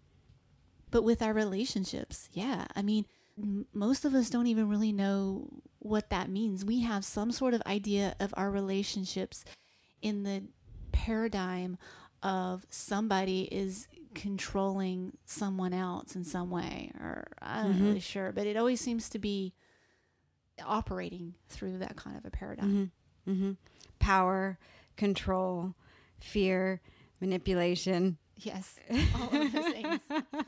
but 0.91 1.03
with 1.03 1.23
our 1.23 1.33
relationships. 1.33 2.29
Yeah, 2.33 2.66
I 2.77 2.83
mean, 2.83 3.07
m- 3.39 3.66
most 3.73 4.05
of 4.05 4.14
us 4.14 4.29
don't 4.31 4.47
even 4.47 4.68
really 4.68 4.93
know 4.93 5.49
what 5.79 6.11
that 6.11 6.31
means. 6.31 6.64
We 6.64 6.81
have 6.81 7.05
some 7.05 7.33
sort 7.33 7.55
of 7.55 7.62
idea 7.66 8.14
of 8.20 8.33
our 8.37 8.51
relationships 8.51 9.45
in 10.03 10.22
the 10.24 10.42
paradigm 10.92 11.78
of 12.22 12.66
somebody 12.70 13.42
is 13.44 13.88
controlling 14.14 15.16
someone 15.24 15.72
else 15.72 16.14
in 16.14 16.22
some 16.24 16.50
way, 16.50 16.92
or 17.00 17.26
I'm 17.40 17.70
not 17.70 17.78
Mhm. 17.80 17.82
really 17.86 18.00
sure, 18.00 18.30
but 18.32 18.46
it 18.46 18.57
always 18.57 18.80
seems 18.80 19.09
to 19.11 19.18
be 19.18 19.55
operating 20.64 21.34
through 21.48 21.78
that 21.78 21.96
kind 21.96 22.16
of 22.16 22.24
a 22.24 22.30
paradigm. 22.30 22.90
Mm-hmm. 23.26 23.30
Mm-hmm. 23.32 23.53
Power, 23.98 24.59
control, 24.96 25.74
fear, 26.20 26.80
manipulation. 27.20 28.18
Yes, 28.36 28.78
all 29.14 29.34
of 29.42 29.53
those 29.53 29.64
things. 29.72 30.00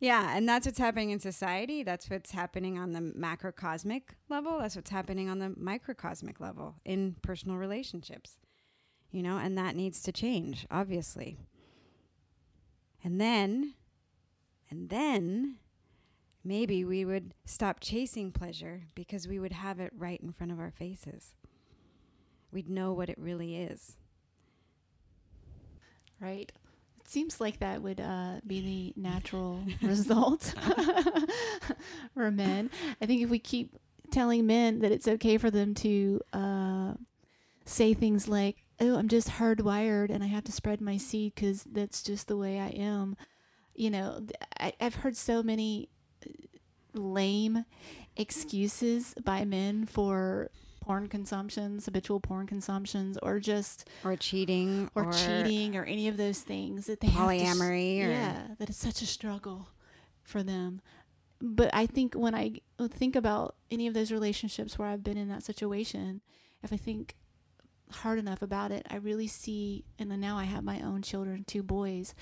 yeah, 0.00 0.36
and 0.36 0.48
that's 0.48 0.66
what's 0.66 0.78
happening 0.78 1.10
in 1.10 1.20
society. 1.20 1.82
That's 1.82 2.08
what's 2.10 2.30
happening 2.32 2.78
on 2.78 2.92
the 2.92 3.00
macrocosmic 3.00 4.02
level. 4.28 4.58
That's 4.58 4.76
what's 4.76 4.90
happening 4.90 5.28
on 5.28 5.38
the 5.38 5.50
microcosmic 5.56 6.40
level 6.40 6.76
in 6.84 7.16
personal 7.22 7.56
relationships. 7.56 8.38
You 9.10 9.22
know, 9.22 9.38
and 9.38 9.56
that 9.56 9.74
needs 9.74 10.02
to 10.02 10.12
change, 10.12 10.66
obviously. 10.70 11.38
And 13.02 13.20
then, 13.20 13.74
and 14.70 14.90
then 14.90 15.56
maybe 16.44 16.84
we 16.84 17.04
would 17.04 17.34
stop 17.44 17.80
chasing 17.80 18.32
pleasure 18.32 18.82
because 18.94 19.26
we 19.26 19.38
would 19.38 19.52
have 19.52 19.80
it 19.80 19.92
right 19.96 20.20
in 20.20 20.32
front 20.32 20.52
of 20.52 20.58
our 20.58 20.70
faces. 20.70 21.32
We'd 22.52 22.68
know 22.68 22.92
what 22.92 23.08
it 23.08 23.18
really 23.18 23.56
is. 23.56 23.96
Right. 26.20 26.50
It 27.00 27.08
seems 27.08 27.40
like 27.40 27.60
that 27.60 27.82
would 27.82 28.00
uh, 28.00 28.40
be 28.46 28.60
the 28.60 29.00
natural 29.00 29.62
result 29.82 30.54
for 32.14 32.30
men. 32.30 32.70
I 33.00 33.06
think 33.06 33.22
if 33.22 33.30
we 33.30 33.38
keep 33.38 33.76
telling 34.10 34.46
men 34.46 34.80
that 34.80 34.92
it's 34.92 35.06
okay 35.06 35.38
for 35.38 35.50
them 35.50 35.74
to 35.74 36.20
uh, 36.32 36.94
say 37.64 37.94
things 37.94 38.26
like, 38.26 38.64
oh, 38.80 38.96
I'm 38.96 39.08
just 39.08 39.28
hardwired 39.28 40.10
and 40.10 40.22
I 40.22 40.28
have 40.28 40.44
to 40.44 40.52
spread 40.52 40.80
my 40.80 40.96
seed 40.96 41.34
because 41.34 41.64
that's 41.64 42.02
just 42.02 42.28
the 42.28 42.36
way 42.36 42.58
I 42.60 42.68
am. 42.68 43.16
You 43.74 43.90
know, 43.90 44.26
I, 44.58 44.72
I've 44.80 44.96
heard 44.96 45.16
so 45.16 45.42
many 45.42 45.88
uh, 46.26 46.30
lame 46.94 47.64
excuses 48.16 49.14
by 49.24 49.44
men 49.44 49.86
for 49.86 50.50
porn 50.80 51.06
consumptions, 51.06 51.84
habitual 51.84 52.18
porn 52.20 52.46
consumptions, 52.46 53.18
or 53.22 53.38
just 53.40 53.88
Or 54.04 54.16
cheating. 54.16 54.90
or, 54.94 55.12
cheating 55.12 55.76
or 55.76 55.84
any 55.84 56.08
of 56.08 56.16
those 56.16 56.40
things 56.40 56.86
that 56.86 57.00
they 57.00 57.08
have 57.08 57.28
to 57.30 57.38
sh- 57.38 57.42
polyamory 57.42 58.04
or- 58.04 58.10
yeah 58.10 58.46
that 58.58 58.68
it's 58.68 58.78
such 58.78 59.02
a 59.02 59.06
struggle 59.06 59.68
for 60.22 60.42
them 60.42 60.80
but 61.40 61.70
i 61.72 61.86
think 61.86 62.14
when 62.14 62.34
I 62.34 62.60
think 62.90 63.16
about 63.16 63.54
any 63.70 63.86
of 63.86 63.94
those 63.94 64.10
relationships 64.12 64.78
where 64.78 64.88
i've 64.88 65.04
been 65.04 65.16
in 65.16 65.28
that 65.28 65.42
situation 65.42 66.20
if 66.62 66.72
i 66.72 66.76
think 66.76 67.16
hard 67.90 68.18
enough 68.18 68.42
about 68.42 68.70
it 68.72 68.86
i 68.90 68.96
really 68.96 69.26
see 69.26 69.84
and 69.98 70.10
then 70.10 70.20
now 70.20 70.36
i 70.36 70.44
have 70.44 70.62
my 70.64 70.80
own 70.80 71.00
children 71.02 71.44
two 71.46 71.62
boys 71.62 72.14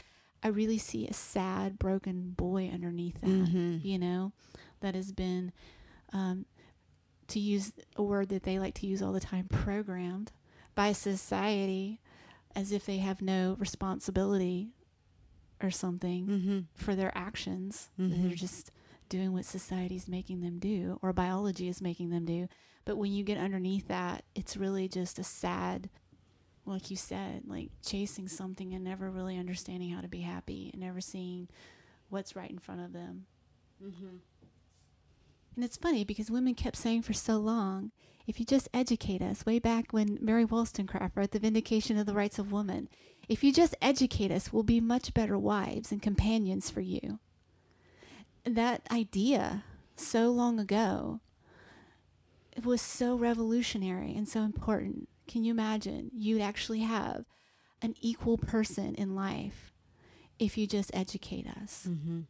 i 0.43 0.49
really 0.49 0.79
see 0.79 1.07
a 1.07 1.13
sad 1.13 1.79
broken 1.79 2.31
boy 2.37 2.71
underneath 2.73 3.21
that 3.21 3.31
Mhm. 3.31 3.85
you 3.85 3.99
know 3.99 4.33
that 4.81 4.95
has 4.95 5.11
been 5.13 5.53
um, 6.13 6.47
to 7.29 7.41
use 7.41 7.73
a 7.97 8.03
word 8.03 8.29
that 8.29 8.45
they 8.45 8.59
like 8.59 8.75
to 8.75 8.87
use 8.87 9.03
all 9.03 9.13
the 9.13 9.21
time 9.21 9.49
programmed 9.49 10.31
by 10.75 10.93
society 10.93 12.01
as 12.55 12.71
if 12.73 12.87
they 12.87 12.99
have 12.99 13.21
no 13.21 13.57
responsibility 13.59 14.71
or 15.63 15.71
something 15.71 16.27
Mm-hmm. 16.27 16.59
for 16.75 16.95
their 16.95 17.17
actions 17.17 17.91
Mhm. 17.99 18.23
they're 18.29 18.37
just 18.37 18.71
doing 19.09 19.33
what 19.33 19.45
society's 19.45 20.07
making 20.09 20.41
them 20.41 20.59
do 20.59 20.99
or 21.03 21.13
biology 21.13 21.69
is 21.69 21.81
making 21.81 22.11
them 22.11 22.25
do 22.25 22.49
but 22.87 22.97
when 22.97 23.13
you 23.13 23.23
get 23.23 23.37
underneath 23.37 23.87
that 23.89 24.25
it's 24.35 24.57
really 24.57 24.89
just 24.89 25.19
a 25.19 25.25
sad 25.25 25.91
like 26.67 26.91
you 26.91 26.97
said, 26.97 27.43
like 27.47 27.71
chasing 27.85 28.29
something 28.29 28.75
and 28.75 28.83
never 28.83 29.09
really 29.09 29.39
understanding 29.39 29.91
how 29.91 30.01
to 30.01 30.09
be 30.09 30.21
happy 30.21 30.71
and 30.73 30.83
never 30.83 31.01
seeing 31.01 31.49
what's 32.09 32.37
right 32.37 32.51
in 32.51 32.59
front 32.59 32.81
of 32.81 32.93
them. 32.93 33.27
Mm-hmm. 33.83 34.17
And 35.55 35.65
it's 35.65 35.77
funny 35.77 36.05
because 36.05 36.31
women 36.31 36.55
kept 36.55 36.77
saying 36.77 37.03
for 37.03 37.13
so 37.13 37.37
long, 37.37 37.93
if 38.27 38.41
you 38.41 38.45
just 38.45 38.69
educate 38.75 39.23
us, 39.23 39.47
way 39.47 39.59
back 39.59 39.93
when 39.93 40.19
Mary 40.21 40.45
Wollstonecraft 40.45 41.17
wrote 41.17 41.31
The 41.31 41.39
Vindication 41.39 41.97
of 41.97 42.07
the 42.07 42.15
Rights 42.15 42.39
of 42.39 42.53
Woman, 42.53 42.89
if 43.29 43.43
you 43.43 43.53
just 43.53 43.77
educate 43.81 44.33
us, 44.33 44.53
we'll 44.53 44.65
be 44.65 44.81
much 44.81 45.15
better 45.15 45.39
wives 45.39 45.93
and 45.93 46.03
companions 46.03 46.69
for 46.69 46.81
you. 46.81 47.21
That 48.45 48.83
idea 48.91 49.65
so 49.97 50.31
long 50.31 50.59
ago 50.59 51.21
it 52.57 52.65
was 52.65 52.81
so 52.81 53.15
revolutionary 53.17 54.15
and 54.17 54.29
so 54.29 54.41
important. 54.41 55.09
Can 55.29 55.45
you 55.45 55.53
imagine? 55.53 56.11
You'd 56.15 56.41
actually 56.43 56.81
have 56.81 57.25
an 57.83 57.95
equal 58.01 58.39
person 58.39 58.95
in 58.95 59.15
life 59.15 59.73
if 60.39 60.57
you 60.57 60.67
just 60.67 60.91
educate 60.95 61.47
us. 61.47 61.87
Mm-hmm. 61.89 62.21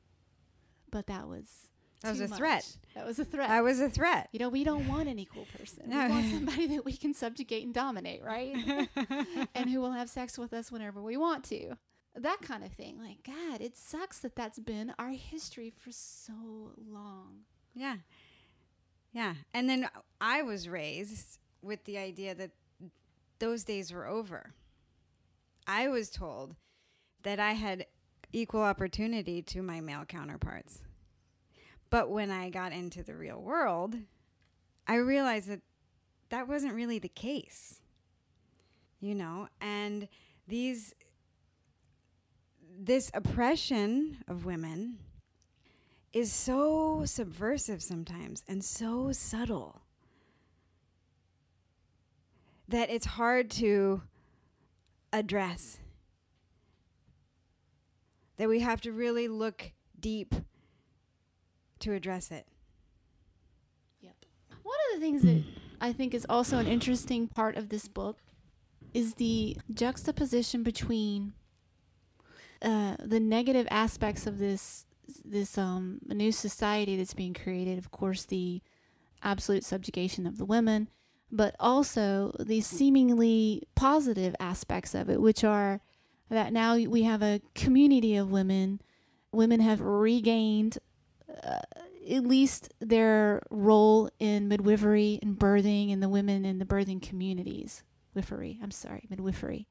But 0.91 1.07
that 1.07 1.29
was 1.29 1.69
That 2.03 2.11
was 2.11 2.21
a 2.21 2.29
much. 2.29 2.39
threat. 2.39 2.77
That 2.95 3.07
was 3.07 3.19
a 3.19 3.25
threat. 3.25 3.49
That 3.49 3.63
was 3.65 3.81
a 3.81 3.89
threat. 3.91 4.29
you 4.33 4.39
know, 4.39 4.49
we 4.49 4.65
don't 4.65 4.89
want 4.89 5.09
an 5.09 5.19
equal 5.19 5.47
person. 5.59 5.89
No. 5.91 6.07
We 6.07 6.11
want 6.11 6.31
somebody 6.33 6.67
that 6.69 6.85
we 6.85 6.93
can 6.97 7.15
subjugate 7.15 7.65
and 7.65 7.75
dominate, 7.75 8.23
right? 8.25 8.89
and 9.55 9.71
who 9.71 9.81
will 9.81 9.93
have 9.93 10.09
sex 10.09 10.39
with 10.39 10.53
us 10.53 10.73
whenever 10.73 11.03
we 11.03 11.17
want 11.17 11.45
to. 11.47 11.77
That 12.15 12.41
kind 12.41 12.65
of 12.65 12.73
thing. 12.73 12.99
Like, 12.99 13.19
God, 13.25 13.61
it 13.61 13.77
sucks 13.77 14.21
that 14.21 14.35
that's 14.37 14.59
been 14.59 14.95
our 14.99 15.11
history 15.11 15.71
for 15.71 15.93
so 15.93 16.33
long. 16.91 17.41
Yeah. 17.75 17.97
Yeah. 19.17 19.33
And 19.55 19.67
then 19.67 19.89
I 20.21 20.43
was 20.43 20.69
raised 20.69 21.39
with 21.63 21.83
the 21.85 21.97
idea 21.97 22.35
that 22.35 22.51
those 23.39 23.65
days 23.65 23.91
were 23.91 24.05
over. 24.05 24.53
I 25.67 25.89
was 25.89 26.11
told 26.11 26.55
that 27.23 27.41
I 27.41 27.53
had 27.53 27.87
equal 28.35 28.61
opportunity 28.61 29.41
to 29.41 29.63
my 29.63 29.81
male 29.81 30.05
counterparts. 30.05 30.83
But 31.89 32.11
when 32.11 32.31
I 32.31 32.51
got 32.51 32.73
into 32.73 33.03
the 33.03 33.17
real 33.17 33.41
world, 33.41 33.97
I 34.87 34.97
realized 34.97 35.49
that 35.49 35.63
that 36.29 36.47
wasn't 36.47 36.75
really 36.75 36.99
the 36.99 37.09
case. 37.09 37.81
You 39.01 39.15
know, 39.15 39.49
and 39.63 40.09
these 40.47 40.93
this 42.79 43.11
oppression 43.15 44.19
of 44.29 44.45
women 44.45 44.99
is 46.17 46.33
so 46.33 47.03
subversive 47.05 47.83
sometimes 47.83 48.43
and 48.49 48.65
so 48.65 49.13
subtle 49.13 49.83
that 52.67 52.89
it's 52.89 53.05
hard 53.05 53.51
to 53.51 54.01
address. 55.13 55.79
That 58.39 58.49
we 58.49 58.61
have 58.61 58.81
to 58.81 58.93
really 58.93 59.29
look 59.29 59.73
deep 60.01 60.35
to 61.81 61.93
address 61.93 62.31
it. 62.31 62.47
Yep. 64.01 64.15
One 64.63 64.77
of 64.89 64.99
the 64.99 65.05
things 65.05 65.21
that 65.21 65.45
I 65.83 65.93
think 65.93 66.15
is 66.15 66.25
also 66.31 66.57
an 66.57 66.67
interesting 66.67 67.29
part 67.29 67.59
of 67.59 67.69
this 67.69 67.89
book 67.89 68.21
is 68.95 69.15
the 69.15 69.59
juxtaposition 69.71 70.63
between 70.63 71.35
uh, 72.63 72.97
the 73.05 73.21
negative 73.21 73.69
aspects 73.71 74.27
of 74.27 74.39
this 74.39 74.86
this 75.25 75.59
um, 75.59 76.01
new 76.07 76.33
society 76.33 76.97
that's 76.97 77.15
being 77.15 77.35
created. 77.35 77.79
Of 77.79 77.91
course, 77.91 78.25
the 78.25 78.63
absolute 79.23 79.65
subjugation 79.65 80.27
of 80.27 80.39
the 80.39 80.45
women, 80.45 80.89
but 81.31 81.57
also 81.59 82.35
the 82.39 82.61
seemingly 82.61 83.63
positive 83.75 84.35
aspects 84.41 84.95
of 84.95 85.09
it, 85.11 85.21
which 85.21 85.45
are 85.45 85.81
that 86.29 86.53
now 86.53 86.77
we 86.77 87.03
have 87.03 87.23
a 87.23 87.41
community 87.55 88.17
of 88.17 88.31
women. 88.31 88.81
Women 89.33 89.61
have 89.61 89.81
regained 89.81 90.79
uh, 91.45 91.61
at 92.11 92.25
least 92.25 92.73
their 92.81 93.43
role 93.51 94.11
in 94.19 94.49
midwifery 94.49 95.19
and 95.23 95.39
birthing 95.39 95.93
and 95.93 96.03
the 96.03 96.09
women 96.09 96.45
in 96.45 96.59
the 96.59 96.65
birthing 96.65 97.03
communities. 97.03 97.83
Midwifery, 98.15 98.59
I'm 98.63 98.71
sorry, 98.71 99.07
midwifery. 99.11 99.67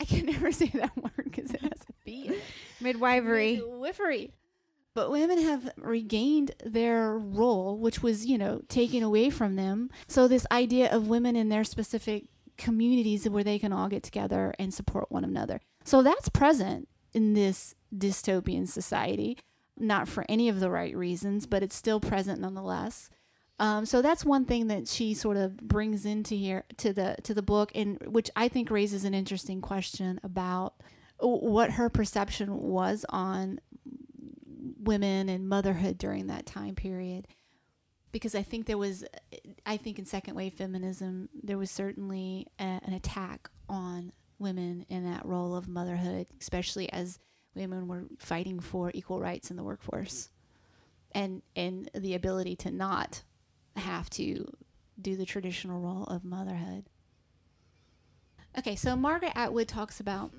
I 0.00 0.04
can 0.04 0.26
never 0.26 0.50
say 0.50 0.66
that 0.74 0.96
word 0.96 1.12
because 1.24 1.52
it 1.52 1.60
has 1.60 1.82
a 1.88 1.92
B. 2.04 2.36
Midwifery. 2.80 3.56
Midwifery. 3.56 4.32
But 4.94 5.10
women 5.10 5.40
have 5.42 5.70
regained 5.76 6.52
their 6.64 7.16
role, 7.16 7.78
which 7.78 8.02
was, 8.02 8.26
you 8.26 8.36
know, 8.36 8.62
taken 8.68 9.02
away 9.02 9.30
from 9.30 9.56
them. 9.56 9.90
So, 10.08 10.26
this 10.26 10.46
idea 10.50 10.90
of 10.90 11.06
women 11.06 11.36
in 11.36 11.48
their 11.48 11.64
specific 11.64 12.24
communities 12.56 13.28
where 13.28 13.44
they 13.44 13.58
can 13.58 13.72
all 13.72 13.88
get 13.88 14.02
together 14.02 14.52
and 14.58 14.74
support 14.74 15.10
one 15.10 15.24
another. 15.24 15.60
So, 15.84 16.02
that's 16.02 16.28
present 16.28 16.88
in 17.12 17.34
this 17.34 17.74
dystopian 17.96 18.68
society, 18.68 19.38
not 19.76 20.08
for 20.08 20.24
any 20.28 20.48
of 20.48 20.60
the 20.60 20.70
right 20.70 20.96
reasons, 20.96 21.46
but 21.46 21.62
it's 21.62 21.76
still 21.76 22.00
present 22.00 22.40
nonetheless. 22.40 23.10
Um, 23.60 23.84
so 23.84 24.00
that's 24.00 24.24
one 24.24 24.46
thing 24.46 24.68
that 24.68 24.88
she 24.88 25.12
sort 25.12 25.36
of 25.36 25.58
brings 25.58 26.06
into 26.06 26.34
here 26.34 26.64
to 26.78 26.94
the 26.94 27.16
to 27.24 27.34
the 27.34 27.42
book, 27.42 27.70
and 27.74 27.98
which 28.06 28.30
I 28.34 28.48
think 28.48 28.70
raises 28.70 29.04
an 29.04 29.12
interesting 29.12 29.60
question 29.60 30.18
about 30.22 30.74
what 31.18 31.72
her 31.72 31.90
perception 31.90 32.56
was 32.56 33.04
on 33.10 33.60
women 34.80 35.28
and 35.28 35.48
motherhood 35.48 35.98
during 35.98 36.26
that 36.28 36.46
time 36.46 36.74
period. 36.74 37.26
Because 38.12 38.34
i 38.34 38.42
think 38.42 38.66
there 38.66 38.76
was 38.76 39.04
i 39.64 39.76
think 39.76 40.00
in 40.00 40.04
second 40.04 40.34
wave 40.34 40.54
feminism 40.54 41.28
there 41.44 41.56
was 41.56 41.70
certainly 41.70 42.48
a, 42.58 42.80
an 42.84 42.92
attack 42.92 43.48
on 43.68 44.10
women 44.40 44.84
in 44.88 45.04
that 45.04 45.24
role 45.24 45.54
of 45.54 45.68
motherhood 45.68 46.26
especially 46.40 46.92
as 46.92 47.20
women 47.54 47.86
were 47.86 48.04
fighting 48.18 48.58
for 48.58 48.90
equal 48.94 49.20
rights 49.20 49.50
in 49.50 49.56
the 49.56 49.62
workforce 49.62 50.28
and 51.12 51.42
and 51.56 51.90
the 51.94 52.14
ability 52.14 52.56
to 52.56 52.70
not 52.70 53.22
have 53.76 54.08
to 54.10 54.46
do 55.00 55.16
the 55.16 55.24
traditional 55.24 55.80
role 55.80 56.04
of 56.04 56.24
motherhood. 56.24 56.84
Okay 58.58 58.76
so 58.76 58.96
margaret 58.96 59.32
atwood 59.34 59.68
talks 59.68 60.00
about 60.00 60.32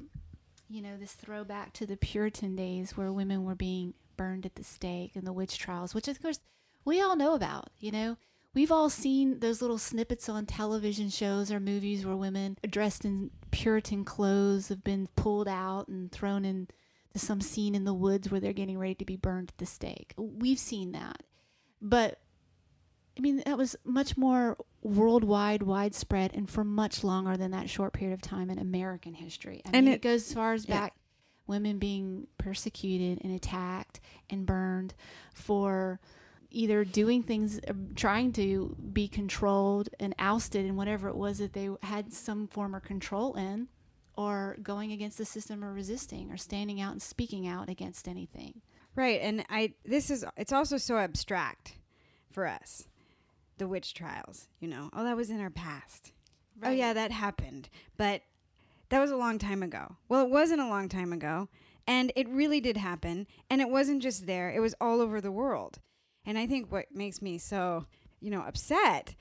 you 0.69 0.81
know 0.81 0.97
this 0.97 1.13
throwback 1.13 1.73
to 1.73 1.85
the 1.85 1.97
puritan 1.97 2.55
days 2.55 2.95
where 2.97 3.11
women 3.11 3.43
were 3.43 3.55
being 3.55 3.93
burned 4.21 4.45
at 4.45 4.55
the 4.55 4.63
stake 4.63 5.15
and 5.15 5.25
the 5.25 5.33
witch 5.33 5.57
trials 5.57 5.93
which 5.95 6.07
of 6.07 6.21
course 6.21 6.39
we 6.85 7.01
all 7.01 7.15
know 7.15 7.33
about 7.33 7.69
you 7.79 7.91
know? 7.91 8.17
We've 8.53 8.71
all 8.71 8.89
seen 8.89 9.39
those 9.39 9.61
little 9.61 9.77
snippets 9.77 10.27
on 10.27 10.45
television 10.45 11.09
shows 11.09 11.53
or 11.53 11.59
movies 11.61 12.05
where 12.05 12.17
women 12.17 12.57
dressed 12.69 13.05
in 13.05 13.31
puritan 13.49 14.03
clothes 14.03 14.67
have 14.67 14.83
been 14.83 15.07
pulled 15.15 15.47
out 15.47 15.87
and 15.87 16.11
thrown 16.11 16.43
in 16.43 16.67
to 17.13 17.19
some 17.19 17.39
scene 17.39 17.75
in 17.75 17.85
the 17.85 17.93
woods 17.93 18.29
where 18.29 18.41
they're 18.41 18.51
getting 18.51 18.77
ready 18.77 18.95
to 18.95 19.05
be 19.05 19.15
burned 19.15 19.51
at 19.51 19.57
the 19.57 19.65
stake. 19.65 20.13
We've 20.17 20.59
seen 20.59 20.91
that. 20.91 21.23
But 21.81 22.19
I 23.17 23.21
mean, 23.21 23.41
that 23.45 23.57
was 23.57 23.77
much 23.85 24.17
more 24.17 24.57
worldwide, 24.81 25.63
widespread, 25.63 26.31
and 26.33 26.49
for 26.49 26.65
much 26.65 27.05
longer 27.05 27.37
than 27.37 27.51
that 27.51 27.69
short 27.69 27.93
period 27.93 28.13
of 28.13 28.21
time 28.21 28.49
in 28.49 28.59
American 28.59 29.13
history. 29.13 29.61
I 29.65 29.69
And 29.73 29.85
mean, 29.85 29.93
it, 29.93 29.97
it- 29.97 30.01
goes 30.01 30.27
as 30.27 30.33
far 30.33 30.51
as 30.53 30.65
back 30.65 30.93
women 31.51 31.77
being 31.77 32.25
persecuted 32.39 33.19
and 33.23 33.35
attacked 33.35 33.99
and 34.29 34.45
burned 34.47 34.95
for 35.35 35.99
either 36.49 36.83
doing 36.83 37.21
things, 37.21 37.59
uh, 37.67 37.73
trying 37.95 38.31
to 38.33 38.75
be 38.91 39.07
controlled 39.07 39.89
and 39.99 40.15
ousted 40.17 40.65
in 40.65 40.75
whatever 40.75 41.07
it 41.07 41.15
was 41.15 41.37
that 41.37 41.53
they 41.53 41.69
had 41.83 42.11
some 42.11 42.47
form 42.47 42.73
of 42.73 42.83
control 42.83 43.35
in, 43.35 43.67
or 44.15 44.57
going 44.61 44.91
against 44.91 45.17
the 45.17 45.25
system 45.25 45.63
or 45.63 45.73
resisting 45.73 46.31
or 46.31 46.37
standing 46.37 46.81
out 46.81 46.91
and 46.91 47.01
speaking 47.01 47.47
out 47.47 47.69
against 47.69 48.07
anything. 48.07 48.61
Right, 48.95 49.21
and 49.21 49.45
I 49.49 49.73
this 49.85 50.09
is 50.09 50.25
it's 50.35 50.51
also 50.51 50.77
so 50.77 50.97
abstract 50.97 51.75
for 52.29 52.45
us. 52.47 52.87
The 53.57 53.67
witch 53.67 53.93
trials, 53.93 54.47
you 54.59 54.67
know. 54.67 54.89
Oh, 54.93 55.03
that 55.03 55.15
was 55.15 55.29
in 55.29 55.39
our 55.39 55.49
past. 55.49 56.11
Oh 56.63 56.71
yeah, 56.71 56.93
that 56.93 57.11
happened. 57.11 57.69
But 57.97 58.21
that 58.91 58.99
was 58.99 59.11
a 59.11 59.17
long 59.17 59.39
time 59.39 59.63
ago. 59.63 59.95
Well, 60.09 60.23
it 60.23 60.29
wasn't 60.29 60.61
a 60.61 60.67
long 60.67 60.89
time 60.89 61.13
ago, 61.13 61.47
and 61.87 62.11
it 62.15 62.27
really 62.29 62.59
did 62.59 62.77
happen, 62.77 63.25
and 63.49 63.61
it 63.61 63.69
wasn't 63.69 64.01
just 64.01 64.27
there. 64.27 64.51
It 64.51 64.59
was 64.59 64.75
all 64.81 64.99
over 65.01 65.21
the 65.21 65.31
world. 65.31 65.79
And 66.25 66.37
I 66.37 66.45
think 66.45 66.71
what 66.71 66.85
makes 66.93 67.21
me 67.21 67.37
so, 67.37 67.85
you 68.19 68.29
know, 68.29 68.41
upset 68.41 69.15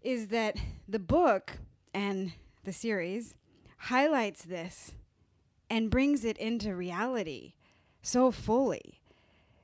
is 0.00 0.28
that 0.28 0.56
the 0.88 0.98
book 0.98 1.58
and 1.92 2.32
the 2.64 2.72
series 2.72 3.34
highlights 3.76 4.44
this 4.44 4.92
and 5.68 5.90
brings 5.90 6.24
it 6.24 6.38
into 6.38 6.74
reality 6.74 7.54
so 8.00 8.30
fully. 8.30 9.00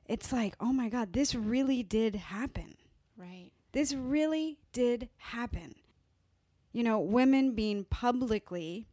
It's 0.05 0.31
like, 0.31 0.55
oh 0.59 0.71
my 0.71 0.89
God, 0.89 1.13
this 1.13 1.33
really 1.33 1.83
did 1.83 2.15
happen. 2.15 2.75
Right. 3.17 3.49
This 3.71 3.93
really 3.93 4.59
did 4.73 5.09
happen. 5.17 5.73
You 6.71 6.83
know, 6.83 6.99
women 6.99 7.53
being 7.53 7.83
publicly 7.85 8.87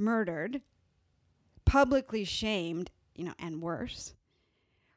murdered, 0.00 0.62
publicly 1.64 2.24
shamed, 2.24 2.90
you 3.14 3.24
know, 3.24 3.34
and 3.38 3.62
worse, 3.62 4.14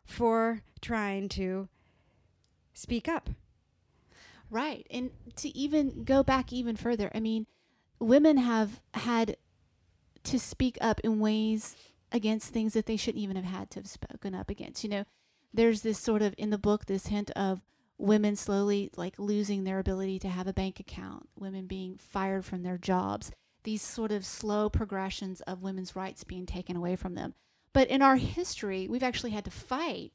for 0.06 0.62
trying 0.82 1.30
to 1.30 1.68
speak 2.74 3.08
up. 3.08 3.30
Right. 4.50 4.88
And 4.90 5.12
to 5.38 5.50
even 5.58 6.04
go 6.04 6.24
back 6.24 6.54
even 6.54 6.76
further, 6.76 7.12
I 7.14 7.20
mean, 7.20 7.48
women 8.00 8.38
have 8.38 8.82
had 8.94 9.38
to 10.24 10.40
speak 10.40 10.78
up 10.80 11.00
in 11.04 11.20
ways 11.20 11.76
against 12.12 12.54
things 12.54 12.74
that 12.74 12.86
they 12.86 12.98
shouldn't 12.98 13.24
even 13.24 13.36
have 13.36 13.46
had 13.46 13.70
to 13.72 13.80
have 13.80 13.88
spoken 13.88 14.36
up 14.36 14.50
against. 14.50 14.84
You 14.84 14.90
know, 14.90 15.06
there's 15.54 15.82
this 15.82 16.00
sort 16.00 16.22
of 16.22 16.36
in 16.38 16.50
the 16.50 16.58
book 16.58 16.86
this 16.86 17.08
hint 17.08 17.32
of 17.32 17.62
women 17.98 18.36
slowly 18.36 18.90
like 18.96 19.16
losing 19.18 19.64
their 19.64 19.80
ability 19.80 20.20
to 20.20 20.30
have 20.30 20.48
a 20.48 20.54
bank 20.54 20.80
account, 20.80 21.30
women 21.38 21.66
being 21.66 21.98
fired 21.98 22.46
from 22.46 22.64
their 22.64 22.78
jobs, 22.78 23.32
these 23.64 23.82
sort 23.82 24.12
of 24.12 24.26
slow 24.26 24.70
progressions 24.70 25.42
of 25.42 25.64
women's 25.64 25.96
rights 25.96 26.24
being 26.24 26.46
taken 26.46 26.76
away 26.76 26.96
from 26.96 27.16
them. 27.16 27.34
But 27.74 27.88
in 27.90 28.02
our 28.02 28.18
history, 28.18 28.88
we've 28.88 29.04
actually 29.04 29.32
had 29.32 29.46
to 29.46 29.52
fight 29.52 30.12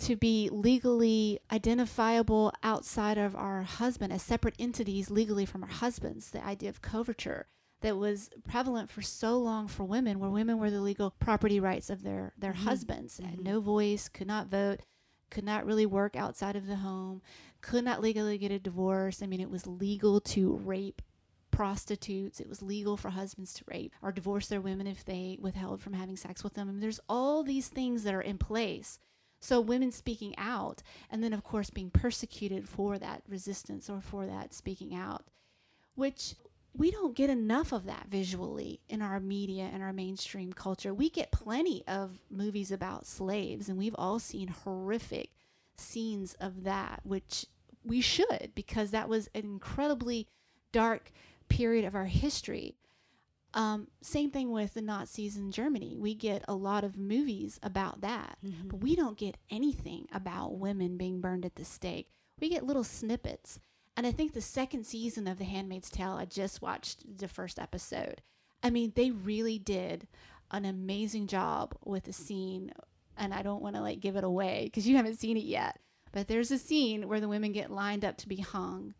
to 0.00 0.16
be 0.16 0.48
legally 0.50 1.38
identifiable 1.52 2.52
outside 2.62 3.18
of 3.18 3.36
our 3.36 3.62
husband 3.62 4.12
as 4.12 4.22
separate 4.22 4.54
entities 4.58 5.10
legally 5.10 5.44
from 5.44 5.62
our 5.62 5.68
husbands, 5.70 6.30
the 6.30 6.44
idea 6.44 6.68
of 6.68 6.80
coverture 6.82 7.46
that 7.82 7.96
was 7.96 8.30
prevalent 8.48 8.90
for 8.90 9.02
so 9.02 9.38
long 9.38 9.66
for 9.68 9.84
women, 9.84 10.18
where 10.18 10.30
women 10.30 10.58
were 10.58 10.70
the 10.70 10.80
legal 10.80 11.10
property 11.18 11.60
rights 11.60 11.90
of 11.90 12.02
their, 12.02 12.32
their 12.38 12.52
Mhm. 12.52 12.64
husbands, 12.64 13.18
had 13.18 13.38
Mhm. 13.38 13.44
no 13.44 13.60
voice, 13.60 14.08
could 14.08 14.26
not 14.26 14.46
vote, 14.46 14.80
could 15.30 15.44
not 15.44 15.64
really 15.64 15.86
work 15.86 16.16
outside 16.16 16.56
of 16.56 16.66
the 16.66 16.76
home, 16.76 17.22
could 17.60 17.84
not 17.84 18.00
legally 18.02 18.36
get 18.36 18.50
a 18.50 18.58
divorce. 18.58 19.22
I 19.22 19.26
mean, 19.26 19.40
it 19.40 19.50
was 19.50 19.66
legal 19.66 20.20
to 20.20 20.56
rape 20.56 21.00
prostitutes. 21.50 22.40
It 22.40 22.48
was 22.48 22.62
legal 22.62 22.96
for 22.96 23.10
husbands 23.10 23.52
to 23.54 23.64
rape 23.66 23.94
or 24.02 24.12
divorce 24.12 24.48
their 24.48 24.60
women 24.60 24.86
if 24.86 25.04
they 25.04 25.38
withheld 25.40 25.80
from 25.80 25.92
having 25.92 26.16
sex 26.16 26.42
with 26.44 26.54
them. 26.54 26.68
I 26.68 26.72
mean, 26.72 26.80
there's 26.80 27.00
all 27.08 27.42
these 27.42 27.68
things 27.68 28.04
that 28.04 28.14
are 28.14 28.20
in 28.20 28.38
place. 28.38 28.98
So 29.40 29.60
women 29.60 29.90
speaking 29.90 30.34
out, 30.36 30.82
and 31.10 31.24
then 31.24 31.32
of 31.32 31.42
course 31.42 31.70
being 31.70 31.90
persecuted 31.90 32.68
for 32.68 32.98
that 32.98 33.22
resistance 33.28 33.88
or 33.88 34.00
for 34.00 34.26
that 34.26 34.52
speaking 34.52 34.94
out, 34.94 35.24
which 35.94 36.34
we 36.76 36.90
don't 36.90 37.16
get 37.16 37.30
enough 37.30 37.72
of 37.72 37.86
that 37.86 38.06
visually 38.08 38.80
in 38.88 39.02
our 39.02 39.18
media 39.18 39.68
and 39.72 39.82
our 39.82 39.92
mainstream 39.92 40.52
culture. 40.52 40.94
We 40.94 41.10
get 41.10 41.32
plenty 41.32 41.82
of 41.88 42.20
movies 42.30 42.70
about 42.70 43.06
slaves, 43.06 43.68
and 43.68 43.78
we've 43.78 43.96
all 43.98 44.18
seen 44.18 44.48
horrific 44.48 45.30
scenes 45.76 46.34
of 46.34 46.64
that, 46.64 47.00
which 47.02 47.46
we 47.84 48.00
should 48.00 48.52
because 48.54 48.90
that 48.90 49.08
was 49.08 49.28
an 49.34 49.42
incredibly 49.42 50.28
dark 50.72 51.10
period 51.50 51.84
of 51.84 51.94
our 51.94 52.06
history. 52.06 52.76
Um, 53.52 53.88
same 54.00 54.30
thing 54.30 54.52
with 54.52 54.74
the 54.74 54.80
Nazis 54.82 55.36
in 55.36 55.50
Germany. 55.50 55.96
We 55.98 56.14
get 56.14 56.44
a 56.46 56.54
lot 56.54 56.84
of 56.84 56.96
movies 56.96 57.58
about 57.62 58.00
that, 58.02 58.38
Mm-hmm. 58.46 58.68
but 58.68 58.80
we 58.80 58.94
don't 58.94 59.18
get 59.18 59.36
anything 59.50 60.06
about 60.12 60.56
women 60.58 60.96
being 60.96 61.20
burned 61.20 61.44
at 61.44 61.56
the 61.56 61.64
stake. 61.64 62.08
We 62.40 62.48
get 62.48 62.64
little 62.64 62.84
snippets. 62.84 63.58
And 63.96 64.06
I 64.06 64.12
think 64.12 64.32
the 64.32 64.40
second 64.40 64.86
season 64.86 65.26
of 65.26 65.38
The 65.38 65.44
Handmaid's 65.44 65.90
Tale, 65.90 66.12
I 66.12 66.24
just 66.26 66.62
watched 66.62 67.18
the 67.18 67.28
first 67.28 67.58
episode. 67.58 68.22
I 68.62 68.70
mean, 68.70 68.92
they 68.94 69.10
really 69.10 69.58
did 69.58 70.06
an 70.52 70.64
amazing 70.64 71.26
job 71.26 71.74
with 71.84 72.04
the 72.04 72.12
scene. 72.12 72.72
And 73.16 73.34
I 73.34 73.42
don't 73.42 73.62
want 73.62 73.74
to 73.74 73.82
like 73.82 73.98
give 74.00 74.14
it 74.16 74.24
away 74.24 74.62
because 74.64 74.86
you 74.86 74.96
haven't 74.96 75.18
seen 75.18 75.36
it 75.36 75.44
yet. 75.44 75.80
But 76.12 76.28
there's 76.28 76.50
a 76.50 76.58
scene 76.58 77.08
where 77.08 77.20
the 77.20 77.28
women 77.28 77.52
get 77.52 77.70
lined 77.70 78.04
up 78.04 78.16
to 78.18 78.28
be 78.28 78.36
hung. 78.36 78.94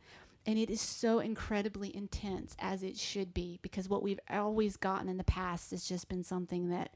And 0.46 0.58
it 0.58 0.70
is 0.70 0.80
so 0.80 1.18
incredibly 1.18 1.94
intense 1.94 2.56
as 2.58 2.82
it 2.82 2.96
should 2.96 3.34
be 3.34 3.58
because 3.62 3.88
what 3.88 4.02
we've 4.02 4.20
always 4.30 4.76
gotten 4.76 5.08
in 5.08 5.18
the 5.18 5.24
past 5.24 5.70
has 5.70 5.84
just 5.84 6.08
been 6.08 6.24
something 6.24 6.70
that 6.70 6.92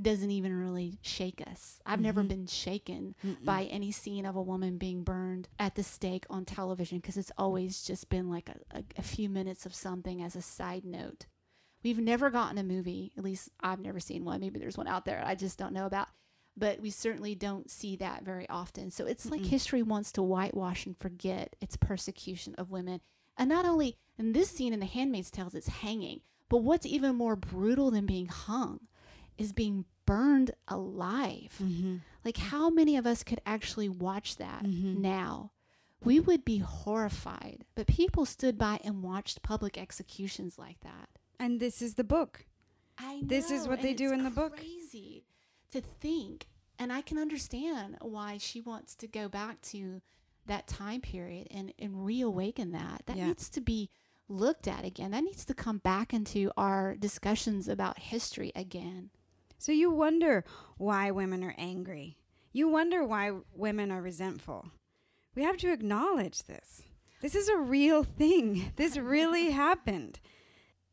doesn't 0.00 0.30
even 0.30 0.54
really 0.54 0.98
shake 1.02 1.42
us. 1.50 1.80
I've 1.84 2.00
never 2.00 2.22
Mhm. 2.22 2.28
been 2.28 2.46
shaken 2.46 3.16
Mm-mm. 3.24 3.44
by 3.44 3.64
any 3.64 3.90
scene 3.90 4.24
of 4.24 4.36
a 4.36 4.42
woman 4.42 4.78
being 4.78 5.02
burned 5.02 5.48
at 5.58 5.74
the 5.74 5.82
stake 5.82 6.24
on 6.30 6.44
television 6.44 6.98
because 6.98 7.16
it's 7.16 7.32
always 7.36 7.82
just 7.82 8.08
been 8.08 8.30
like 8.30 8.48
a, 8.48 8.60
a, 8.78 8.84
a 8.98 9.02
few 9.02 9.28
minutes 9.28 9.66
of 9.66 9.74
something 9.74 10.22
as 10.22 10.36
a 10.36 10.42
side 10.42 10.84
note. 10.84 11.26
We've 11.82 11.98
never 11.98 12.30
gotten 12.30 12.56
a 12.58 12.62
movie, 12.62 13.12
at 13.18 13.24
least 13.24 13.50
I've 13.60 13.80
never 13.80 13.98
seen 14.00 14.24
one. 14.24 14.40
Maybe 14.40 14.58
there's 14.60 14.78
one 14.78 14.86
out 14.86 15.04
there 15.04 15.22
I 15.24 15.34
just 15.34 15.58
don't 15.58 15.72
know 15.74 15.86
about. 15.86 16.08
But 16.56 16.80
we 16.80 16.90
certainly 16.90 17.34
don't 17.34 17.70
see 17.70 17.96
that 17.96 18.22
very 18.24 18.48
often. 18.48 18.90
So 18.90 19.06
it's 19.06 19.30
like 19.30 19.40
Mm-mm. 19.40 19.46
history 19.46 19.82
wants 19.82 20.12
to 20.12 20.22
whitewash 20.22 20.84
and 20.84 20.96
forget 20.98 21.56
its 21.60 21.76
persecution 21.76 22.54
of 22.58 22.70
women. 22.70 23.00
And 23.38 23.48
not 23.48 23.64
only 23.64 23.96
in 24.18 24.32
this 24.32 24.50
scene 24.50 24.72
in 24.72 24.80
The 24.80 24.86
Handmaid's 24.86 25.30
Tale, 25.30 25.50
it's 25.54 25.68
hanging, 25.68 26.20
but 26.48 26.58
what's 26.58 26.84
even 26.84 27.14
more 27.16 27.36
brutal 27.36 27.90
than 27.90 28.04
being 28.04 28.26
hung 28.26 28.80
is 29.38 29.52
being 29.52 29.86
burned 30.04 30.50
alive. 30.68 31.56
Mm-hmm. 31.62 31.96
Like, 32.24 32.36
how 32.36 32.68
many 32.68 32.96
of 32.96 33.06
us 33.06 33.22
could 33.22 33.40
actually 33.46 33.88
watch 33.88 34.36
that 34.36 34.64
Mhm. 34.64 34.96
now? 34.98 35.52
We 36.04 36.18
would 36.20 36.44
be 36.44 36.58
horrified. 36.58 37.64
But 37.74 37.86
people 37.86 38.26
stood 38.26 38.58
by 38.58 38.80
and 38.84 39.02
watched 39.02 39.42
public 39.42 39.78
executions 39.78 40.58
like 40.58 40.80
that. 40.80 41.08
And 41.38 41.60
this 41.60 41.80
is 41.80 41.94
the 41.94 42.04
book. 42.04 42.44
I 42.98 43.22
This 43.24 43.50
is 43.50 43.66
what 43.68 43.80
they 43.80 43.94
do 43.94 44.12
in 44.12 44.24
the 44.24 44.30
book. 44.30 44.56
Crazy 44.56 45.24
to 45.70 45.80
think, 45.80 46.46
and 46.78 46.92
I 46.92 47.00
can 47.02 47.18
understand 47.18 47.96
why 48.00 48.38
she 48.38 48.60
wants 48.60 48.94
to 48.96 49.06
go 49.06 49.28
back 49.28 49.60
to 49.62 50.00
that 50.46 50.66
time 50.66 51.00
period 51.00 51.48
and 51.50 51.72
and 51.78 52.04
reawaken 52.04 52.72
that. 52.72 53.02
That 53.06 53.16
Yeah. 53.16 53.26
needs 53.28 53.48
to 53.50 53.60
be 53.60 53.90
looked 54.28 54.66
at 54.68 54.84
again. 54.84 55.10
That 55.10 55.24
needs 55.24 55.44
to 55.46 55.54
come 55.54 55.78
back 55.78 56.12
into 56.14 56.50
our 56.56 56.94
discussions 56.96 57.68
about 57.68 57.98
history 57.98 58.52
again. 58.54 59.10
So 59.58 59.72
you 59.72 59.90
wonder 59.90 60.44
why 60.78 61.10
women 61.10 61.42
are 61.44 61.54
angry. 61.58 62.16
You 62.52 62.68
wonder 62.68 63.04
why 63.04 63.32
women 63.54 63.90
are 63.90 64.00
resentful. 64.02 64.70
We 65.34 65.42
have 65.42 65.56
to 65.58 65.72
acknowledge 65.72 66.44
this. 66.44 66.82
This 67.20 67.34
is 67.34 67.48
a 67.48 67.58
real 67.58 68.02
thing. 68.02 68.72
This 68.76 68.96
really 68.96 69.50
happened. 69.66 70.20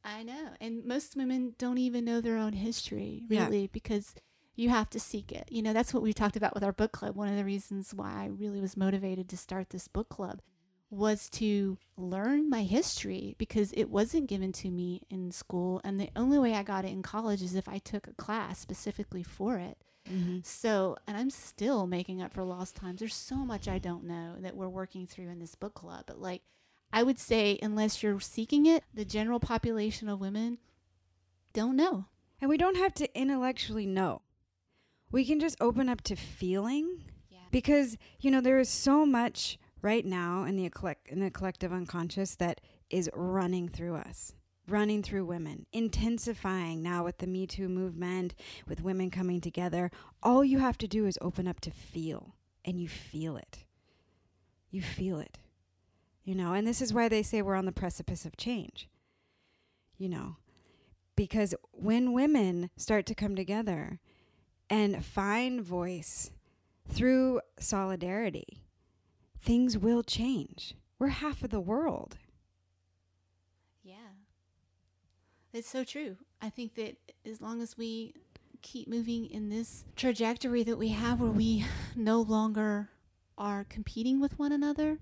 I 0.03 0.23
know. 0.23 0.49
And 0.61 0.85
most 0.85 1.15
women 1.15 1.55
don't 1.57 1.77
even 1.77 2.05
know 2.05 2.21
their 2.21 2.37
own 2.37 2.53
history, 2.53 3.23
Yeah. 3.29 3.45
really, 3.45 3.67
because 3.67 4.13
you 4.57 4.69
have 4.69 4.89
to 4.89 4.99
seek 4.99 5.31
it. 5.31 5.47
You 5.49 5.61
know, 5.61 5.71
that's 5.71 5.93
what 5.93 6.03
we 6.03 6.11
talked 6.11 6.35
about 6.35 6.55
with 6.55 6.63
our 6.63 6.73
book 6.73 6.91
club. 6.91 7.15
One 7.15 7.29
of 7.29 7.37
the 7.37 7.45
reasons 7.45 7.93
why 7.93 8.23
I 8.23 8.25
really 8.25 8.59
was 8.59 8.75
motivated 8.75 9.29
to 9.29 9.37
start 9.37 9.69
this 9.69 9.87
book 9.87 10.09
club 10.09 10.41
was 10.89 11.29
to 11.29 11.77
learn 11.95 12.49
my 12.49 12.63
history 12.63 13.35
because 13.37 13.71
it 13.73 13.89
wasn't 13.89 14.27
given 14.27 14.51
to 14.53 14.71
me 14.71 15.03
in 15.11 15.31
school. 15.31 15.79
And 15.83 15.99
the 15.99 16.09
only 16.15 16.39
way 16.39 16.55
I 16.55 16.63
got 16.63 16.85
it 16.85 16.91
in 16.91 17.03
college 17.03 17.43
is 17.43 17.53
if 17.53 17.69
I 17.69 17.77
took 17.77 18.07
a 18.07 18.13
class 18.13 18.57
specifically 18.57 19.21
for 19.21 19.57
it. 19.57 19.77
Mm-hmm. 20.09 20.39
So, 20.43 20.97
and 21.05 21.15
I'm 21.15 21.29
still 21.29 21.85
making 21.85 22.21
up 22.21 22.33
for 22.33 22.43
lost 22.43 22.75
times. 22.75 22.99
There's 22.99 23.13
so 23.13 23.35
much 23.35 23.67
I 23.67 23.77
don't 23.77 24.05
know 24.05 24.37
that 24.39 24.55
we're 24.55 24.69
working 24.69 25.05
through 25.05 25.29
in 25.29 25.39
this 25.39 25.53
book 25.53 25.75
club. 25.75 26.05
But 26.07 26.19
like, 26.19 26.41
I 26.91 27.03
would 27.03 27.19
say, 27.19 27.59
unless 27.61 28.01
you're 28.01 28.19
seeking 28.19 28.65
it, 28.65 28.83
the 28.91 29.05
general 29.05 29.39
population 29.39 30.09
of 30.09 30.19
women 30.19 30.57
don't 31.53 31.75
know. 31.75 32.05
And 32.39 32.49
we 32.49 32.57
don't 32.57 32.77
have 32.77 32.93
to 32.95 33.19
intellectually 33.19 33.85
know. 33.85 34.21
We 35.11 35.25
can 35.25 35.39
just 35.39 35.55
open 35.61 35.89
up 35.89 36.01
to 36.01 36.15
feeling 36.15 37.03
Yeah. 37.29 37.39
because 37.51 37.97
you 38.19 38.29
know 38.31 38.41
there 38.41 38.59
is 38.59 38.69
so 38.69 39.05
much 39.05 39.57
right 39.81 40.05
now 40.05 40.43
in 40.43 40.55
the 40.57 40.69
collect 40.69 41.07
in 41.09 41.19
the 41.19 41.31
collective 41.31 41.71
unconscious 41.71 42.35
that 42.35 42.61
is 42.89 43.09
running 43.13 43.69
through 43.69 43.95
us 43.95 44.33
running 44.67 45.01
through 45.01 45.23
women 45.25 45.65
intensifying 45.71 46.81
now 46.83 47.03
with 47.03 47.19
the 47.19 47.27
me 47.27 47.47
too 47.47 47.69
movement 47.69 48.35
with 48.67 48.81
women 48.81 49.09
coming 49.09 49.39
together 49.39 49.89
all 50.21 50.43
you 50.43 50.59
have 50.59 50.77
to 50.77 50.87
do 50.87 51.05
is 51.05 51.17
open 51.21 51.47
up 51.47 51.59
to 51.61 51.71
feel 51.71 52.35
and 52.65 52.79
you 52.79 52.87
feel 52.89 53.37
it 53.37 53.63
you 54.71 54.81
feel 54.81 55.19
it 55.19 55.37
you 56.25 56.35
know 56.35 56.53
and 56.53 56.67
this 56.67 56.81
is 56.81 56.93
why 56.93 57.07
they 57.07 57.23
say 57.23 57.41
we're 57.41 57.55
on 57.55 57.65
the 57.65 57.71
precipice 57.71 58.25
of 58.25 58.35
change 58.35 58.89
you 59.97 60.09
know 60.09 60.35
because 61.15 61.53
when 61.71 62.11
women 62.13 62.69
start 62.75 63.05
to 63.05 63.15
come 63.15 63.35
together 63.35 63.99
and 64.69 65.03
find 65.03 65.61
voice 65.61 66.31
through 66.89 67.41
solidarity, 67.59 68.63
things 69.41 69.77
will 69.77 70.03
change. 70.03 70.75
We're 70.99 71.07
half 71.09 71.43
of 71.43 71.49
the 71.49 71.59
world. 71.59 72.17
Yeah. 73.83 73.95
It's 75.53 75.69
so 75.69 75.83
true. 75.83 76.17
I 76.41 76.49
think 76.49 76.75
that 76.75 76.97
as 77.25 77.41
long 77.41 77.61
as 77.61 77.77
we 77.77 78.13
keep 78.61 78.87
moving 78.87 79.27
in 79.27 79.49
this 79.49 79.85
trajectory 79.95 80.63
that 80.63 80.77
we 80.77 80.89
have 80.89 81.21
where 81.21 81.31
we 81.31 81.65
no 81.95 82.21
longer 82.21 82.89
are 83.37 83.63
competing 83.65 84.19
with 84.19 84.37
one 84.39 84.51
another 84.51 84.99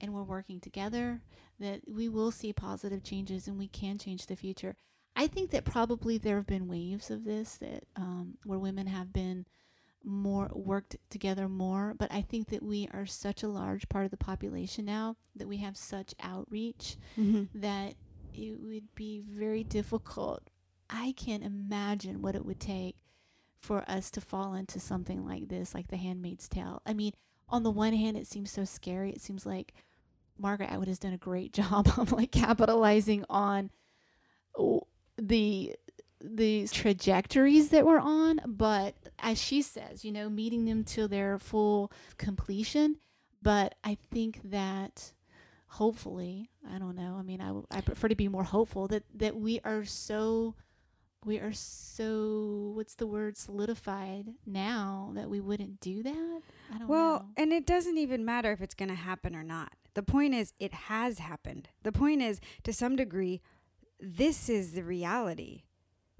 and 0.00 0.12
we're 0.12 0.22
working 0.22 0.60
together, 0.60 1.20
that 1.58 1.80
we 1.86 2.08
will 2.08 2.30
see 2.30 2.52
positive 2.52 3.02
changes 3.02 3.46
and 3.46 3.58
we 3.58 3.68
can 3.68 3.98
change 3.98 4.26
the 4.26 4.36
future. 4.36 4.76
I 5.16 5.26
think 5.26 5.50
that 5.50 5.64
probably 5.64 6.18
there 6.18 6.36
have 6.36 6.46
been 6.46 6.68
waves 6.68 7.10
of 7.10 7.24
this 7.24 7.56
that 7.56 7.84
um, 7.96 8.38
where 8.44 8.58
women 8.58 8.86
have 8.86 9.12
been 9.12 9.46
more 10.02 10.50
worked 10.54 10.96
together 11.10 11.48
more, 11.48 11.94
but 11.98 12.10
I 12.10 12.22
think 12.22 12.48
that 12.48 12.62
we 12.62 12.88
are 12.92 13.06
such 13.06 13.42
a 13.42 13.48
large 13.48 13.88
part 13.88 14.06
of 14.06 14.10
the 14.10 14.16
population 14.16 14.84
now 14.84 15.16
that 15.36 15.48
we 15.48 15.58
have 15.58 15.76
such 15.76 16.14
outreach 16.22 16.96
that 17.54 17.94
it 18.32 18.60
would 18.60 18.94
be 18.94 19.22
very 19.28 19.62
difficult. 19.64 20.42
I 20.88 21.12
can't 21.16 21.44
imagine 21.44 22.22
what 22.22 22.34
it 22.34 22.44
would 22.44 22.60
take 22.60 22.96
for 23.60 23.84
us 23.88 24.10
to 24.12 24.20
fall 24.20 24.54
into 24.54 24.80
something 24.80 25.26
like 25.26 25.48
this, 25.48 25.74
like 25.74 25.88
The 25.88 25.96
Handmaid's 25.96 26.48
Tale. 26.48 26.80
I 26.86 26.94
mean, 26.94 27.12
on 27.48 27.62
the 27.62 27.70
one 27.70 27.92
hand, 27.92 28.16
it 28.16 28.26
seems 28.26 28.50
so 28.50 28.64
scary. 28.64 29.10
It 29.10 29.20
seems 29.20 29.44
like 29.44 29.74
Margaret 30.38 30.70
Atwood 30.70 30.88
has 30.88 30.98
done 30.98 31.12
a 31.12 31.18
great 31.18 31.52
job 31.60 31.88
of 31.98 32.12
like 32.12 32.30
capitalizing 32.32 33.24
on 33.28 33.70
the 35.20 35.74
the 36.22 36.68
trajectories 36.68 37.70
that 37.70 37.86
we're 37.86 37.98
on, 37.98 38.40
but 38.46 38.94
as 39.18 39.40
she 39.40 39.62
says, 39.62 40.04
you 40.04 40.12
know, 40.12 40.28
meeting 40.28 40.66
them 40.66 40.84
to 40.84 41.08
their 41.08 41.38
full 41.38 41.90
completion. 42.18 42.96
But 43.42 43.74
I 43.82 43.96
think 44.10 44.40
that 44.44 45.12
hopefully, 45.66 46.50
I 46.70 46.78
don't 46.78 46.94
know. 46.96 47.16
I 47.18 47.22
mean, 47.22 47.40
I, 47.40 47.46
w- 47.46 47.66
I 47.70 47.80
prefer 47.80 48.08
to 48.08 48.14
be 48.14 48.28
more 48.28 48.44
hopeful 48.44 48.86
that 48.88 49.04
that 49.14 49.36
we 49.36 49.60
are 49.64 49.84
so 49.86 50.54
we 51.24 51.38
are 51.38 51.52
so 51.52 52.72
what's 52.74 52.94
the 52.96 53.06
word 53.06 53.36
solidified 53.38 54.26
now 54.46 55.12
that 55.14 55.30
we 55.30 55.40
wouldn't 55.40 55.80
do 55.80 56.02
that. 56.02 56.40
I 56.74 56.78
don't 56.78 56.88
Well, 56.88 57.20
know. 57.20 57.26
and 57.38 57.52
it 57.52 57.66
doesn't 57.66 57.96
even 57.98 58.24
matter 58.24 58.52
if 58.52 58.60
it's 58.60 58.74
going 58.74 58.88
to 58.90 58.94
happen 58.94 59.34
or 59.34 59.42
not. 59.44 59.72
The 59.94 60.02
point 60.02 60.34
is, 60.34 60.52
it 60.60 60.72
has 60.72 61.18
happened. 61.18 61.68
The 61.82 61.92
point 61.92 62.22
is, 62.22 62.40
to 62.62 62.72
some 62.72 62.94
degree, 62.96 63.40
this 64.00 64.48
is 64.48 64.72
the 64.72 64.82
reality 64.84 65.62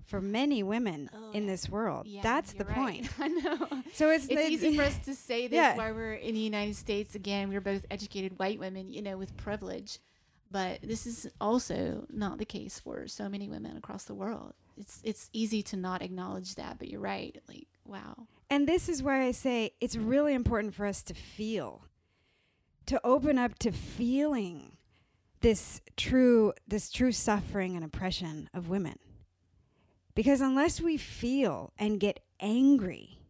for 0.07 0.21
many 0.21 0.63
women 0.63 1.09
Oh, 1.15 1.31
in 1.33 1.47
this 1.47 1.69
world. 1.69 2.07
Yeah, 2.07 2.23
That's 2.23 2.53
the 2.55 2.65
point. 2.65 3.09
right. 3.19 3.21
I 3.21 3.29
know. 3.29 3.83
So 3.93 4.11
it's, 4.11 4.27
It's 4.29 4.51
easy 4.51 4.77
for 4.77 4.83
us 4.83 4.99
to 5.05 5.15
say 5.15 5.47
this 5.47 5.57
Yeah. 5.57 5.77
while 5.77 5.95
we're 5.95 6.15
in 6.15 6.35
the 6.35 6.41
United 6.41 6.75
States. 6.77 7.15
Again, 7.15 7.49
we're 7.51 7.61
both 7.61 7.87
educated 7.91 8.39
white 8.39 8.59
women, 8.59 8.91
you 8.91 9.03
know, 9.03 9.17
with 9.17 9.37
privilege. 9.37 9.99
But 10.51 10.81
this 10.83 11.07
is 11.07 11.31
also 11.41 12.07
not 12.11 12.39
the 12.39 12.45
case 12.45 12.81
for 12.81 13.07
so 13.07 13.29
many 13.29 13.49
women 13.49 13.77
across 13.77 14.03
the 14.05 14.15
world. 14.15 14.53
It's 14.77 15.01
it's 15.05 15.31
easy 15.33 15.63
to 15.65 15.77
not 15.77 16.03
acknowledge 16.03 16.57
that, 16.57 16.79
but 16.81 16.89
you're 16.89 17.01
right. 17.01 17.41
Like, 17.47 17.69
wow. 17.85 18.27
And 18.49 18.67
this 18.67 18.89
is 18.89 19.01
why 19.01 19.23
I 19.27 19.31
say 19.31 19.75
it's 19.81 19.95
really 19.95 20.35
important 20.35 20.75
for 20.75 20.87
us 20.87 21.05
to 21.05 21.15
feel, 21.15 21.85
to 22.87 23.01
open 23.05 23.39
up 23.39 23.61
to 23.61 23.71
feeling 23.71 24.73
this 25.41 25.81
true 25.97 26.53
this 26.67 26.91
true 26.91 27.13
suffering 27.13 27.75
and 27.77 27.85
oppression 27.85 28.49
of 28.55 28.69
women. 28.69 28.99
Because 30.15 30.41
unless 30.41 30.81
we 30.81 30.97
feel 30.97 31.73
and 31.79 32.01
get 32.01 32.21
angry, 32.41 33.21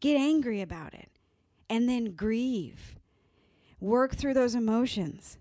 get 0.00 0.16
angry 0.16 0.60
about 0.62 0.94
it, 0.94 1.10
and 1.68 1.88
then 1.88 2.12
grieve, 2.12 2.96
work 3.78 4.16
through 4.16 4.34
those 4.34 4.54
emotions, 4.54 5.38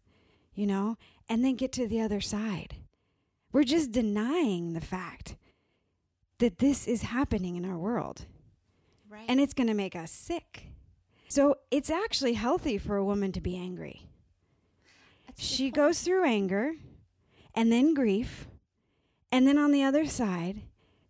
you 0.54 0.68
know, 0.68 0.98
and 1.28 1.44
then 1.44 1.56
get 1.56 1.72
to 1.74 1.88
the 1.88 2.02
other 2.02 2.22
side. 2.22 2.76
We're 3.52 3.64
just 3.64 3.92
denying 3.92 4.74
the 4.74 4.82
fact 4.82 5.36
that 6.38 6.60
this 6.60 6.88
is 6.88 7.02
happening 7.04 7.56
in 7.56 7.66
our 7.66 7.78
world 7.78 8.26
Right. 9.10 9.26
and 9.28 9.40
it's 9.40 9.54
going 9.56 9.68
to 9.68 9.74
make 9.74 9.96
us 9.96 10.12
sick. 10.12 10.68
So 11.28 11.56
it's 11.72 11.90
actually 11.90 12.34
healthy 12.34 12.78
for 12.78 12.96
a 12.98 13.04
woman 13.06 13.32
to 13.32 13.42
be 13.42 13.56
angry. 13.58 14.09
That's 15.40 15.52
a 15.52 15.52
good 15.52 15.56
She 15.58 15.72
goes 15.72 16.02
through 16.02 16.26
anger 16.26 16.74
and 17.56 17.72
then 17.72 17.94
grief. 17.94 18.48
And 19.32 19.48
then 19.48 19.58
on 19.58 19.72
the 19.72 19.84
other 19.84 20.06
side, 20.06 20.62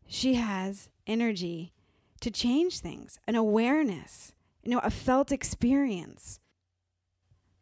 she 0.07 0.35
has 0.35 0.89
energy 1.07 1.73
to 2.21 2.29
change 2.31 2.79
things, 2.79 3.17
an 3.27 3.35
awareness, 3.35 4.33
you 4.61 4.71
know, 4.71 4.79
a 4.79 4.91
felt 4.91 5.31
experience. 5.31 6.39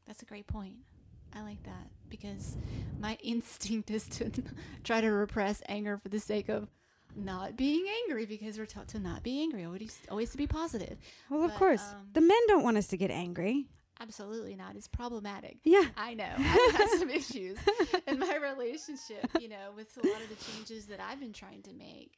That's 0.06 0.22
a 0.22 0.26
great 0.26 0.48
point. 0.48 0.76
I 1.34 1.42
like 1.42 1.62
that 1.64 1.90
because 2.10 2.58
my 3.00 3.18
instinct 3.24 3.92
is 3.92 4.08
to 4.10 4.32
try 4.84 5.02
to 5.02 5.10
repress 5.10 5.62
anger 5.70 5.98
for 5.98 6.10
the 6.10 6.20
sake 6.20 6.50
of 6.50 6.68
not 7.16 7.56
being 7.56 7.86
angry 8.04 8.26
because 8.26 8.58
we're 8.58 8.66
taught 8.66 8.88
to 8.90 9.00
not 9.00 9.24
be 9.24 9.42
angry, 9.42 9.64
always 9.64 10.00
always 10.10 10.32
to 10.32 10.38
be 10.38 10.48
positive. 10.48 10.98
Well, 11.30 11.44
of 11.44 11.52
But, 11.52 11.58
course, 11.60 11.82
um, 11.82 12.08
the 12.14 12.22
men 12.22 12.38
don't 12.48 12.64
want 12.64 12.78
us 12.78 12.88
to 12.88 12.98
get 12.98 13.12
angry. 13.12 13.68
Absolutely 14.00 14.56
not. 14.56 14.76
It's 14.76 14.88
problematic. 14.88 15.58
Yeah. 15.64 15.86
I 15.96 16.14
know. 16.14 16.30
I've 16.38 16.76
had 16.76 16.90
some 17.00 17.10
issues 17.22 17.58
in 18.06 18.20
my 18.20 18.36
relationship, 18.36 19.30
you 19.40 19.50
know, 19.50 19.72
with 19.76 19.98
a 19.98 20.08
lot 20.08 20.22
of 20.22 20.30
the 20.30 20.52
changes 20.52 20.86
that 20.88 21.00
I've 21.00 21.20
been 21.20 21.34
trying 21.34 21.64
to 21.64 21.74
make. 21.74 22.14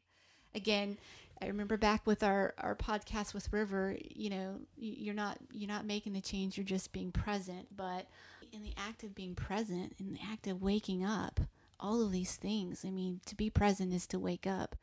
Again, 0.56 0.98
I 1.42 1.48
remember 1.48 1.78
back 1.78 2.06
with 2.06 2.24
our, 2.24 2.54
our 2.58 2.76
podcast 2.76 3.34
with 3.34 3.54
River, 3.54 3.96
you 4.10 4.30
know, 4.30 4.56
you're 4.76 5.14
not 5.14 5.38
you're 5.52 5.70
not 5.70 5.86
making 5.86 6.14
the 6.14 6.22
change, 6.22 6.58
you're 6.58 6.66
just 6.66 6.92
being 6.92 7.12
present. 7.12 7.68
But 7.76 8.08
in 8.52 8.64
the 8.64 8.74
act 8.78 9.04
of 9.04 9.16
being 9.16 9.36
present, 9.36 9.94
in 10.00 10.14
the 10.14 10.20
act 10.32 10.48
of 10.48 10.62
waking 10.62 11.06
up, 11.06 11.40
all 11.80 12.02
of 12.02 12.12
these 12.12 12.36
things, 12.36 12.84
I 12.86 12.90
mean, 12.90 13.22
to 13.28 13.36
be 13.36 13.50
present 13.50 13.94
is 13.94 14.06
to 14.08 14.20
wake 14.20 14.48
up 14.48 14.76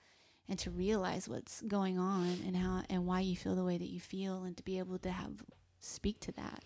and 0.48 0.58
to 0.60 0.70
realize 0.70 1.28
what's 1.28 1.60
going 1.62 1.98
on 1.98 2.38
and 2.46 2.56
how 2.56 2.82
and 2.88 3.06
why 3.06 3.20
you 3.20 3.36
feel 3.36 3.54
the 3.54 3.64
way 3.64 3.76
that 3.76 3.90
you 3.90 4.00
feel 4.00 4.44
and 4.44 4.56
to 4.56 4.62
be 4.62 4.78
able 4.78 4.98
to 4.98 5.10
have 5.10 5.32
speak 5.80 6.20
to 6.20 6.32
that 6.32 6.64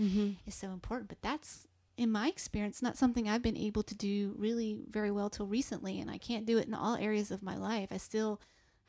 Mm-hmm. 0.00 0.32
is 0.46 0.54
so 0.54 0.70
important. 0.70 1.08
But 1.08 1.22
that's, 1.22 1.66
in 1.96 2.10
my 2.10 2.28
experience, 2.28 2.80
not 2.82 2.96
something 2.96 3.28
I've 3.28 3.42
been 3.42 3.56
able 3.56 3.82
to 3.84 3.94
do 3.94 4.34
really 4.38 4.78
very 4.90 5.10
well 5.10 5.28
till 5.30 5.46
recently. 5.46 6.00
And 6.00 6.10
I 6.10 6.18
can't 6.18 6.46
do 6.46 6.58
it 6.58 6.66
in 6.66 6.74
all 6.74 6.96
areas 6.96 7.30
of 7.30 7.42
my 7.42 7.56
life. 7.56 7.88
I 7.90 7.98
still 7.98 8.40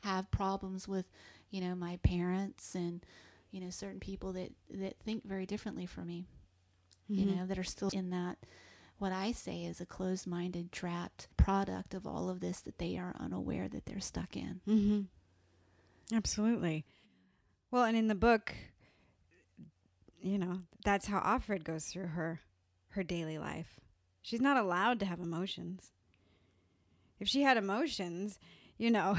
have 0.02 0.30
problems 0.30 0.86
with, 0.88 1.06
you 1.50 1.60
know, 1.60 1.74
my 1.74 1.98
parents 2.02 2.74
and, 2.74 3.04
you 3.50 3.60
know, 3.60 3.70
certain 3.70 4.00
people 4.00 4.32
that, 4.32 4.52
that 4.70 4.98
think 5.04 5.24
very 5.26 5.46
differently 5.46 5.86
from 5.86 6.06
me, 6.08 6.26
you 7.08 7.24
Mhm. 7.26 7.36
know, 7.36 7.46
that 7.46 7.58
are 7.58 7.64
still 7.64 7.90
in 7.92 8.10
that, 8.10 8.38
what 8.98 9.12
I 9.12 9.32
say 9.32 9.64
is 9.64 9.80
a 9.80 9.86
closed 9.86 10.26
minded, 10.26 10.72
trapped 10.72 11.28
product 11.36 11.94
of 11.94 12.06
all 12.06 12.28
of 12.30 12.40
this 12.40 12.60
that 12.62 12.78
they 12.78 12.96
are 12.96 13.14
unaware 13.18 13.68
that 13.68 13.86
they're 13.86 14.00
stuck 14.00 14.36
in. 14.36 14.60
Mm-hmm. 14.66 15.02
Absolutely. 16.14 16.84
Well, 17.70 17.84
and 17.84 17.96
in 17.96 18.08
the 18.08 18.14
book, 18.14 18.54
you 20.24 20.38
know, 20.38 20.60
that's 20.84 21.06
how 21.06 21.20
Offred 21.20 21.64
goes 21.64 21.84
through 21.84 22.06
her 22.08 22.40
her 22.90 23.02
daily 23.02 23.36
life. 23.38 23.78
She's 24.22 24.40
not 24.40 24.56
allowed 24.56 24.98
to 25.00 25.06
have 25.06 25.20
emotions. 25.20 25.90
If 27.20 27.28
she 27.28 27.42
had 27.42 27.58
emotions, 27.58 28.38
you 28.78 28.90
know, 28.90 29.16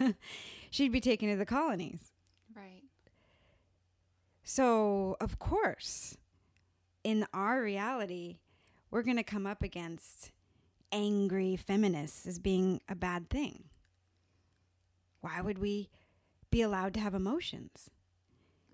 she'd 0.70 0.92
be 0.92 1.00
taken 1.00 1.28
to 1.28 1.36
the 1.36 1.44
colonies. 1.44 2.12
Right. 2.56 2.84
So, 4.42 5.16
of 5.20 5.38
course, 5.38 6.16
in 7.04 7.26
our 7.34 7.60
reality, 7.60 8.38
we're 8.90 9.02
going 9.02 9.18
to 9.18 9.22
come 9.22 9.46
up 9.46 9.62
against 9.62 10.30
angry 10.90 11.54
feminists 11.56 12.26
as 12.26 12.38
being 12.38 12.80
a 12.88 12.94
bad 12.94 13.28
thing. 13.28 13.64
Why 15.20 15.42
would 15.42 15.58
we 15.58 15.90
be 16.50 16.62
allowed 16.62 16.94
to 16.94 17.00
have 17.00 17.14
emotions? 17.14 17.90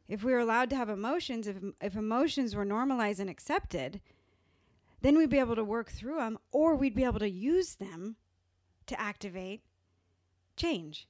If 0.09 0.23
we 0.23 0.33
were 0.33 0.39
allowed 0.39 0.71
to 0.71 0.77
have 0.77 0.89
emotions, 0.89 1.47
if, 1.47 1.57
if 1.81 1.97
emotions 1.97 2.55
were 2.55 2.65
normalized 2.65 3.21
and 3.21 3.29
accepted, 3.29 4.01
then 5.01 5.17
we'd 5.17 5.31
be 5.31 5.39
able 5.39 5.57
to 5.57 5.65
work 5.65 5.91
through 5.91 6.17
them 6.17 6.39
or 6.53 6.75
we'd 6.77 6.95
be 6.95 7.05
able 7.05 7.19
to 7.19 7.29
use 7.29 7.75
them 7.75 8.17
to 8.87 9.01
activate 9.01 9.63
change. 10.57 11.09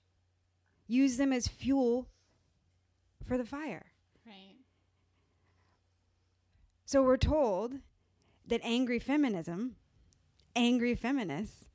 Use 0.86 1.16
them 1.16 1.32
as 1.32 1.46
fuel 1.46 2.08
for 3.26 3.36
the 3.36 3.44
fire. 3.44 3.86
Right. 4.26 4.56
So 6.84 7.02
we're 7.02 7.16
told 7.16 7.74
that 8.46 8.60
angry 8.62 8.98
feminism, 8.98 9.76
angry 10.54 10.94
feminists, 10.94 11.66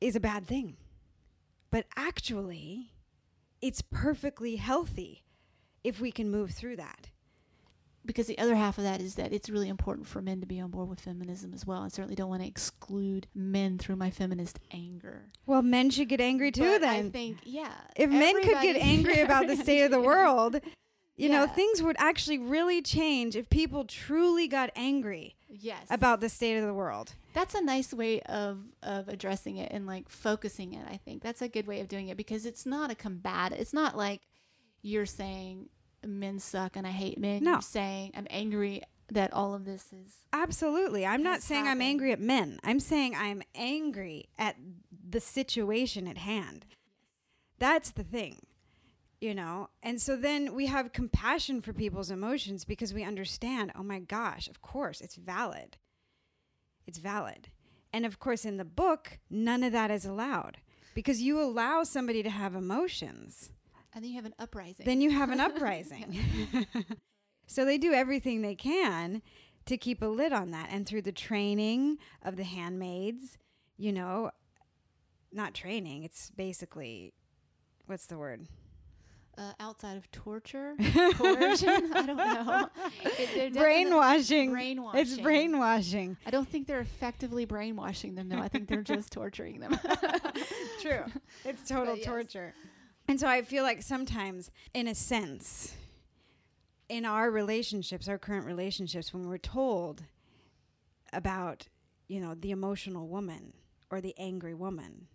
is 0.00 0.14
a 0.14 0.20
bad 0.20 0.46
thing. 0.46 0.76
But 1.70 1.86
actually, 1.96 2.92
it's 3.60 3.82
perfectly 3.82 4.56
healthy 4.56 5.24
if 5.84 6.00
we 6.00 6.10
can 6.12 6.30
move 6.30 6.50
through 6.50 6.76
that. 6.76 7.10
because 8.06 8.26
the 8.26 8.38
other 8.38 8.54
half 8.54 8.78
of 8.78 8.84
that 8.84 9.02
is 9.02 9.16
that 9.16 9.34
it's 9.34 9.50
really 9.50 9.68
important 9.68 10.06
for 10.06 10.22
men 10.22 10.40
to 10.40 10.46
be 10.46 10.58
on 10.60 10.70
board 10.70 10.88
with 10.88 10.98
feminism 11.00 11.52
as 11.52 11.66
well. 11.66 11.82
I 11.82 11.88
certainly 11.88 12.14
don't 12.14 12.30
want 12.30 12.40
to 12.40 12.48
exclude 12.48 13.26
men 13.34 13.76
through 13.76 13.96
my 13.96 14.08
feminist 14.10 14.58
anger. 14.70 15.26
Well, 15.44 15.60
men 15.60 15.90
should 15.90 16.08
get 16.08 16.20
angry 16.20 16.50
too 16.50 16.62
But 16.62 16.80
then. 16.80 17.06
I 17.06 17.10
think, 17.10 17.38
yeah. 17.44 17.74
if 17.96 18.08
men 18.08 18.40
could 18.42 18.62
get 18.62 18.76
angry 18.76 19.20
about 19.28 19.46
the 19.46 19.56
state 19.56 19.82
of 19.82 19.90
the 19.90 20.00
world, 20.00 20.58
you 21.16 21.28
know, 21.28 21.46
things 21.46 21.82
would 21.82 21.96
actually 21.98 22.38
really 22.38 22.80
change 22.80 23.36
if 23.36 23.50
people 23.50 23.84
truly 23.84 24.48
got 24.48 24.70
angry 24.74 25.36
yes, 25.48 25.86
about 25.90 26.20
the 26.20 26.30
state 26.30 26.56
of 26.56 26.64
the 26.64 26.72
world. 26.72 27.12
that's 27.34 27.54
a 27.54 27.60
nice 27.60 27.92
way 27.92 28.20
of 28.22 28.58
of 28.82 29.08
addressing 29.08 29.58
it 29.58 29.70
and 29.70 29.86
like 29.86 30.08
focusing 30.08 30.72
it. 30.72 30.86
I 30.88 30.96
think 30.96 31.22
that's 31.22 31.42
a 31.42 31.48
good 31.48 31.66
way 31.66 31.80
of 31.80 31.88
doing 31.88 32.08
it 32.08 32.16
because 32.16 32.46
it's 32.46 32.64
not 32.64 32.90
a 32.90 32.94
combat. 32.94 33.52
It's 33.52 33.74
not 33.74 33.96
like 33.98 34.22
you're 34.82 35.06
saying 35.06 35.68
men 36.06 36.38
suck 36.38 36.76
and 36.76 36.86
I 36.86 36.90
hate 36.90 37.18
men. 37.18 37.42
No. 37.42 37.52
You're 37.52 37.62
saying 37.62 38.12
I'm 38.16 38.26
angry 38.30 38.82
that 39.10 39.32
all 39.32 39.54
of 39.54 39.64
this 39.64 39.86
is 39.92 40.16
Absolutely. 40.32 41.06
I'm 41.06 41.22
not 41.22 41.42
saying 41.42 41.66
I'm 41.66 41.80
angry 41.80 42.12
at 42.12 42.20
men. 42.20 42.58
I'm 42.62 42.80
saying 42.80 43.14
I'm 43.16 43.42
angry 43.54 44.28
at 44.38 44.56
the 45.08 45.20
situation 45.20 46.06
at 46.06 46.18
hand. 46.18 46.66
That's 47.58 47.90
the 47.90 48.04
thing, 48.04 48.46
you 49.20 49.34
know? 49.34 49.70
And 49.82 50.00
so 50.00 50.14
then 50.14 50.54
we 50.54 50.66
have 50.66 50.92
compassion 50.92 51.62
for 51.62 51.72
people's 51.72 52.10
emotions 52.10 52.64
because 52.64 52.92
we 52.92 53.02
understand, 53.02 53.72
oh 53.74 53.82
my 53.82 53.98
gosh, 53.98 54.48
of 54.48 54.60
course, 54.60 55.00
it's 55.00 55.16
valid. 55.16 55.76
It's 56.86 56.98
valid. 56.98 57.48
And 57.92 58.04
of 58.04 58.18
course, 58.18 58.44
in 58.44 58.58
the 58.58 58.64
book, 58.64 59.18
none 59.30 59.62
of 59.62 59.72
that 59.72 59.90
is 59.90 60.04
allowed 60.04 60.58
because 60.94 61.22
you 61.22 61.40
allow 61.40 61.82
somebody 61.82 62.22
to 62.22 62.30
have 62.30 62.54
emotions 62.54 63.50
and 63.94 64.04
then 64.04 64.10
you 64.10 64.16
have 64.16 64.26
an 64.26 64.34
uprising. 64.38 64.86
then 64.86 65.00
you 65.00 65.10
have 65.10 65.30
an 65.30 65.40
uprising. 65.48 66.18
so 67.46 67.64
they 67.64 67.78
do 67.78 67.92
everything 67.92 68.42
they 68.42 68.54
can 68.54 69.22
to 69.66 69.76
keep 69.76 70.02
a 70.02 70.06
lid 70.06 70.32
on 70.32 70.50
that. 70.50 70.68
And 70.70 70.86
through 70.86 71.02
the 71.02 71.12
training 71.12 71.98
of 72.22 72.36
the 72.36 72.44
handmaids, 72.44 73.38
you 73.76 73.92
know, 73.92 74.30
not 75.32 75.54
training. 75.54 76.04
It's 76.04 76.30
basically 76.30 77.12
what's 77.86 78.06
the 78.06 78.18
word? 78.18 78.46
Uh, 79.36 79.52
outside 79.60 79.96
of 79.96 80.10
torture, 80.10 80.74
coercion, 81.12 81.92
I 81.94 82.06
don't 82.06 82.16
know. 82.16 82.68
It, 83.04 83.54
brainwashing. 83.54 84.50
Brainwashing. 84.50 85.00
It's 85.00 85.16
brainwashing. 85.16 86.16
I 86.26 86.30
don't 86.30 86.48
think 86.48 86.66
they're 86.66 86.80
effectively 86.80 87.44
brainwashing 87.44 88.16
them, 88.16 88.28
though. 88.28 88.40
I 88.40 88.48
think 88.48 88.66
they're 88.66 88.82
just 88.82 89.12
torturing 89.12 89.60
them. 89.60 89.78
True. 90.80 91.04
It's 91.44 91.68
total 91.68 91.94
yes. 91.94 92.04
torture. 92.04 92.52
And 93.08 93.18
so 93.18 93.26
I 93.26 93.42
feel 93.42 93.62
like 93.62 93.82
sometimes, 93.82 94.50
in 94.74 94.86
a 94.86 94.94
sense, 94.94 95.74
in 96.88 97.04
our 97.06 97.30
relationships, 97.30 98.06
our 98.08 98.18
current 98.18 98.44
relationships, 98.46 99.14
when 99.14 99.26
we're 99.26 99.38
told 99.38 100.04
about, 101.12 101.68
you 102.06 102.20
know, 102.20 102.34
the 102.34 102.50
emotional 102.50 103.08
woman 103.08 103.54
or 103.90 104.00
the 104.02 104.14
angry 104.18 104.54
woman 104.54 105.06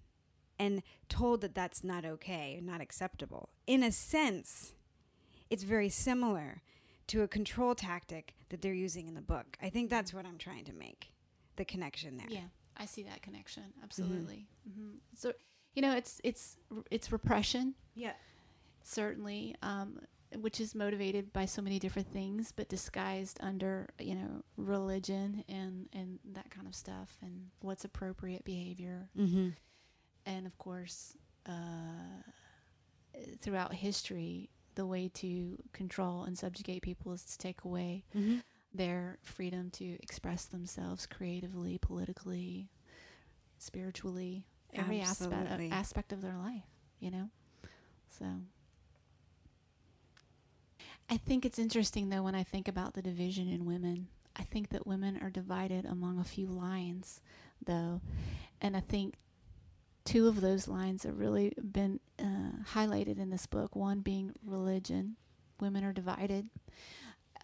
and 0.57 0.81
told 1.07 1.41
that 1.41 1.53
that's 1.53 1.83
not 1.83 2.03
okay, 2.03 2.59
not 2.63 2.81
acceptable, 2.81 3.49
in 3.67 3.83
a 3.83 3.91
sense, 3.91 4.73
it's 5.49 5.63
very 5.63 5.89
similar 5.89 6.61
to 7.07 7.21
a 7.21 7.27
control 7.27 7.75
tactic 7.75 8.33
that 8.49 8.61
they're 8.61 8.73
using 8.73 9.07
in 9.07 9.13
the 9.13 9.21
book. 9.21 9.57
I 9.61 9.69
think 9.69 9.89
that's 9.89 10.13
what 10.13 10.25
I'm 10.25 10.37
trying 10.37 10.65
to 10.65 10.73
make 10.73 11.11
the 11.57 11.65
connection 11.65 12.17
there. 12.17 12.27
Yeah, 12.29 12.47
I 12.77 12.85
see 12.85 13.03
that 13.03 13.21
connection. 13.21 13.63
Absolutely. 13.83 14.47
hmm 14.65 14.91
So, 15.15 15.33
you 15.73 15.81
know, 15.81 15.95
it's 15.95 16.19
it's 16.23 16.57
it's 16.91 17.11
repression, 17.11 17.75
Yeah. 17.95 18.13
certainly, 18.83 19.55
um, 19.61 19.99
which 20.39 20.59
is 20.59 20.73
motivated 20.75 21.31
by 21.33 21.45
so 21.45 21.61
many 21.61 21.79
different 21.79 22.11
things, 22.11 22.51
but 22.55 22.69
disguised 22.69 23.37
under 23.41 23.89
you 23.99 24.15
know 24.15 24.43
religion 24.57 25.43
and 25.49 25.87
and 25.93 26.19
that 26.33 26.49
kind 26.51 26.67
of 26.67 26.75
stuff, 26.75 27.17
and 27.21 27.49
what's 27.61 27.85
appropriate 27.85 28.43
behavior, 28.45 29.09
Mm-hmm. 29.17 29.49
and 30.25 30.45
of 30.47 30.57
course, 30.57 31.15
uh, 31.47 32.21
throughout 33.41 33.73
history, 33.73 34.49
the 34.75 34.85
way 34.85 35.07
to 35.15 35.57
control 35.71 36.23
and 36.23 36.37
subjugate 36.37 36.81
people 36.81 37.13
is 37.13 37.23
to 37.23 37.37
take 37.37 37.63
away 37.63 38.03
Mm-hmm. 38.15 38.37
their 38.73 39.17
freedom 39.23 39.69
to 39.71 39.85
express 40.01 40.45
themselves 40.45 41.05
creatively, 41.05 41.77
politically, 41.77 42.69
spiritually, 43.59 44.45
every 44.75 45.01
aspect 45.01 45.51
of, 45.51 45.61
aspect 45.71 46.13
of 46.13 46.21
their 46.21 46.37
life, 46.37 46.63
you 46.99 47.11
know? 47.11 47.29
So 48.09 48.25
I 51.09 51.17
think 51.17 51.45
it's 51.45 51.59
interesting 51.59 52.09
though 52.09 52.23
when 52.23 52.35
I 52.35 52.43
think 52.43 52.67
about 52.67 52.93
the 52.93 53.01
division 53.01 53.47
in 53.49 53.65
women. 53.65 54.07
I 54.35 54.43
think 54.43 54.69
that 54.69 54.87
women 54.87 55.19
are 55.21 55.29
divided 55.29 55.85
among 55.85 56.19
a 56.19 56.23
few 56.23 56.47
lines 56.47 57.21
though, 57.63 58.01
and 58.61 58.75
I 58.75 58.79
think 58.79 59.15
two 60.05 60.27
of 60.27 60.41
those 60.41 60.67
lines 60.67 61.03
have 61.03 61.19
really 61.19 61.53
been 61.71 61.99
uh, 62.19 62.63
highlighted 62.73 63.19
in 63.19 63.29
this 63.29 63.45
book. 63.45 63.75
One 63.75 63.99
being 63.99 64.33
religion. 64.45 65.15
Women 65.59 65.83
are 65.83 65.93
divided 65.93 66.49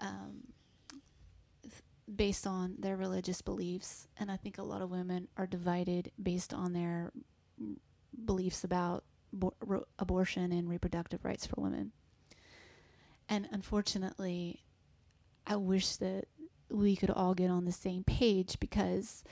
um, 0.01 0.43
based 2.15 2.47
on 2.47 2.75
their 2.79 2.95
religious 2.95 3.41
beliefs, 3.41 4.07
and 4.17 4.31
I 4.31 4.37
think 4.37 4.57
a 4.57 4.63
lot 4.63 4.81
of 4.81 4.89
women 4.89 5.27
are 5.37 5.47
divided 5.47 6.11
based 6.21 6.53
on 6.53 6.73
their 6.73 7.11
beliefs 8.25 8.63
about 8.63 9.03
bo- 9.31 9.85
abortion 9.99 10.51
and 10.51 10.69
reproductive 10.69 11.23
rights 11.23 11.45
for 11.45 11.61
women. 11.61 11.91
And 13.27 13.47
unfortunately, 13.51 14.63
I 15.45 15.55
wish 15.55 15.97
that 15.97 16.25
we 16.69 16.95
could 16.95 17.11
all 17.11 17.33
get 17.33 17.49
on 17.49 17.65
the 17.65 17.71
same 17.71 18.03
page 18.03 18.59
because 18.59 19.23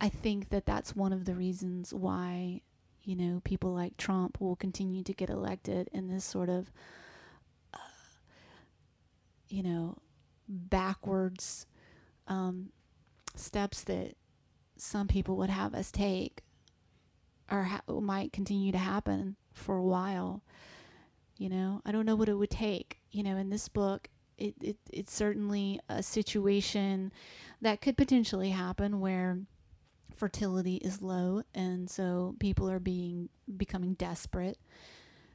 I 0.00 0.08
think 0.08 0.50
that 0.50 0.66
that's 0.66 0.96
one 0.96 1.12
of 1.12 1.24
the 1.24 1.34
reasons 1.34 1.92
why, 1.92 2.62
you 3.04 3.16
know, 3.16 3.40
people 3.44 3.72
like 3.72 3.96
Trump 3.96 4.40
will 4.40 4.56
continue 4.56 5.02
to 5.04 5.12
get 5.12 5.30
elected 5.30 5.88
in 5.92 6.08
this 6.08 6.24
sort 6.24 6.48
of, 6.48 6.70
uh, 7.72 7.78
you 9.48 9.62
know, 9.62 9.96
backwards 10.48 11.66
um, 12.30 12.70
steps 13.34 13.82
that 13.84 14.14
some 14.78 15.06
people 15.06 15.36
would 15.36 15.50
have 15.50 15.74
us 15.74 15.90
take 15.92 16.42
or 17.50 17.64
ha- 17.64 17.82
might 18.00 18.32
continue 18.32 18.72
to 18.72 18.78
happen 18.78 19.36
for 19.52 19.76
a 19.76 19.84
while. 19.84 20.42
You 21.36 21.50
know, 21.50 21.82
I 21.84 21.92
don't 21.92 22.06
know 22.06 22.16
what 22.16 22.28
it 22.28 22.34
would 22.34 22.50
take. 22.50 23.00
You 23.10 23.24
know, 23.24 23.36
in 23.36 23.50
this 23.50 23.68
book, 23.68 24.08
it, 24.38 24.54
it 24.62 24.76
it's 24.90 25.12
certainly 25.12 25.80
a 25.88 26.02
situation 26.02 27.12
that 27.60 27.82
could 27.82 27.96
potentially 27.96 28.50
happen 28.50 29.00
where 29.00 29.38
fertility 30.14 30.76
is 30.76 31.00
low 31.00 31.42
and 31.54 31.88
so 31.88 32.34
people 32.40 32.68
are 32.70 32.78
being 32.78 33.28
becoming 33.56 33.94
desperate 33.94 34.58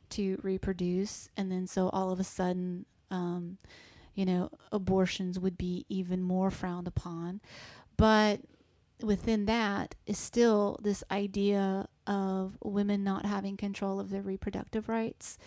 to 0.09 0.39
reproduce 0.43 1.29
and 1.37 1.51
then 1.51 1.65
so 1.65 1.89
all 1.89 2.11
of 2.11 2.19
a 2.19 2.23
sudden 2.23 2.85
um, 3.09 3.57
you 4.16 4.26
know 4.26 4.49
abortions 4.72 5.39
would 5.39 5.57
be 5.57 5.86
even 5.89 6.24
more 6.24 6.49
frowned 6.49 6.88
upon. 6.88 7.41
But 7.97 8.41
within 9.01 9.45
that 9.45 9.95
is 10.05 10.18
still 10.18 10.80
this 10.82 11.03
idea 11.11 11.88
of 12.07 12.57
women 12.63 13.03
not 13.03 13.26
having 13.26 13.57
control 13.57 13.99
of 13.99 14.09
their 14.09 14.22
reproductive 14.22 14.89
rights. 14.89 15.38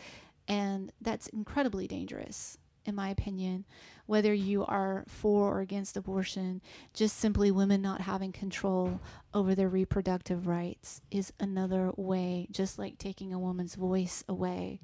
And 0.47 0.93
that's 1.01 1.27
incredibly 1.29 1.87
dangerous 1.87 2.59
in 2.85 2.95
my 2.95 3.11
opinion 3.11 3.67
whether 4.07 4.33
you 4.33 4.65
are 4.65 5.05
for 5.07 5.59
or 5.59 5.61
against 5.61 5.99
abortion. 5.99 6.63
Just 6.95 7.19
simply 7.19 7.51
women 7.51 7.83
not 7.83 8.01
having 8.01 8.33
control 8.33 9.01
over 9.35 9.55
their 9.55 9.69
reproductive 9.69 10.47
rights 10.47 11.03
is 11.11 11.33
another 11.39 11.93
way 11.97 12.49
just 12.51 12.79
like 12.79 12.97
taking 12.97 13.35
a 13.35 13.39
woman's 13.39 13.75
voice 13.75 14.25
away 14.27 14.81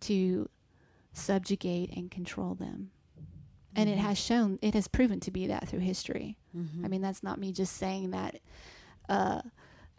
to 0.00 0.48
subjugate 1.12 1.90
and 1.96 2.10
control 2.10 2.54
them 2.54 2.92
and 3.74 3.88
it 3.88 3.98
has 3.98 4.18
shown 4.18 4.58
it 4.62 4.74
has 4.74 4.86
proven 4.88 5.18
to 5.20 5.30
be 5.30 5.46
that 5.46 5.68
through 5.68 5.80
history 5.80 6.36
Mm-hmm. 6.56 6.84
i 6.84 6.88
mean 6.88 7.00
that's 7.02 7.22
not 7.22 7.38
me 7.38 7.50
just 7.52 7.76
saying 7.76 8.10
that 8.10 8.38
uh, 9.08 9.40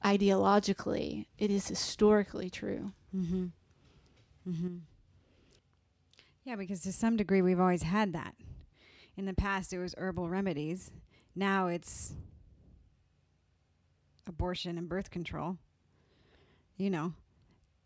ideologically 0.05 1.25
it 1.39 1.49
is 1.51 1.67
historically 1.67 2.49
true 2.49 2.91
Mm-hmm. 3.15 3.45
Mm-hmm. 4.49 4.75
Yeah, 6.45 6.55
because 6.57 6.81
to 6.81 6.91
some 6.91 7.15
degree 7.15 7.41
we've 7.41 7.59
always 7.59 7.83
had 7.83 8.11
that. 8.13 8.35
In 9.15 9.25
the 9.25 9.33
past, 9.33 9.71
it 9.71 9.77
was 9.79 9.95
herbal 9.97 10.27
remedies. 10.27 10.91
Now 11.35 11.67
it's 11.67 12.13
abortion 14.27 14.77
and 14.77 14.89
birth 14.89 15.09
control. 15.11 15.57
You 16.75 16.89
know, 16.89 17.13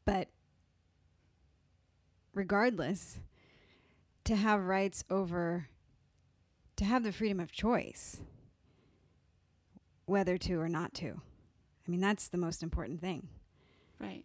but 0.06 0.30
regardless, 2.34 3.20
to 4.24 4.36
have 4.36 4.64
rights 4.64 5.04
over, 5.10 5.68
to 6.78 6.86
have 6.86 7.04
the 7.04 7.12
freedom 7.12 7.40
of 7.40 7.52
choice, 7.52 8.22
whether 10.06 10.38
to 10.38 10.60
or 10.60 10.70
not 10.70 10.94
to. 10.96 11.22
I 11.88 11.92
mean, 11.92 12.02
that's 12.02 12.28
the 12.28 12.38
most 12.38 12.64
important 12.64 13.02
thing. 13.02 13.28
Right. 14.00 14.24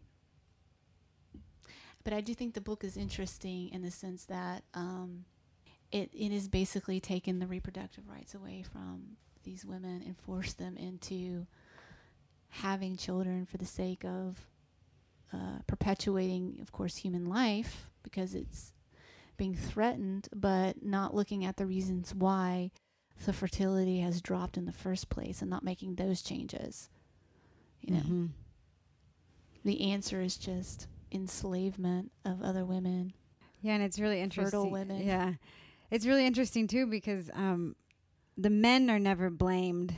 But 2.05 2.13
I 2.13 2.21
do 2.21 2.35
think 2.35 2.55
the 2.55 2.61
book 2.61 2.85
is 2.85 2.97
interesting 2.97 3.71
in 3.71 3.83
the 3.83 3.91
sense 3.91 4.25
that 4.25 4.65
um, 4.75 5.25
it 5.91 6.11
it 6.13 6.33
is 6.33 6.49
basically 6.49 7.01
taken 7.01 7.39
the 7.39 7.47
reproductive 7.47 8.09
rights 8.09 8.35
away 8.35 8.65
from 8.71 9.17
these 9.45 9.65
women 9.65 10.03
and 10.05 10.17
forced 10.19 10.59
them 10.59 10.77
into 10.77 11.47
having 12.49 12.97
children 12.97 13.47
for 13.47 13.57
the 13.57 13.67
sake 13.67 14.05
of 14.05 14.47
uh, 15.33 15.59
perpetuating, 15.67 16.59
of 16.61 16.73
course, 16.73 16.97
human 16.97 17.27
life 17.29 17.91
because 18.03 18.35
it's 18.35 18.73
being 19.37 19.55
threatened, 19.55 20.29
but 20.35 20.83
not 20.85 21.15
looking 21.15 21.45
at 21.45 21.57
the 21.57 21.67
reasons 21.67 22.15
why 22.15 22.71
the 23.25 23.33
fertility 23.33 24.01
has 24.01 24.21
dropped 24.21 24.57
in 24.57 24.65
the 24.65 24.73
first 24.73 25.09
place 25.09 25.41
and 25.41 25.51
not 25.51 25.63
making 25.65 25.95
those 25.95 26.23
changes. 26.23 26.89
You 27.81 27.95
know 27.95 28.01
Mhm. 28.01 28.29
the 29.65 29.81
answer 29.93 30.21
is 30.21 30.37
just 30.37 30.87
enslavement 31.11 32.11
of 32.25 32.43
other 32.43 32.65
women. 32.65 33.13
Yeah, 33.61 33.75
and 33.75 33.83
it's 33.83 33.99
really 33.99 34.21
interesting. 34.21 34.45
Fertile 34.61 34.71
women. 34.71 35.07
Yeah, 35.07 35.35
it's 35.91 36.07
really 36.07 36.27
interesting 36.27 36.67
too 36.67 36.87
because 36.87 37.31
um, 37.35 37.77
the 38.37 38.51
men 38.51 38.91
are 38.91 38.99
never 38.99 39.31
blamed. 39.31 39.95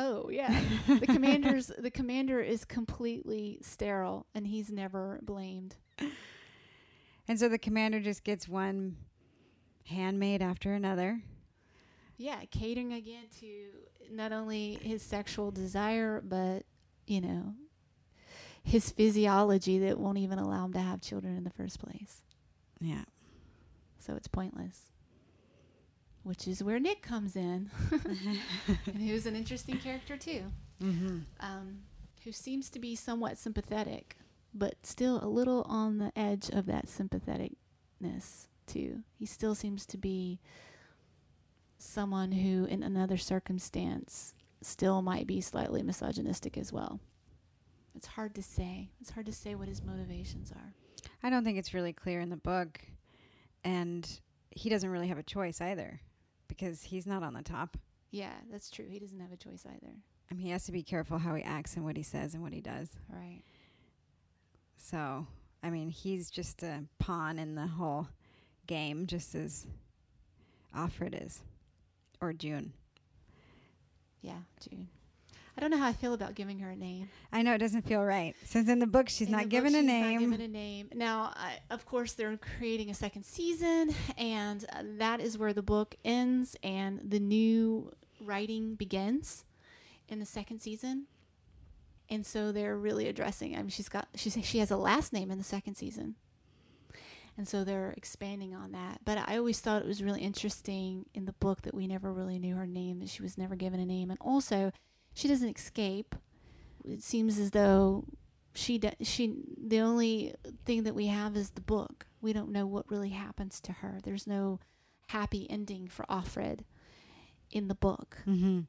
Oh 0.00 0.30
yeah, 0.30 0.60
the 1.00 1.06
commander's 1.06 1.70
the 1.78 1.90
commander 1.90 2.40
is 2.40 2.64
completely 2.64 3.58
sterile, 3.62 4.26
and 4.34 4.46
he's 4.46 4.70
never 4.70 5.18
blamed. 5.22 5.76
And 7.28 7.38
so 7.38 7.48
the 7.48 7.58
commander 7.58 8.00
just 8.00 8.24
gets 8.24 8.48
one 8.48 8.96
handmaid 9.84 10.42
after 10.42 10.72
another. 10.72 11.20
Yeah, 12.16 12.40
catering 12.50 12.94
again 12.94 13.24
to 13.40 13.66
not 14.10 14.32
only 14.32 14.78
his 14.82 15.02
sexual 15.02 15.50
desire, 15.50 16.22
but 16.24 16.64
you 17.06 17.20
know, 17.20 17.54
his 18.62 18.90
physiology 18.90 19.78
that 19.78 19.98
won't 19.98 20.18
even 20.18 20.38
allow 20.38 20.64
him 20.64 20.72
to 20.72 20.80
have 20.80 21.00
children 21.00 21.36
in 21.36 21.44
the 21.44 21.50
first 21.50 21.78
place. 21.80 22.22
Yeah. 22.80 23.04
So 23.98 24.14
it's 24.14 24.28
pointless. 24.28 24.90
Which 26.22 26.46
is 26.46 26.62
where 26.62 26.78
Nick 26.78 27.00
comes 27.00 27.36
in, 27.36 27.70
and 28.86 28.96
who's 28.96 29.24
an 29.24 29.34
interesting 29.34 29.78
character 29.78 30.16
too. 30.16 30.42
Mm-hmm. 30.82 31.18
Um, 31.40 31.78
who 32.24 32.32
seems 32.32 32.68
to 32.70 32.78
be 32.78 32.94
somewhat 32.94 33.38
sympathetic, 33.38 34.16
but 34.54 34.74
still 34.84 35.22
a 35.22 35.28
little 35.28 35.62
on 35.62 35.98
the 35.98 36.12
edge 36.16 36.48
of 36.50 36.66
that 36.66 36.86
sympatheticness, 36.86 38.48
too. 38.66 39.02
He 39.18 39.26
still 39.26 39.54
seems 39.54 39.86
to 39.86 39.98
be 39.98 40.40
someone 41.78 42.32
who, 42.32 42.64
in 42.64 42.82
another 42.82 43.16
circumstance, 43.16 44.34
still 44.62 45.02
might 45.02 45.26
be 45.26 45.40
slightly 45.40 45.82
misogynistic 45.82 46.58
as 46.58 46.72
well. 46.72 47.00
It's 47.94 48.06
hard 48.06 48.34
to 48.36 48.42
say. 48.42 48.90
It's 49.00 49.10
hard 49.10 49.26
to 49.26 49.32
say 49.32 49.54
what 49.54 49.68
his 49.68 49.82
motivations 49.82 50.52
are. 50.52 50.74
I 51.22 51.30
don't 51.30 51.44
think 51.44 51.58
it's 51.58 51.74
really 51.74 51.92
clear 51.92 52.20
in 52.20 52.30
the 52.30 52.36
book. 52.36 52.80
And 53.64 54.08
he 54.50 54.68
doesn't 54.68 54.90
really 54.90 55.08
have 55.08 55.18
a 55.18 55.22
choice 55.22 55.60
either 55.60 56.00
because 56.48 56.82
he's 56.82 57.06
not 57.06 57.22
on 57.22 57.34
the 57.34 57.42
top. 57.42 57.76
Yeah, 58.10 58.34
that's 58.50 58.70
true. 58.70 58.86
He 58.88 58.98
doesn't 58.98 59.20
have 59.20 59.32
a 59.32 59.36
choice 59.36 59.64
either. 59.66 59.92
I 60.30 60.34
mean, 60.34 60.44
he 60.44 60.50
has 60.50 60.64
to 60.64 60.72
be 60.72 60.82
careful 60.82 61.18
how 61.18 61.34
he 61.34 61.42
acts 61.42 61.76
and 61.76 61.84
what 61.84 61.96
he 61.96 62.02
says 62.02 62.34
and 62.34 62.42
what 62.42 62.52
he 62.52 62.60
does. 62.60 62.90
Right. 63.08 63.42
So, 64.78 65.26
I 65.62 65.70
mean, 65.70 65.90
he's 65.90 66.30
just 66.30 66.62
a 66.62 66.84
pawn 66.98 67.38
in 67.38 67.54
the 67.54 67.66
whole 67.66 68.08
game, 68.66 69.06
just 69.06 69.34
as 69.34 69.66
Offred 70.74 71.26
is, 71.26 71.40
or 72.20 72.32
June. 72.32 72.72
Yeah, 74.22 74.38
June. 74.60 74.88
I 75.56 75.60
don't 75.60 75.72
know 75.72 75.78
how 75.78 75.88
I 75.88 75.92
feel 75.92 76.14
about 76.14 76.36
giving 76.36 76.60
her 76.60 76.70
a 76.70 76.76
name. 76.76 77.08
I 77.32 77.42
know 77.42 77.52
it 77.52 77.58
doesn't 77.58 77.82
feel 77.82 78.00
right 78.04 78.36
since 78.44 78.68
in 78.68 78.78
the 78.78 78.86
book 78.86 79.08
she's 79.08 79.26
In 79.26 79.32
not 79.32 79.38
the 79.38 79.44
book, 79.46 79.50
given 79.50 79.74
a 79.74 79.82
name. 79.82 80.12
Not 80.14 80.20
given 80.20 80.40
a 80.40 80.48
name. 80.48 80.88
Now, 80.94 81.32
I, 81.34 81.58
of 81.70 81.84
course, 81.84 82.12
they're 82.12 82.36
creating 82.36 82.90
a 82.90 82.94
second 82.94 83.24
season, 83.24 83.92
and 84.16 84.64
uh, 84.72 84.82
that 84.98 85.20
is 85.20 85.36
where 85.36 85.52
the 85.52 85.62
book 85.62 85.96
ends 86.04 86.54
and 86.62 87.00
the 87.04 87.18
new 87.18 87.92
writing 88.20 88.76
begins 88.76 89.44
in 90.08 90.20
the 90.20 90.26
second 90.26 90.60
season. 90.60 91.06
And 92.10 92.24
so 92.24 92.52
they're 92.52 92.76
really 92.76 93.06
addressing. 93.08 93.54
I 93.54 93.58
mean, 93.58 93.68
she's 93.68 93.88
got 93.88 94.08
she's 94.14 94.36
she 94.42 94.58
has 94.58 94.70
a 94.70 94.76
last 94.76 95.12
name 95.12 95.30
in 95.30 95.38
the 95.38 95.44
second 95.44 95.74
season, 95.74 96.14
and 97.36 97.46
so 97.46 97.64
they're 97.64 97.92
expanding 97.96 98.54
on 98.54 98.72
that. 98.72 99.00
But 99.04 99.18
I 99.28 99.36
always 99.36 99.60
thought 99.60 99.82
it 99.82 99.88
was 99.88 100.02
really 100.02 100.22
interesting 100.22 101.04
in 101.14 101.26
the 101.26 101.34
book 101.34 101.62
that 101.62 101.74
we 101.74 101.86
never 101.86 102.12
really 102.12 102.38
knew 102.38 102.56
her 102.56 102.66
name, 102.66 103.00
that 103.00 103.10
she 103.10 103.22
was 103.22 103.36
never 103.36 103.56
given 103.56 103.78
a 103.78 103.84
name, 103.86 104.10
and 104.10 104.18
also 104.20 104.72
she 105.12 105.28
doesn't 105.28 105.58
escape. 105.58 106.14
It 106.84 107.02
seems 107.02 107.38
as 107.38 107.50
though 107.50 108.04
she 108.54 108.78
do, 108.78 108.90
she 109.02 109.34
the 109.62 109.80
only 109.80 110.34
thing 110.64 110.84
that 110.84 110.94
we 110.94 111.06
have 111.06 111.36
is 111.36 111.50
the 111.50 111.60
book. 111.60 112.06
We 112.20 112.32
don't 112.32 112.50
know 112.50 112.66
what 112.66 112.90
really 112.90 113.10
happens 113.10 113.60
to 113.62 113.72
her. 113.72 113.98
There's 114.02 114.26
no 114.26 114.60
happy 115.08 115.46
ending 115.50 115.88
for 115.88 116.04
Offred 116.06 116.60
in 117.50 117.68
the 117.68 117.74
book. 117.74 118.18
mm-hmm. 118.26 118.60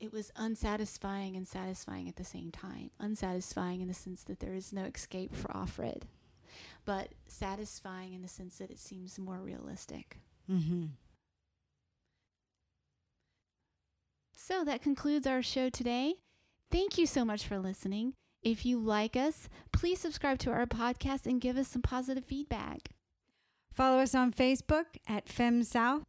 It 0.00 0.12
was 0.12 0.32
unsatisfying 0.36 1.36
and 1.36 1.46
satisfying 1.46 2.08
at 2.08 2.16
the 2.16 2.24
same 2.24 2.50
time. 2.50 2.90
Unsatisfying 2.98 3.80
in 3.80 3.88
the 3.88 3.94
sense 3.94 4.22
that 4.24 4.40
there 4.40 4.54
is 4.54 4.72
no 4.72 4.84
escape 4.84 5.34
for 5.34 5.48
Offred, 5.48 6.02
but 6.84 7.14
satisfying 7.26 8.12
in 8.12 8.22
the 8.22 8.28
sense 8.28 8.58
that 8.58 8.70
it 8.70 8.78
seems 8.78 9.18
more 9.18 9.38
realistic. 9.38 10.18
Mm-hmm. 10.50 10.86
So 14.36 14.62
that 14.64 14.82
concludes 14.82 15.26
our 15.26 15.42
show 15.42 15.70
today. 15.70 16.16
Thank 16.70 16.98
you 16.98 17.06
so 17.06 17.24
much 17.24 17.46
for 17.46 17.58
listening. 17.58 18.12
If 18.42 18.66
you 18.66 18.78
like 18.78 19.16
us, 19.16 19.48
please 19.72 20.00
subscribe 20.00 20.38
to 20.40 20.50
our 20.50 20.66
podcast 20.66 21.24
and 21.24 21.40
give 21.40 21.56
us 21.56 21.68
some 21.68 21.80
positive 21.80 22.26
feedback. 22.26 22.90
Follow 23.72 24.00
us 24.00 24.14
on 24.14 24.32
Facebook 24.32 24.84
at 25.08 25.26
FemSouth. 25.26 26.02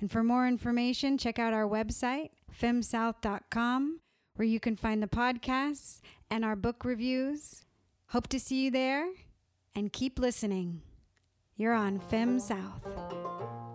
And 0.00 0.10
for 0.10 0.24
more 0.24 0.48
information, 0.48 1.18
check 1.18 1.38
out 1.38 1.52
our 1.52 1.68
website, 1.68 2.30
femsouth.com, 2.60 4.00
where 4.36 4.48
you 4.48 4.60
can 4.60 4.76
find 4.76 5.02
the 5.02 5.06
podcasts 5.06 6.00
and 6.30 6.44
our 6.44 6.56
book 6.56 6.84
reviews. 6.84 7.64
Hope 8.08 8.28
to 8.28 8.40
see 8.40 8.64
you 8.64 8.70
there 8.70 9.08
and 9.74 9.92
keep 9.92 10.18
listening. 10.18 10.82
You're 11.56 11.74
on 11.74 11.98
Fem 11.98 12.38
South. 12.38 13.67